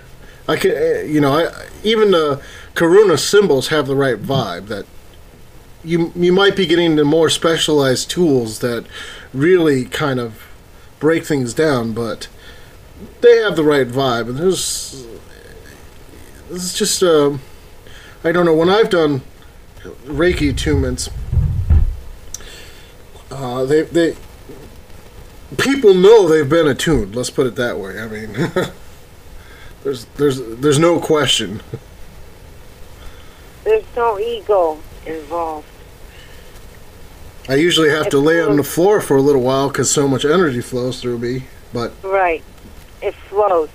I 0.47 0.55
can, 0.57 0.71
eh, 0.71 1.03
you 1.03 1.19
know, 1.19 1.39
I, 1.39 1.67
even 1.83 2.11
the 2.11 2.41
Karuna 2.75 3.17
symbols 3.17 3.69
have 3.69 3.87
the 3.87 3.95
right 3.95 4.21
vibe 4.21 4.67
that 4.67 4.85
you 5.83 6.11
you 6.15 6.33
might 6.33 6.55
be 6.55 6.65
getting 6.65 6.95
the 6.95 7.05
more 7.05 7.29
specialized 7.29 8.09
tools 8.09 8.59
that 8.59 8.85
really 9.33 9.85
kind 9.85 10.19
of 10.19 10.41
break 10.99 11.25
things 11.25 11.53
down, 11.53 11.93
but 11.93 12.27
they 13.21 13.37
have 13.37 13.55
the 13.55 13.63
right 13.63 13.87
vibe. 13.87 14.29
And 14.29 14.37
there's 14.37 15.05
this 16.49 16.63
is 16.63 16.73
just 16.73 17.03
uh, 17.03 17.37
I 18.23 18.31
don't 18.31 18.45
know 18.45 18.55
when 18.55 18.69
I've 18.69 18.89
done 18.89 19.21
Reiki 20.05 20.51
attunements. 20.51 21.09
Uh, 23.31 23.65
they 23.65 23.83
they 23.83 24.15
people 25.57 25.93
know 25.93 26.27
they've 26.27 26.49
been 26.49 26.67
attuned. 26.67 27.15
Let's 27.15 27.29
put 27.29 27.47
it 27.47 27.55
that 27.55 27.79
way. 27.79 27.99
I 27.99 28.07
mean, 28.07 28.35
there's 29.85 30.05
there's 30.17 30.41
there's 30.57 30.79
no 30.79 30.99
question. 30.99 31.61
There's 33.63 33.85
no 33.95 34.19
ego 34.19 34.79
involved. 35.05 35.67
I 37.47 37.55
usually 37.55 37.89
have 37.91 38.09
to 38.09 38.17
lay 38.17 38.41
on 38.41 38.57
the 38.57 38.63
floor 38.63 38.99
for 38.99 39.15
a 39.15 39.21
little 39.21 39.43
while 39.43 39.67
because 39.69 39.91
so 39.91 40.07
much 40.07 40.25
energy 40.25 40.61
flows 40.61 40.99
through 41.01 41.19
me. 41.19 41.43
But 41.71 41.93
Right. 42.03 42.43
It 43.03 43.13
flows. 43.13 43.69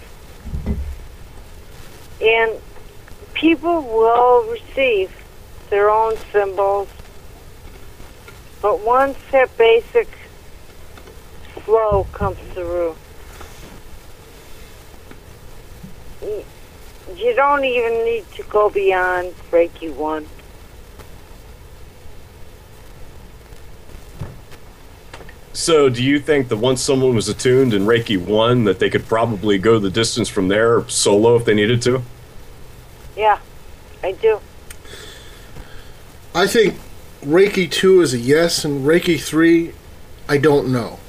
And 2.20 2.61
people 3.32 3.82
will 3.82 4.50
receive 4.50 5.12
their 5.70 5.90
own 5.90 6.16
symbols. 6.32 6.88
But 8.61 8.80
once 8.80 9.16
that 9.30 9.56
basic 9.56 10.08
flow 11.64 12.08
comes 12.12 12.38
through, 12.52 12.96
y- 16.23 16.45
you 17.16 17.35
don't 17.35 17.64
even 17.64 18.05
need 18.05 18.25
to 18.33 18.43
go 18.45 18.71
beyond 18.71 19.35
Reiki 19.51 19.93
1. 19.93 20.27
So, 25.53 25.89
do 25.89 26.03
you 26.03 26.21
think 26.21 26.49
that 26.49 26.57
once 26.57 26.81
someone 26.81 27.14
was 27.14 27.29
attuned 27.29 27.75
in 27.75 27.85
Reiki 27.85 28.16
1, 28.16 28.64
that 28.64 28.79
they 28.79 28.89
could 28.89 29.07
probably 29.07 29.59
go 29.59 29.79
the 29.79 29.91
distance 29.91 30.29
from 30.29 30.49
there 30.49 30.89
solo 30.89 31.37
if 31.37 31.45
they 31.45 31.55
needed 31.55 31.83
to? 31.83 32.03
Yeah, 33.16 33.41
I 34.03 34.12
do. 34.12 34.41
I 36.35 36.47
think 36.47 36.79
Reiki 37.25 37.68
2 37.68 38.01
is 38.01 38.14
a 38.14 38.18
yes, 38.18 38.64
and 38.64 38.87
Reiki 38.87 39.21
3, 39.21 39.73
I 40.29 40.39
don't 40.39 40.68
know. 40.68 40.99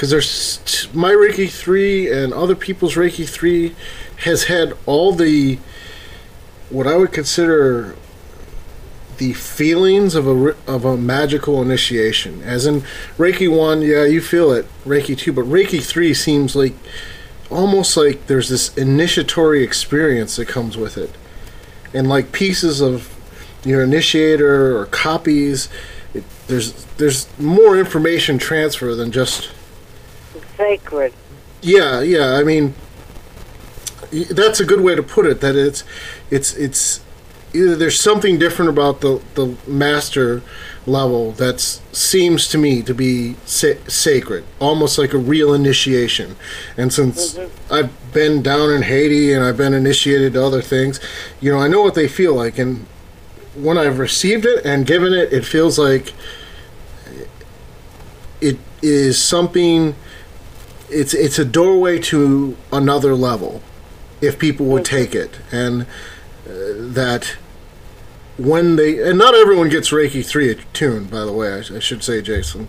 Because 0.00 0.12
there's 0.12 0.88
my 0.94 1.12
Reiki 1.12 1.50
3 1.50 2.10
and 2.10 2.32
other 2.32 2.54
people's 2.54 2.94
Reiki 2.94 3.28
3 3.28 3.76
has 4.20 4.44
had 4.44 4.72
all 4.86 5.12
the 5.12 5.58
what 6.70 6.86
I 6.86 6.96
would 6.96 7.12
consider 7.12 7.94
the 9.18 9.34
feelings 9.34 10.14
of 10.14 10.26
a 10.26 10.56
of 10.66 10.86
a 10.86 10.96
magical 10.96 11.60
initiation. 11.60 12.42
As 12.42 12.64
in 12.64 12.80
Reiki 13.18 13.54
1, 13.54 13.82
yeah, 13.82 14.04
you 14.04 14.22
feel 14.22 14.52
it. 14.52 14.64
Reiki 14.86 15.18
2, 15.18 15.34
but 15.34 15.44
Reiki 15.44 15.84
3 15.84 16.14
seems 16.14 16.56
like 16.56 16.72
almost 17.50 17.94
like 17.94 18.26
there's 18.26 18.48
this 18.48 18.74
initiatory 18.78 19.62
experience 19.62 20.36
that 20.36 20.48
comes 20.48 20.78
with 20.78 20.96
it. 20.96 21.10
And 21.92 22.08
like 22.08 22.32
pieces 22.32 22.80
of 22.80 23.14
your 23.66 23.82
initiator 23.82 24.78
or 24.78 24.86
copies, 24.86 25.68
it, 26.14 26.24
there's 26.46 26.86
there's 26.96 27.28
more 27.38 27.78
information 27.78 28.38
transfer 28.38 28.94
than 28.94 29.12
just 29.12 29.50
Sacred. 30.60 31.12
yeah, 31.62 32.02
yeah. 32.02 32.34
I 32.34 32.44
mean, 32.44 32.74
that's 34.30 34.60
a 34.60 34.64
good 34.64 34.82
way 34.82 34.94
to 34.94 35.02
put 35.02 35.26
it. 35.26 35.40
That 35.40 35.56
it's, 35.56 35.84
it's, 36.30 36.54
it's 36.54 37.00
either 37.54 37.76
there's 37.76 37.98
something 37.98 38.38
different 38.38 38.68
about 38.68 39.00
the 39.00 39.22
the 39.34 39.56
master 39.66 40.42
level 40.86 41.32
that 41.32 41.60
seems 41.60 42.48
to 42.48 42.58
me 42.58 42.82
to 42.82 42.94
be 42.94 43.34
sa- 43.44 43.80
sacred, 43.86 44.44
almost 44.58 44.98
like 44.98 45.12
a 45.12 45.18
real 45.18 45.52
initiation. 45.54 46.36
And 46.76 46.92
since 46.92 47.34
mm-hmm. 47.34 47.72
I've 47.72 48.12
been 48.12 48.42
down 48.42 48.70
in 48.70 48.82
Haiti 48.82 49.32
and 49.32 49.44
I've 49.44 49.56
been 49.56 49.74
initiated 49.74 50.34
to 50.34 50.44
other 50.44 50.62
things, 50.62 51.00
you 51.40 51.52
know, 51.52 51.58
I 51.58 51.68
know 51.68 51.82
what 51.82 51.94
they 51.94 52.08
feel 52.08 52.34
like. 52.34 52.58
And 52.58 52.86
when 53.54 53.76
I've 53.78 53.98
received 53.98 54.46
it 54.46 54.64
and 54.64 54.86
given 54.86 55.12
it, 55.12 55.32
it 55.32 55.44
feels 55.44 55.78
like 55.78 56.12
it 58.40 58.58
is 58.82 59.22
something 59.22 59.94
it's 60.90 61.14
it's 61.14 61.38
a 61.38 61.44
doorway 61.44 61.98
to 61.98 62.56
another 62.72 63.14
level 63.14 63.62
if 64.20 64.38
people 64.38 64.66
would 64.66 64.84
take 64.84 65.14
it. 65.14 65.38
And 65.50 65.82
uh, 65.82 66.74
that 66.94 67.36
when 68.36 68.76
they 68.76 69.00
and 69.02 69.18
not 69.18 69.34
everyone 69.34 69.68
gets 69.68 69.90
reiki 69.90 70.24
3 70.24 70.50
attuned 70.50 71.10
by 71.10 71.20
the 71.20 71.32
way 71.32 71.52
I, 71.52 71.58
I 71.58 71.78
should 71.78 72.02
say 72.02 72.22
jason. 72.22 72.68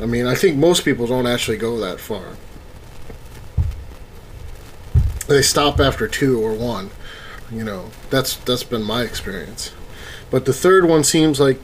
I 0.00 0.06
mean 0.06 0.26
i 0.26 0.34
think 0.34 0.56
most 0.56 0.84
people 0.84 1.06
don't 1.06 1.26
actually 1.26 1.56
go 1.56 1.78
that 1.78 2.00
far. 2.00 2.36
They 5.26 5.42
stop 5.42 5.78
after 5.80 6.08
two 6.08 6.42
or 6.42 6.54
one 6.54 6.90
you 7.50 7.64
know. 7.64 7.90
That's 8.10 8.36
that's 8.36 8.64
been 8.64 8.82
my 8.82 9.02
experience. 9.02 9.72
But 10.30 10.44
the 10.44 10.52
third 10.52 10.84
one 10.84 11.04
seems 11.04 11.40
like 11.40 11.58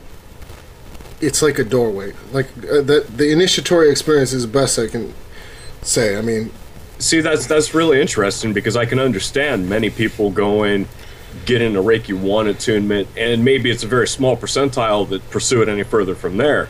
it's 1.20 1.42
like 1.42 1.58
a 1.58 1.64
doorway. 1.64 2.12
Like 2.32 2.46
uh, 2.58 2.80
the, 2.82 3.06
the 3.14 3.30
initiatory 3.30 3.90
experience 3.90 4.32
is 4.32 4.42
the 4.42 4.52
best 4.52 4.78
i 4.78 4.86
can 4.86 5.14
say 5.84 6.16
i 6.16 6.20
mean 6.20 6.50
See, 6.98 7.20
that's 7.20 7.46
that's 7.46 7.74
really 7.74 8.00
interesting 8.00 8.52
because 8.52 8.76
I 8.76 8.86
can 8.86 8.98
understand 8.98 9.68
many 9.68 9.90
people 9.90 10.30
going, 10.30 10.88
getting 11.44 11.76
a 11.76 11.82
Reiki 11.82 12.18
1 12.18 12.46
attunement, 12.46 13.08
and 13.16 13.44
maybe 13.44 13.70
it's 13.70 13.82
a 13.82 13.88
very 13.88 14.06
small 14.06 14.36
percentile 14.36 15.08
that 15.08 15.28
pursue 15.30 15.60
it 15.62 15.68
any 15.68 15.82
further 15.82 16.14
from 16.14 16.36
there. 16.36 16.68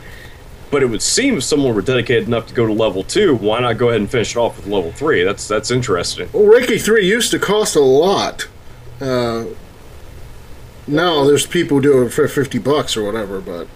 But 0.71 0.83
it 0.83 0.87
would 0.87 1.03
seem 1.03 1.37
if 1.37 1.45
someone 1.45 1.75
were 1.75 1.83
dedicated 1.83 2.27
enough 2.27 2.47
to 2.49 2.55
go 2.55 2.67
to 2.67 2.73
level 2.73 3.05
2, 3.05 3.37
why 3.37 3.61
not 3.61 3.79
go 3.79 3.91
ahead 3.91 4.01
and 4.01 4.11
finish 4.11 4.35
it 4.35 4.39
off 4.39 4.57
with 4.57 4.67
level 4.67 4.93
3? 4.93 5.23
That's 5.23 5.47
that's 5.47 5.71
interesting. 5.71 6.29
Well, 6.33 6.45
Reiki 6.45 6.81
3 6.81 7.07
used 7.07 7.31
to 7.33 7.39
cost 7.39 7.77
a 7.77 7.81
lot. 7.81 8.49
Uh, 9.01 9.45
now 10.87 11.25
there's 11.25 11.47
people 11.47 11.77
who 11.77 11.83
do 11.83 12.03
it 12.07 12.11
for 12.11 12.27
50 12.27 12.59
bucks 12.59 12.97
or 12.97 13.05
whatever, 13.05 13.41
but 13.41 13.69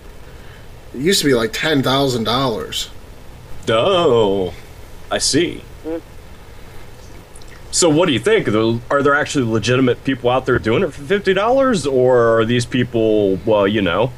it 0.94 1.00
used 1.00 1.20
to 1.20 1.26
be 1.26 1.34
like 1.34 1.52
$10,000. 1.52 2.88
Oh, 3.70 4.54
I 5.10 5.18
see. 5.18 5.62
So, 7.70 7.88
what 7.88 8.06
do 8.06 8.12
you 8.12 8.18
think? 8.18 8.48
Are 8.48 9.02
there 9.02 9.14
actually 9.14 9.44
legitimate 9.44 10.02
people 10.04 10.30
out 10.30 10.46
there 10.46 10.58
doing 10.58 10.82
it 10.82 10.92
for 10.92 11.02
fifty 11.02 11.34
dollars, 11.34 11.86
or 11.86 12.40
are 12.40 12.44
these 12.44 12.64
people, 12.64 13.36
well, 13.44 13.68
you 13.68 13.82
know, 13.82 14.12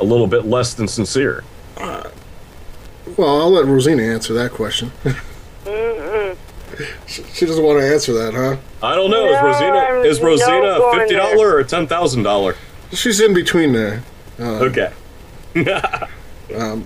a 0.00 0.04
little 0.04 0.26
bit 0.26 0.44
less 0.46 0.74
than 0.74 0.88
sincere? 0.88 1.44
Uh, 1.76 2.10
well, 3.16 3.40
I'll 3.40 3.50
let 3.50 3.66
Rosina 3.66 4.02
answer 4.02 4.34
that 4.34 4.50
question. 4.50 4.90
she, 7.06 7.22
she 7.22 7.46
doesn't 7.46 7.64
want 7.64 7.78
to 7.80 7.86
answer 7.86 8.12
that, 8.14 8.34
huh? 8.34 8.56
I 8.82 8.94
don't 8.96 9.10
know. 9.10 9.26
No, 9.26 9.32
is 9.32 9.42
Rosina 9.42 9.78
I'm 9.78 10.04
is 10.04 10.20
Rosina 10.20 10.78
going 10.78 10.98
fifty 11.00 11.14
dollar 11.14 11.56
or 11.56 11.64
ten 11.64 11.86
thousand 11.86 12.24
dollar? 12.24 12.56
She's 12.92 13.20
in 13.20 13.32
between 13.32 13.72
there. 13.72 14.02
Uh, 14.38 14.68
okay. 14.70 14.92
Um, 16.54 16.84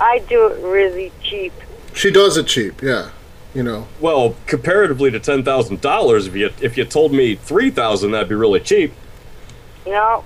I 0.00 0.20
do 0.28 0.46
it 0.46 0.62
really 0.62 1.10
cheap. 1.22 1.52
She 1.98 2.12
does 2.12 2.36
it 2.36 2.46
cheap, 2.46 2.80
yeah. 2.80 3.10
You 3.54 3.64
know, 3.64 3.88
Well, 4.00 4.36
comparatively 4.46 5.10
to 5.10 5.18
ten 5.18 5.42
thousand 5.42 5.80
dollars, 5.80 6.28
if 6.28 6.36
you 6.36 6.50
if 6.60 6.76
you 6.76 6.84
told 6.84 7.12
me 7.12 7.34
three 7.34 7.70
thousand, 7.70 8.12
that'd 8.12 8.28
be 8.28 8.36
really 8.36 8.60
cheap. 8.60 8.92
No, 9.84 10.22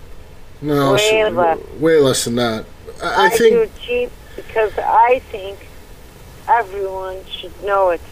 no, 0.60 0.92
Way 0.92 0.98
she, 0.98 1.24
less. 1.24 1.58
way 1.80 1.98
less 1.98 2.26
than 2.26 2.34
that. 2.34 2.66
I, 3.02 3.06
I 3.06 3.24
I, 3.24 3.28
do 3.30 3.36
think 3.36 3.54
it 3.54 3.70
cheap 3.80 4.10
because 4.36 4.72
I 4.76 5.22
think 5.30 5.66
everyone 6.46 7.24
should 7.24 7.54
know 7.64 7.88
it. 7.88 8.02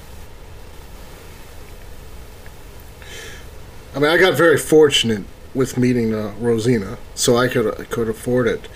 I 3.95 3.99
mean, 3.99 4.11
I 4.11 4.17
got 4.17 4.39
very 4.39 4.57
fortunate 4.57 5.25
with 5.53 5.77
meeting 5.77 6.15
uh, 6.15 6.33
Rosina, 6.39 6.97
so 7.15 7.37
I 7.37 7.49
could 7.49 7.79
I 7.79 7.85
could 7.85 8.09
afford 8.09 8.47
it. 8.47 8.69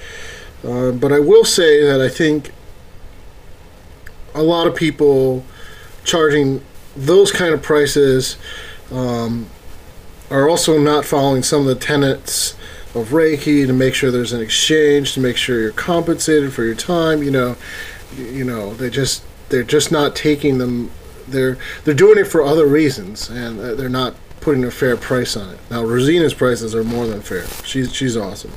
Uh, 0.63 0.91
but 0.93 1.11
I 1.11 1.21
will 1.21 1.47
say 1.47 1.83
that 1.87 2.03
I 2.03 2.11
think 2.11 2.53
a 4.35 4.43
lot 4.43 4.67
of 4.67 4.75
people 4.75 5.45
charging 6.05 6.63
those 6.97 7.33
kind 7.33 7.55
of 7.55 7.63
prices 7.63 8.37
um, 8.93 9.47
are 10.31 10.49
also 10.49 10.79
not 10.79 11.05
following 11.05 11.43
some 11.43 11.61
of 11.61 11.67
the 11.67 11.75
tenets 11.75 12.55
of 12.95 13.09
Reiki 13.09 13.67
to 13.67 13.73
make 13.73 13.95
sure 13.95 14.11
there's 14.11 14.33
an 14.33 14.41
exchange, 14.41 15.15
to 15.15 15.21
make 15.21 15.37
sure 15.37 15.61
you're 15.61 15.73
compensated 15.73 16.53
for 16.53 16.65
your 16.65 16.75
time. 16.75 17.23
You 17.23 17.31
know, 17.31 17.57
you 18.17 18.45
know 18.45 18.75
they 18.75 18.91
just 18.91 19.25
they're 19.49 19.63
just 19.65 19.91
not 19.91 20.15
taking 20.15 20.59
them. 20.59 20.91
They're 21.27 21.59
they're 21.85 21.95
doing 21.95 22.19
it 22.19 22.27
for 22.27 22.43
other 22.43 22.67
reasons, 22.67 23.31
and 23.31 23.59
uh, 23.59 23.75
they're 23.75 23.89
not 23.89 24.15
putting 24.41 24.65
a 24.65 24.71
fair 24.71 24.97
price 24.97 25.37
on 25.37 25.55
it. 25.55 25.59
Now, 25.71 25.83
Rosina's 25.83 26.35
prices 26.35 26.75
are 26.75 26.85
more 26.85 27.07
than 27.07 27.23
fair. 27.23 27.47
She's 27.65 27.93
she's 27.93 28.17
awesome, 28.17 28.53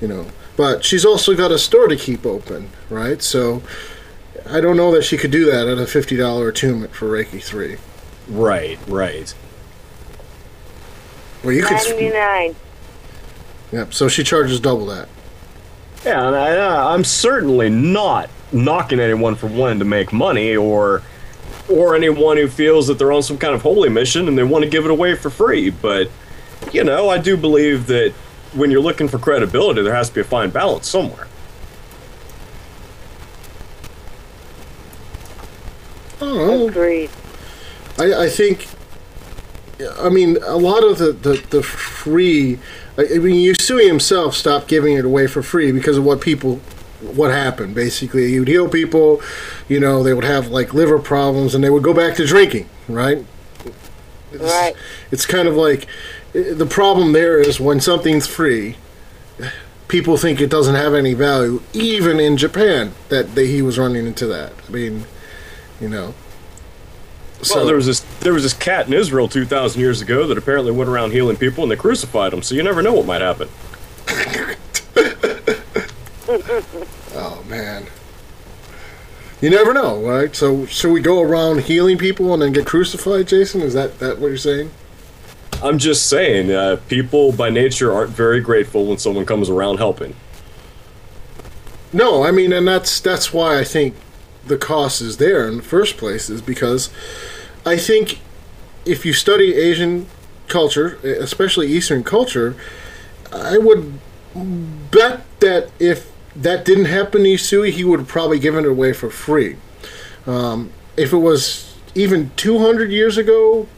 you 0.00 0.08
know. 0.08 0.26
But 0.56 0.84
she's 0.84 1.06
also 1.06 1.34
got 1.34 1.50
a 1.50 1.58
store 1.58 1.88
to 1.88 1.96
keep 1.96 2.26
open, 2.26 2.68
right? 2.90 3.22
So 3.22 3.62
I 4.48 4.60
don't 4.60 4.76
know 4.76 4.92
that 4.92 5.02
she 5.02 5.16
could 5.16 5.30
do 5.30 5.44
that 5.50 5.68
at 5.68 5.78
a 5.78 5.86
fifty 5.86 6.16
dollar 6.16 6.48
attunement 6.48 6.92
for 6.94 7.06
Reiki 7.08 7.42
three. 7.42 7.78
Right, 8.28 8.78
right. 8.86 9.34
Well, 11.42 11.52
you 11.52 11.62
could. 11.62 11.76
Ninety 11.88 12.10
nine. 12.10 12.56
Yep. 13.72 13.94
So 13.94 14.08
she 14.08 14.22
charges 14.22 14.60
double 14.60 14.86
that. 14.86 15.08
Yeah, 16.04 16.26
and 16.26 16.36
I, 16.36 16.56
uh, 16.56 16.94
I'm 16.94 17.04
certainly 17.04 17.70
not 17.70 18.28
knocking 18.52 19.00
anyone 19.00 19.34
for 19.34 19.46
wanting 19.46 19.78
to 19.78 19.84
make 19.84 20.12
money 20.12 20.56
or 20.56 21.02
or 21.68 21.94
anyone 21.94 22.36
who 22.36 22.48
feels 22.48 22.88
that 22.88 22.98
they're 22.98 23.12
on 23.12 23.22
some 23.22 23.38
kind 23.38 23.54
of 23.54 23.62
holy 23.62 23.88
mission 23.88 24.28
and 24.28 24.36
they 24.36 24.42
want 24.42 24.64
to 24.64 24.70
give 24.70 24.84
it 24.84 24.90
away 24.90 25.14
for 25.14 25.30
free. 25.30 25.70
But 25.70 26.10
you 26.72 26.84
know, 26.84 27.08
I 27.08 27.18
do 27.18 27.36
believe 27.36 27.86
that 27.86 28.12
when 28.52 28.70
you're 28.70 28.82
looking 28.82 29.08
for 29.08 29.18
credibility, 29.18 29.82
there 29.82 29.94
has 29.94 30.08
to 30.08 30.14
be 30.14 30.20
a 30.20 30.24
fine 30.24 30.50
balance 30.50 30.88
somewhere. 30.88 31.28
Oh, 36.22 36.68
Agreed. 36.68 37.10
I, 37.98 38.24
I 38.24 38.28
think. 38.28 38.68
I 39.98 40.08
mean, 40.08 40.38
a 40.44 40.56
lot 40.56 40.84
of 40.84 40.98
the 40.98 41.12
the, 41.12 41.44
the 41.50 41.62
free. 41.62 42.58
I, 42.96 43.18
mean, 43.18 43.52
Usui 43.52 43.86
himself 43.86 44.36
stopped 44.36 44.68
giving 44.68 44.94
it 44.94 45.04
away 45.04 45.26
for 45.26 45.42
free 45.42 45.72
because 45.72 45.96
of 45.96 46.04
what 46.04 46.20
people. 46.20 46.60
What 47.00 47.32
happened? 47.32 47.74
Basically, 47.74 48.28
he 48.28 48.38
would 48.38 48.46
heal 48.46 48.68
people. 48.68 49.20
You 49.68 49.80
know, 49.80 50.04
they 50.04 50.14
would 50.14 50.24
have 50.24 50.48
like 50.48 50.72
liver 50.72 51.00
problems, 51.00 51.54
and 51.54 51.64
they 51.64 51.70
would 51.70 51.82
go 51.82 51.92
back 51.92 52.14
to 52.16 52.26
drinking. 52.26 52.68
Right. 52.88 53.24
It's, 54.30 54.42
Right. 54.42 54.74
It's 55.10 55.26
kind 55.26 55.48
of 55.48 55.56
like 55.56 55.88
the 56.32 56.66
problem 56.66 57.12
there 57.12 57.38
is 57.38 57.60
when 57.60 57.80
something's 57.80 58.26
free, 58.26 58.76
people 59.88 60.16
think 60.16 60.40
it 60.40 60.50
doesn't 60.50 60.74
have 60.74 60.94
any 60.94 61.14
value. 61.14 61.62
Even 61.72 62.18
in 62.18 62.36
Japan, 62.36 62.92
that, 63.08 63.34
that 63.34 63.46
he 63.46 63.60
was 63.62 63.78
running 63.78 64.06
into 64.06 64.26
that. 64.26 64.52
I 64.66 64.70
mean, 64.70 65.04
you 65.82 65.88
know. 65.88 66.14
well, 67.50 67.66
there 67.66 67.76
was 67.76 67.86
this 67.86 68.00
there 68.20 68.32
was 68.32 68.44
this 68.44 68.54
cat 68.54 68.86
in 68.86 68.92
Israel 68.92 69.28
2,000 69.28 69.80
years 69.80 70.00
ago 70.00 70.26
that 70.28 70.38
apparently 70.38 70.70
went 70.70 70.88
around 70.88 71.10
healing 71.10 71.36
people 71.36 71.64
and 71.64 71.70
they 71.70 71.76
crucified 71.76 72.32
him. 72.32 72.42
So 72.42 72.54
you 72.54 72.62
never 72.62 72.82
know 72.82 72.92
what 72.92 73.04
might 73.04 73.20
happen. 73.20 73.48
Oh 77.14 77.44
man. 77.48 77.86
You 79.40 79.50
never 79.50 79.74
know, 79.74 80.00
right? 80.00 80.34
So 80.34 80.66
should 80.66 80.92
we 80.92 81.00
go 81.00 81.20
around 81.20 81.62
healing 81.62 81.98
people 81.98 82.32
and 82.32 82.42
then 82.42 82.52
get 82.52 82.64
crucified, 82.64 83.28
Jason? 83.28 83.60
Is 83.60 83.74
that 83.74 83.98
that 83.98 84.18
what 84.18 84.28
you're 84.28 84.36
saying? 84.38 84.70
I'm 85.62 85.78
just 85.78 86.08
saying, 86.08 86.50
uh, 86.50 86.80
people 86.88 87.32
by 87.32 87.50
nature 87.50 87.92
aren't 87.92 88.10
very 88.10 88.40
grateful 88.40 88.86
when 88.86 88.98
someone 88.98 89.26
comes 89.26 89.50
around 89.50 89.78
helping. 89.78 90.14
No, 91.92 92.24
I 92.24 92.30
mean, 92.30 92.52
and 92.52 92.66
that's 92.66 93.00
that's 93.00 93.32
why 93.32 93.58
I 93.58 93.64
think 93.64 93.94
the 94.46 94.56
cost 94.56 95.00
is 95.00 95.16
there 95.18 95.46
in 95.46 95.56
the 95.56 95.62
first 95.62 95.96
place 95.96 96.28
is 96.28 96.42
because 96.42 96.90
I 97.64 97.76
think 97.76 98.20
if 98.84 99.06
you 99.06 99.12
study 99.12 99.54
Asian 99.54 100.06
culture, 100.48 100.98
especially 101.02 101.68
Eastern 101.68 102.02
culture, 102.02 102.56
I 103.32 103.58
would 103.58 103.98
bet 104.90 105.24
that 105.40 105.70
if 105.78 106.10
that 106.34 106.64
didn't 106.64 106.86
happen 106.86 107.22
to 107.22 107.28
Usui, 107.28 107.70
he 107.70 107.84
would 107.84 108.00
have 108.00 108.08
probably 108.08 108.38
given 108.38 108.64
it 108.64 108.70
away 108.70 108.92
for 108.92 109.10
free. 109.10 109.56
Um, 110.26 110.72
if 110.96 111.12
it 111.12 111.18
was 111.18 111.76
even 111.94 112.30
200 112.36 112.90
years 112.90 113.16
ago 113.16 113.68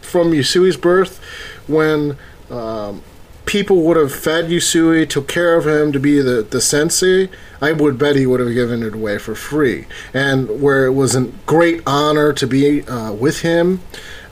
from 0.00 0.32
Usui's 0.32 0.76
birth, 0.76 1.18
when 1.66 2.16
um, 2.50 3.02
people 3.46 3.82
would 3.82 3.96
have 3.96 4.14
fed 4.14 4.46
Usui, 4.46 5.08
took 5.08 5.28
care 5.28 5.56
of 5.56 5.66
him 5.66 5.92
to 5.92 6.00
be 6.00 6.20
the, 6.20 6.42
the 6.42 6.60
sensei, 6.60 7.28
I 7.60 7.72
would 7.72 7.98
bet 7.98 8.16
he 8.16 8.26
would 8.26 8.40
have 8.40 8.52
given 8.52 8.82
it 8.82 8.94
away 8.94 9.18
for 9.18 9.34
free. 9.34 9.86
And 10.12 10.60
where 10.60 10.86
it 10.86 10.92
was 10.92 11.14
a 11.14 11.32
great 11.46 11.82
honor 11.86 12.32
to 12.32 12.46
be 12.46 12.82
uh, 12.82 13.12
with 13.12 13.40
him, 13.40 13.80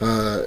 uh, 0.01 0.43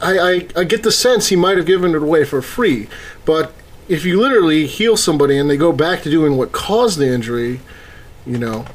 I, 0.00 0.18
I, 0.18 0.48
I 0.56 0.64
get 0.64 0.82
the 0.82 0.92
sense 0.92 1.28
he 1.28 1.36
might 1.36 1.56
have 1.56 1.66
given 1.66 1.94
it 1.94 2.02
away 2.02 2.24
for 2.24 2.40
free. 2.42 2.88
But 3.24 3.52
if 3.88 4.04
you 4.04 4.20
literally 4.20 4.66
heal 4.66 4.96
somebody 4.96 5.36
and 5.36 5.50
they 5.50 5.56
go 5.56 5.72
back 5.72 6.02
to 6.02 6.10
doing 6.10 6.36
what 6.36 6.52
caused 6.52 6.98
the 6.98 7.12
injury, 7.12 7.60
you 8.24 8.38
know, 8.38 8.66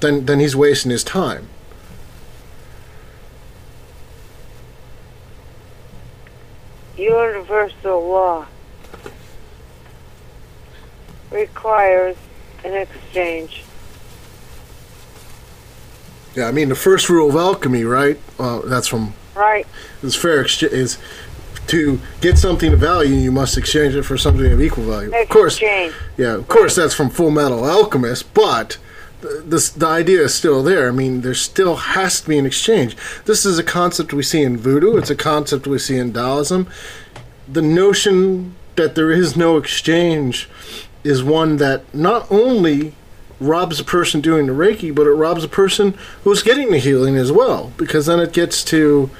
then 0.00 0.26
then 0.26 0.40
he's 0.40 0.54
wasting 0.54 0.90
his 0.90 1.02
time. 1.02 1.48
Universal 6.96 8.08
law 8.08 8.46
requires 11.30 12.16
an 12.64 12.74
exchange. 12.74 13.64
Yeah, 16.34 16.48
I 16.48 16.52
mean 16.52 16.68
the 16.68 16.74
first 16.74 17.08
rule 17.08 17.30
of 17.30 17.36
alchemy, 17.36 17.84
right? 17.84 18.20
Uh, 18.38 18.60
that's 18.64 18.88
from 18.88 19.14
Right. 19.34 19.66
is 20.02 20.14
fair 20.14 20.40
exchange 20.40 20.72
is 20.72 20.98
to 21.68 22.00
get 22.20 22.38
something 22.38 22.72
of 22.72 22.78
value, 22.78 23.14
you 23.16 23.32
must 23.32 23.58
exchange 23.58 23.94
it 23.94 24.04
for 24.04 24.16
something 24.16 24.50
of 24.52 24.60
equal 24.62 24.84
value. 24.84 25.12
Of 25.14 25.28
course, 25.28 25.60
yeah, 25.60 25.90
of 26.18 26.46
course 26.48 26.76
that's 26.76 26.94
from 26.94 27.10
Full 27.10 27.30
Metal 27.30 27.64
Alchemist, 27.64 28.32
but 28.34 28.78
this 29.44 29.68
the 29.70 29.86
idea 29.86 30.22
is 30.22 30.34
still 30.34 30.62
there. 30.62 30.88
I 30.88 30.92
mean, 30.92 31.20
there 31.20 31.34
still 31.34 31.76
has 31.76 32.20
to 32.20 32.28
be 32.28 32.38
an 32.38 32.46
exchange. 32.46 32.96
This 33.24 33.44
is 33.46 33.58
a 33.58 33.62
concept 33.64 34.12
we 34.12 34.22
see 34.22 34.42
in 34.42 34.56
voodoo. 34.56 34.96
It's 34.96 35.10
a 35.10 35.16
concept 35.16 35.66
we 35.66 35.78
see 35.78 35.96
in 35.98 36.12
Taoism. 36.12 36.66
The 37.48 37.62
notion 37.62 38.54
that 38.76 38.94
there 38.94 39.10
is 39.10 39.36
no 39.36 39.56
exchange 39.56 40.48
is 41.04 41.22
one 41.22 41.56
that 41.58 41.82
not 41.94 42.30
only 42.30 42.92
robs 43.38 43.78
a 43.78 43.84
person 43.84 44.20
doing 44.20 44.46
the 44.46 44.52
Reiki, 44.52 44.94
but 44.94 45.06
it 45.06 45.12
robs 45.12 45.44
a 45.44 45.48
person 45.48 45.96
who's 46.24 46.42
getting 46.42 46.70
the 46.70 46.78
healing 46.78 47.16
as 47.16 47.30
well. 47.30 47.72
Because 47.76 48.06
then 48.06 48.18
it 48.18 48.32
gets 48.32 48.64
to, 48.64 49.10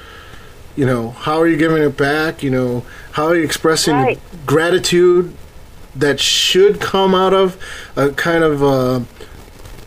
you 0.75 0.85
know, 0.85 1.11
how 1.11 1.39
are 1.39 1.47
you 1.47 1.55
giving 1.57 1.81
it 1.81 1.95
back? 1.97 2.43
You 2.43 2.51
know, 2.51 2.85
how 3.11 3.25
are 3.27 3.35
you 3.35 3.43
expressing 3.43 3.95
Right. 3.95 4.19
gratitude 4.45 5.33
that 5.95 6.19
should 6.19 6.79
come 6.79 7.15
out 7.15 7.33
of 7.33 7.57
a 7.95 8.09
kind 8.11 8.43
of 8.43 8.63
uh, 8.63 8.99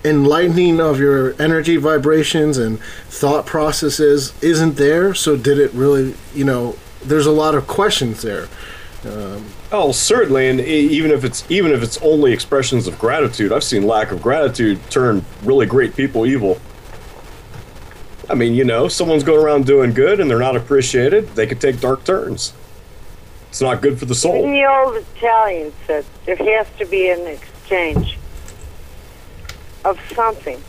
enlightening 0.05 0.81
of 0.81 0.99
your 0.99 1.35
energy 1.41 1.77
vibrations 1.77 2.57
and 2.59 2.81
thought 3.09 3.47
processes 3.47 4.33
isn't 4.43 4.77
there. 4.77 5.15
So 5.15 5.37
did 5.37 5.59
it 5.59 5.73
really? 5.73 6.15
You 6.35 6.45
know, 6.45 6.77
there's 7.03 7.27
a 7.27 7.33
lot 7.33 7.55
of 7.55 7.67
questions 7.67 8.23
there. 8.23 8.49
Um, 9.05 9.47
oh, 9.73 9.93
certainly, 9.93 10.49
and 10.49 10.61
e- 10.61 10.65
even 10.89 11.11
if 11.11 11.25
it's 11.25 11.49
even 11.51 11.73
if 11.73 11.83
it's 11.83 11.97
only 12.03 12.33
expressions 12.33 12.87
of 12.87 12.99
gratitude, 12.99 13.53
I've 13.53 13.65
seen 13.65 13.87
lack 13.87 14.11
of 14.13 14.21
gratitude 14.23 14.79
turn 14.91 15.25
really 15.43 15.67
great 15.67 15.97
people 15.97 16.27
evil. 16.27 16.61
I 18.29 18.35
mean, 18.35 18.55
you 18.55 18.65
know, 18.65 18.87
someone's 18.89 19.25
going 19.25 19.45
around 19.45 19.67
doing 19.67 19.93
good 19.93 20.21
and 20.21 20.31
they're 20.31 20.39
not 20.39 20.55
appreciated, 20.55 21.29
they 21.35 21.47
could 21.47 21.61
take 21.61 21.81
dark 21.81 22.05
turns. 22.05 22.53
It's 23.49 23.61
not 23.61 23.83
good 23.83 23.99
for 23.99 24.05
the 24.05 24.11
And 24.13 24.17
soul. 24.19 24.43
the 24.43 24.65
old 24.65 24.97
Italian 25.17 25.73
said 25.87 26.05
there 26.27 26.37
has 26.37 26.69
to 26.79 26.87
be 26.87 27.09
an 27.11 27.27
exchange 27.27 28.17
of 29.85 29.99
something, 30.15 30.63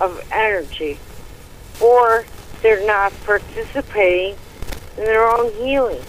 of 0.00 0.22
energy, 0.32 0.98
or 1.80 2.24
they're 2.62 2.86
not 2.86 3.12
participating 3.24 4.36
in 4.96 5.04
their 5.04 5.26
own 5.26 5.52
healing. 5.54 6.02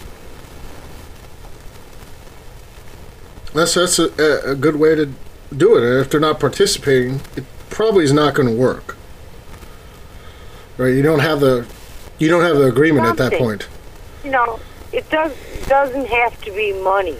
That's 3.52 3.74
that's 3.74 3.98
a, 3.98 4.50
a- 4.50 4.54
good 4.54 4.76
way 4.76 4.94
to 4.94 5.12
do 5.56 5.76
it. 5.76 5.82
And 5.82 6.00
if 6.00 6.10
they're 6.10 6.20
not 6.20 6.38
participating, 6.38 7.20
it 7.36 7.44
probably 7.68 8.04
is 8.04 8.12
not 8.12 8.34
going 8.34 8.48
to 8.48 8.54
work. 8.54 8.96
Right? 10.76 10.94
You 10.94 11.02
don't 11.02 11.18
have 11.20 11.40
the 11.40 11.66
you 12.18 12.28
don't 12.28 12.42
have 12.42 12.56
the 12.56 12.66
agreement 12.66 13.06
at 13.06 13.16
that 13.16 13.32
point. 13.32 13.68
You 14.24 14.30
know, 14.30 14.60
it 14.92 15.08
does 15.10 15.32
doesn't 15.66 16.06
have 16.06 16.40
to 16.42 16.52
be 16.52 16.72
money. 16.74 17.16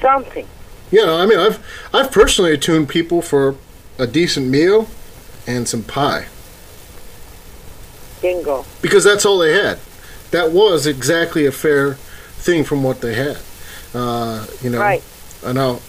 Something. 0.00 0.46
You 0.90 1.06
know, 1.06 1.16
I 1.18 1.26
mean, 1.26 1.38
I've 1.38 1.58
I've 1.94 2.10
personally 2.10 2.52
attuned 2.52 2.88
people 2.88 3.22
for 3.22 3.56
a 3.98 4.06
decent 4.06 4.48
meal 4.48 4.88
and 5.46 5.68
some 5.68 5.82
pie 5.82 6.26
Bingo. 8.22 8.64
because 8.82 9.04
that's 9.04 9.24
all 9.24 9.38
they 9.38 9.52
had. 9.52 9.78
that 10.30 10.52
was 10.52 10.86
exactly 10.86 11.46
a 11.46 11.52
fair 11.52 11.94
thing 12.38 12.64
from 12.64 12.82
what 12.82 13.00
they 13.00 13.14
had. 13.14 13.38
Uh, 13.94 14.46
you 14.62 14.70
know, 14.70 14.78
Right. 14.80 15.02
I 15.44 15.52
know 15.52 15.80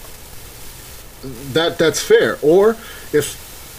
that 1.52 1.78
that's 1.78 2.00
fair. 2.02 2.38
Or 2.42 2.70
if 3.12 3.38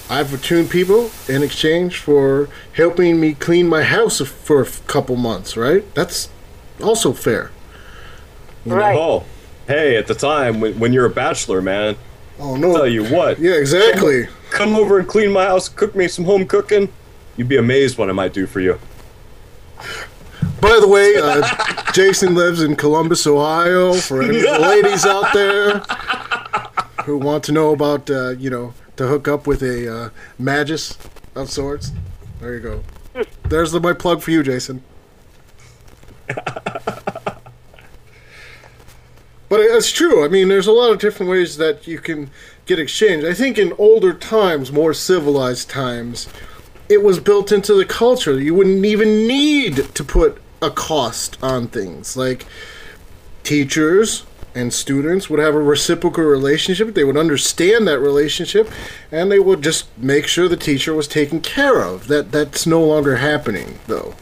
I've 0.10 0.34
attuned 0.34 0.70
people 0.70 1.12
in 1.28 1.44
exchange 1.44 1.98
for 2.00 2.48
helping 2.74 3.20
me 3.20 3.34
clean 3.34 3.68
my 3.68 3.84
house 3.84 4.20
for 4.22 4.62
a 4.62 4.66
couple 4.88 5.16
months, 5.16 5.58
right? 5.58 5.84
That's 5.96 6.30
also 6.82 7.12
fair. 7.14 7.52
Right. 8.66 8.98
Oh, 8.98 9.26
hey, 9.68 9.96
at 9.98 10.08
the 10.08 10.16
time 10.16 10.60
when, 10.60 10.78
when 10.80 10.94
you're 10.94 11.06
a 11.06 11.10
bachelor, 11.10 11.62
man, 11.62 11.96
Oh 12.40 12.56
no! 12.56 12.70
I'll 12.70 12.76
tell 12.78 12.88
you 12.88 13.06
what, 13.06 13.40
Yeah, 13.40 13.54
exactly. 13.54 14.28
come 14.50 14.76
over 14.76 14.98
and 15.00 15.08
clean 15.08 15.32
my 15.32 15.46
house, 15.46 15.70
cook 15.70 15.96
me 15.96 16.08
some 16.08 16.26
home 16.26 16.46
cooking. 16.48 16.90
You'd 17.38 17.48
be 17.50 17.58
amazed 17.58 17.98
what 17.98 18.10
I 18.10 18.14
might 18.14 18.34
do 18.34 18.46
for 18.48 18.60
you. 18.60 18.80
By 20.60 20.80
the 20.80 20.88
way, 20.88 21.16
uh, 21.22 21.92
Jason 21.94 22.36
lives 22.36 22.62
in 22.62 22.76
Columbus, 22.76 23.28
Ohio. 23.28 23.94
For 23.94 24.22
any 24.24 24.42
ladies 24.60 25.06
out 25.06 25.34
there 25.34 25.80
who 27.06 27.18
want 27.18 27.44
to 27.46 27.52
know 27.52 27.72
about, 27.72 28.10
uh, 28.10 28.30
you 28.32 28.50
know, 28.50 28.74
to 28.96 29.08
hook 29.08 29.28
up 29.28 29.46
with 29.46 29.62
a 29.62 29.94
uh, 29.94 30.10
magus 30.40 30.98
of 31.36 31.50
sorts, 31.52 31.92
there 32.40 32.54
you 32.54 32.60
go. 32.62 32.84
There's 33.44 33.72
the, 33.72 33.80
my 33.80 33.94
plug 33.94 34.22
for 34.22 34.32
you, 34.32 34.42
Jason. 34.42 34.84
But 39.54 39.60
it's 39.60 39.92
true. 39.92 40.26
I 40.26 40.30
mean, 40.30 40.48
there's 40.48 40.66
a 40.66 40.72
lot 40.72 40.92
of 40.92 40.98
different 40.98 41.30
ways 41.30 41.58
that 41.58 41.86
you 41.86 42.00
can 42.00 42.32
get 42.66 42.80
exchange. 42.80 43.24
I 43.24 43.36
think 43.36 43.60
in 43.60 43.72
older 43.74 44.12
times, 44.12 44.72
more 44.72 44.96
civilized 44.96 45.70
times, 45.70 46.28
it 46.90 47.04
was 47.04 47.20
built 47.20 47.52
into 47.52 47.76
the 47.76 47.86
culture. 47.86 48.42
You 48.42 48.56
wouldn't 48.56 48.84
even 48.84 49.28
need 49.28 49.94
to 49.94 50.04
put 50.04 50.42
a 50.60 50.72
cost 50.72 51.38
on 51.44 51.68
things. 51.68 52.18
Like 52.18 52.48
teachers 53.44 54.26
and 54.56 54.74
students 54.74 55.30
would 55.30 55.40
have 55.40 55.54
a 55.54 55.62
reciprocal 55.62 56.24
relationship. 56.24 56.96
They 56.96 57.04
would 57.04 57.16
understand 57.16 57.88
that 57.88 58.00
relationship 58.00 58.72
and 59.12 59.32
they 59.32 59.38
would 59.38 59.62
just 59.62 59.86
make 60.00 60.26
sure 60.26 60.48
the 60.48 60.58
teacher 60.58 60.96
was 60.96 61.08
taken 61.08 61.42
care 61.42 61.80
of. 61.84 62.08
That 62.08 62.32
that's 62.32 62.66
no 62.66 62.84
longer 62.84 63.18
happening 63.18 63.78
though. 63.86 64.16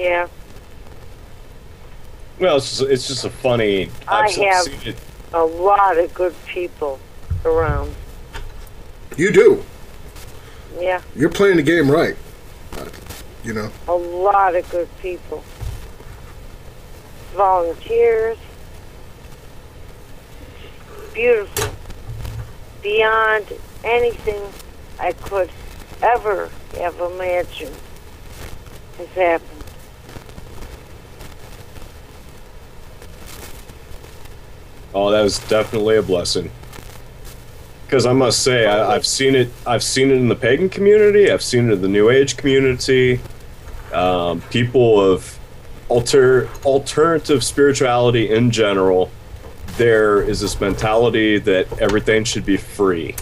Yeah. 0.00 0.28
Well, 2.40 2.56
it's 2.56 2.78
just, 2.78 2.90
it's 2.90 3.06
just 3.06 3.24
a 3.26 3.30
funny. 3.30 3.90
I 4.08 4.22
I've 4.22 4.34
have- 4.36 5.00
A 5.34 5.44
lot 5.44 5.98
of 5.98 6.12
good 6.14 6.34
people 6.46 6.98
around. 7.44 7.94
You 9.16 9.30
do. 9.30 9.64
Yeah. 10.78 11.02
You're 11.14 11.28
playing 11.30 11.56
the 11.56 11.62
game 11.62 11.90
right. 11.90 12.16
Uh, 12.78 12.86
You 13.44 13.52
know. 13.52 13.70
A 13.88 13.94
lot 13.94 14.56
of 14.56 14.68
good 14.70 14.88
people. 15.00 15.44
Volunteers. 17.34 18.38
Beautiful. 21.12 21.70
Beyond 22.82 23.46
anything 23.84 24.40
I 24.98 25.12
could 25.12 25.50
ever 26.02 26.48
have 26.78 26.98
imagined 26.98 27.76
has 28.96 29.08
happened. 29.08 29.59
Oh, 34.94 35.10
that 35.10 35.22
was 35.22 35.38
definitely 35.48 35.96
a 35.96 36.02
blessing. 36.02 36.50
Because 37.86 38.06
I 38.06 38.12
must 38.12 38.42
say, 38.42 38.66
I, 38.66 38.94
I've 38.94 39.06
seen 39.06 39.34
it. 39.34 39.50
I've 39.66 39.82
seen 39.82 40.10
it 40.10 40.14
in 40.14 40.28
the 40.28 40.36
pagan 40.36 40.68
community. 40.68 41.30
I've 41.30 41.42
seen 41.42 41.68
it 41.68 41.74
in 41.74 41.82
the 41.82 41.88
New 41.88 42.10
Age 42.10 42.36
community. 42.36 43.20
Um, 43.92 44.40
people 44.42 45.00
of 45.00 45.38
alter 45.88 46.48
alternative 46.64 47.44
spirituality 47.44 48.30
in 48.30 48.50
general. 48.50 49.10
There 49.76 50.22
is 50.22 50.40
this 50.40 50.60
mentality 50.60 51.38
that 51.38 51.80
everything 51.80 52.24
should 52.24 52.44
be 52.44 52.56
free, 52.56 53.14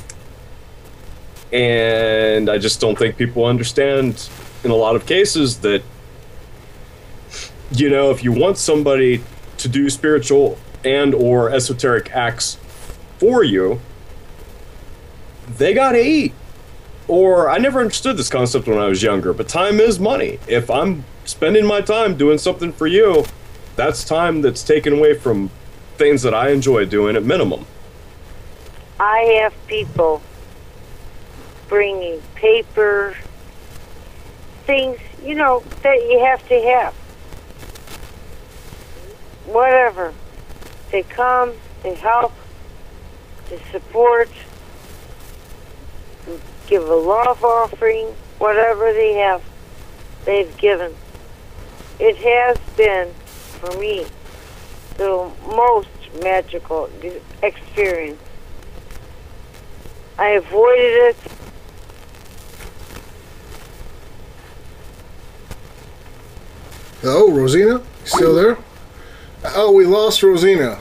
and 1.53 2.49
I 2.51 2.59
just 2.59 2.81
don't 2.81 2.99
think 2.99 3.17
people 3.17 3.45
understand 3.45 4.29
in 4.65 4.71
a 4.71 4.75
lot 4.75 4.97
of 4.97 5.07
cases 5.07 5.59
that 5.61 5.83
you 7.73 7.89
know 7.91 8.11
if 8.11 8.25
you 8.25 8.33
want 8.33 8.59
somebody 8.59 9.23
to 9.59 9.69
do 9.69 9.89
spiritual 9.89 10.59
and 10.85 11.15
or 11.15 11.51
esoteric 11.51 12.11
acts 12.13 12.57
for 13.19 13.43
you 13.43 13.81
they 15.57 15.75
gotta 15.75 16.05
eat 16.05 16.33
or 17.07 17.51
i 17.51 17.59
never 17.59 17.81
understood 17.81 18.17
this 18.17 18.29
concept 18.29 18.67
when 18.67 18.79
i 18.79 18.87
was 18.87 19.03
younger 19.03 19.33
but 19.33 19.49
time 19.49 19.81
is 19.81 19.99
money 19.99 20.39
if 20.47 20.71
i'm 20.71 21.05
spending 21.25 21.67
my 21.67 21.81
time 21.81 22.17
doing 22.17 22.39
something 22.39 22.73
for 22.73 22.87
you 22.87 23.25
that's 23.77 24.05
time 24.05 24.43
that's 24.43 24.63
taken 24.63 24.93
away 24.93 25.15
from 25.15 25.51
things 25.97 26.23
that 26.23 26.35
i 26.35 26.51
enjoy 26.51 26.85
doing 26.85 27.17
at 27.17 27.25
minimum 27.25 27.67
I 29.01 29.41
have 29.41 29.55
people 29.69 30.21
bringing 31.69 32.21
paper, 32.35 33.17
things, 34.65 34.99
you 35.25 35.37
know, 35.37 35.63
that 35.83 35.97
you 36.11 36.19
have 36.25 36.47
to 36.49 36.61
have. 36.63 36.95
Whatever. 39.47 40.13
They 40.91 41.03
come, 41.03 41.53
they 41.83 41.95
help, 41.95 42.33
they 43.51 43.61
support, 43.71 44.31
give 46.67 46.89
a 46.89 46.95
love 46.95 47.45
offering, 47.45 48.07
whatever 48.39 48.93
they 48.93 49.15
have, 49.15 49.43
they've 50.25 50.57
given. 50.57 50.95
It 51.99 52.17
has 52.17 52.59
been, 52.77 53.13
for 53.61 53.79
me, 53.79 54.07
the 54.97 55.31
most 55.55 55.89
magical 56.23 56.91
experience. 57.43 58.21
I 60.19 60.31
avoided 60.31 60.95
it. 60.95 61.17
Oh, 67.05 67.31
Rosina, 67.31 67.83
still 68.05 68.35
there? 68.35 68.59
Oh, 69.55 69.73
we 69.73 69.85
lost 69.85 70.23
Rosina. 70.23 70.79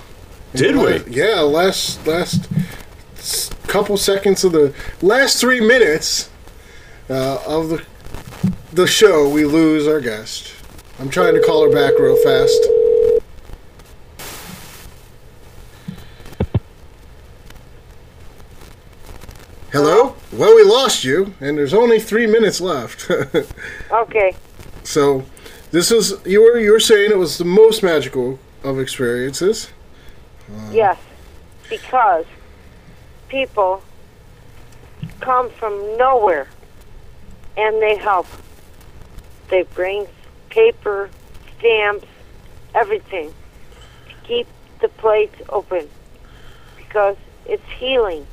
Did 0.53 0.75
we? 0.77 1.03
Yeah, 1.13 1.41
last 1.41 2.05
last 2.07 2.49
couple 3.67 3.97
seconds 3.97 4.43
of 4.43 4.53
the 4.53 4.73
last 5.01 5.39
three 5.39 5.59
minutes 5.59 6.29
uh, 7.09 7.39
of 7.45 7.69
the 7.69 7.85
the 8.73 8.87
show, 8.87 9.27
we 9.27 9.45
lose 9.45 9.87
our 9.87 9.99
guest. 9.99 10.53
I'm 10.99 11.09
trying 11.09 11.33
to 11.33 11.41
call 11.41 11.63
her 11.63 11.71
back 11.71 11.97
real 11.99 12.15
fast. 12.23 12.59
Hello? 19.71 20.15
Well, 20.31 20.55
we 20.55 20.63
lost 20.63 21.03
you, 21.03 21.33
and 21.39 21.57
there's 21.57 21.73
only 21.73 21.99
three 21.99 22.27
minutes 22.27 22.61
left. 22.61 23.09
Okay. 23.91 24.35
So, 24.83 25.25
this 25.71 25.91
is 25.91 26.13
you 26.25 26.41
were 26.41 26.59
you 26.59 26.71
were 26.71 26.79
saying 26.79 27.11
it 27.11 27.17
was 27.17 27.37
the 27.37 27.45
most 27.45 27.83
magical 27.83 28.37
of 28.63 28.79
experiences. 28.79 29.69
Yes, 30.71 30.97
because 31.69 32.25
people 33.27 33.83
come 35.19 35.49
from 35.51 35.97
nowhere 35.97 36.47
and 37.57 37.81
they 37.81 37.95
help. 37.95 38.27
They 39.49 39.63
bring 39.63 40.07
paper, 40.49 41.09
stamps, 41.57 42.07
everything 42.73 43.33
to 44.07 44.27
keep 44.27 44.47
the 44.81 44.89
place 44.89 45.31
open 45.49 45.87
because 46.77 47.17
it's 47.45 47.69
healing. 47.77 48.25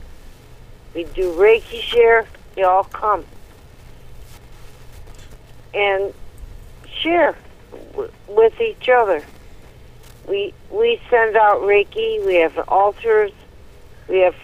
We 0.95 1.05
do 1.05 1.33
Reiki 1.33 1.81
share, 1.81 2.27
they 2.55 2.62
all 2.62 2.85
come 2.85 3.25
and 5.75 6.14
share 7.01 7.37
w- 7.93 8.12
with 8.29 8.61
each 8.61 8.89
other. 8.89 9.22
We 10.29 10.55
we 10.70 11.01
send 11.11 11.37
out 11.37 11.61
Reiki. 11.62 12.25
We 12.25 12.37
have 12.37 12.59
altars. 12.68 13.33
We 14.09 14.18
have, 14.20 14.37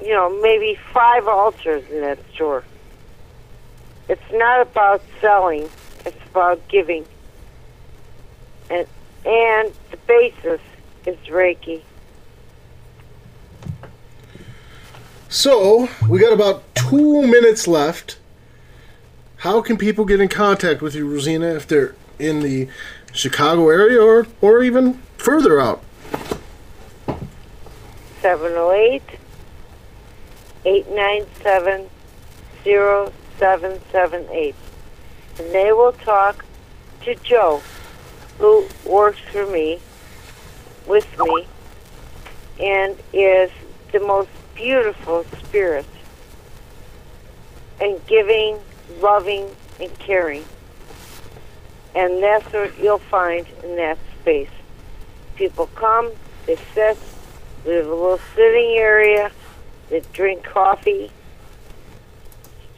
you 0.00 0.12
know, 0.12 0.40
maybe 0.40 0.78
five 0.92 1.26
altars 1.26 1.88
in 1.90 2.00
that 2.00 2.18
store. 2.34 2.64
It's 4.08 4.32
not 4.32 4.62
about 4.62 5.02
selling. 5.20 5.68
It's 6.06 6.26
about 6.30 6.66
giving. 6.68 7.04
And 8.70 8.86
and 9.24 9.72
the 9.90 9.96
basis 10.06 10.60
is 11.06 11.16
Reiki. 11.26 11.82
So, 15.30 15.90
we 16.08 16.20
got 16.20 16.32
about 16.32 16.74
two 16.74 17.26
minutes 17.26 17.68
left. 17.68 18.18
How 19.38 19.60
can 19.60 19.76
people 19.76 20.06
get 20.06 20.20
in 20.20 20.28
contact 20.28 20.80
with 20.80 20.94
you, 20.94 21.06
Rosina, 21.06 21.48
if 21.54 21.66
they're 21.66 21.94
in 22.18 22.40
the 22.40 22.68
Chicago 23.12 23.68
area 23.68 24.00
or, 24.00 24.26
or 24.40 24.62
even 24.62 25.00
further 25.18 25.60
out? 25.60 25.82
708 28.22 29.02
897 30.64 31.88
778. 33.38 34.54
And 35.38 35.52
they 35.52 35.72
will 35.72 35.92
talk 35.92 36.44
to 37.02 37.14
Joe, 37.16 37.62
who 38.38 38.66
works 38.84 39.20
for 39.30 39.46
me, 39.46 39.80
with 40.86 41.06
me, 41.18 41.46
and 42.60 42.96
is 43.12 43.50
the 43.92 44.00
most 44.00 44.30
beautiful 44.54 45.24
spirit, 45.44 45.86
and 47.80 48.04
giving, 48.06 48.58
loving, 49.00 49.48
and 49.80 49.96
caring. 49.98 50.44
And 51.94 52.22
that's 52.22 52.52
what 52.52 52.76
you'll 52.78 52.98
find 52.98 53.46
in 53.62 53.76
that 53.76 53.98
space. 54.20 54.50
People 55.38 55.68
come, 55.76 56.10
they 56.46 56.56
sit, 56.74 56.98
we 57.64 57.74
have 57.74 57.86
a 57.86 57.94
little 57.94 58.20
sitting 58.34 58.76
area, 58.76 59.30
they 59.88 60.02
drink 60.12 60.42
coffee, 60.42 61.12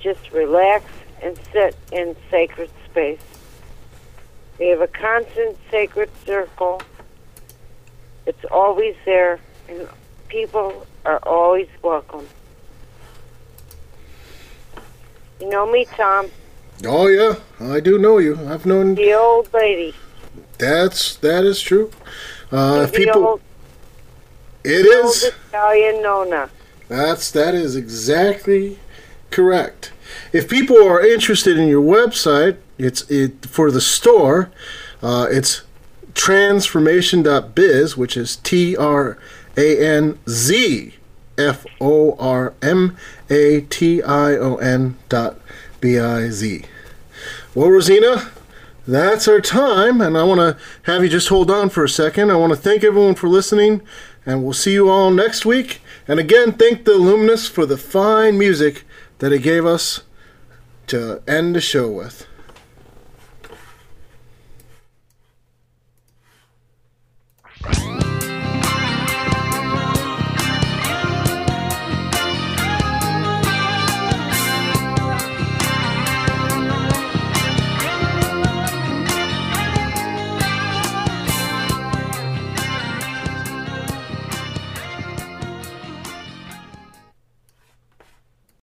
just 0.02 0.30
relax 0.30 0.84
and 1.22 1.40
sit 1.54 1.74
in 1.90 2.14
sacred 2.30 2.70
space. 2.84 3.22
We 4.58 4.68
have 4.68 4.82
a 4.82 4.88
constant 4.88 5.56
sacred 5.70 6.10
circle. 6.26 6.82
It's 8.26 8.44
always 8.50 8.94
there, 9.06 9.40
and 9.66 9.88
people 10.28 10.86
are 11.06 11.18
always 11.22 11.68
welcome. 11.82 12.28
You 15.40 15.48
know 15.48 15.64
me, 15.72 15.86
Tom, 15.86 16.30
Oh 16.84 17.08
yeah, 17.08 17.36
I 17.60 17.80
do 17.80 17.98
know 17.98 18.18
you. 18.18 18.38
I've 18.48 18.64
known. 18.64 18.94
the 18.94 19.12
old 19.12 19.52
lady. 19.52 19.94
That's 20.58 21.16
that 21.16 21.44
is 21.44 21.60
true. 21.60 21.90
Uh, 22.52 22.86
if 22.88 22.92
people, 22.92 23.24
old, 23.24 23.40
it 24.64 24.86
is. 24.86 25.32
Italian 25.48 26.02
Nona. 26.02 26.50
That's 26.88 27.30
that 27.30 27.54
is 27.54 27.76
exactly 27.76 28.78
correct. 29.30 29.92
If 30.32 30.48
people 30.48 30.76
are 30.82 31.00
interested 31.00 31.56
in 31.56 31.68
your 31.68 31.82
website, 31.82 32.56
it's 32.78 33.08
it 33.10 33.46
for 33.46 33.70
the 33.70 33.80
store. 33.80 34.50
Uh, 35.02 35.28
it's 35.30 35.62
tranzformation.biz, 36.14 37.96
which 37.96 38.16
is 38.16 38.36
T 38.36 38.76
R 38.76 39.18
A 39.56 39.86
N 39.86 40.18
Z 40.28 40.94
F 41.38 41.64
O 41.80 42.16
R 42.18 42.54
M 42.60 42.96
A 43.30 43.60
T 43.62 44.02
I 44.02 44.32
O 44.36 44.56
N 44.56 44.96
dot 45.08 45.38
B 45.80 45.98
I 45.98 46.28
Z. 46.30 46.64
Well, 47.54 47.70
Rosina, 47.70 48.30
that's 48.86 49.28
our 49.28 49.40
time, 49.40 50.00
and 50.00 50.16
I 50.16 50.22
want 50.24 50.40
to 50.40 50.56
have 50.84 51.02
you 51.02 51.08
just 51.08 51.28
hold 51.28 51.50
on 51.50 51.68
for 51.68 51.84
a 51.84 51.88
second. 51.88 52.30
I 52.30 52.36
want 52.36 52.52
to 52.52 52.58
thank 52.58 52.82
everyone 52.82 53.14
for 53.14 53.28
listening, 53.28 53.82
and 54.24 54.42
we'll 54.42 54.52
see 54.52 54.72
you 54.72 54.88
all 54.88 55.10
next 55.10 55.44
week. 55.44 55.80
And 56.08 56.18
again, 56.18 56.52
thank 56.52 56.84
the 56.84 56.94
Luminous 56.94 57.48
for 57.48 57.66
the 57.66 57.76
fine 57.76 58.38
music 58.38 58.84
that 59.18 59.32
he 59.32 59.38
gave 59.38 59.66
us 59.66 60.02
to 60.88 61.22
end 61.28 61.54
the 61.54 61.60
show 61.60 61.88
with. 61.88 62.26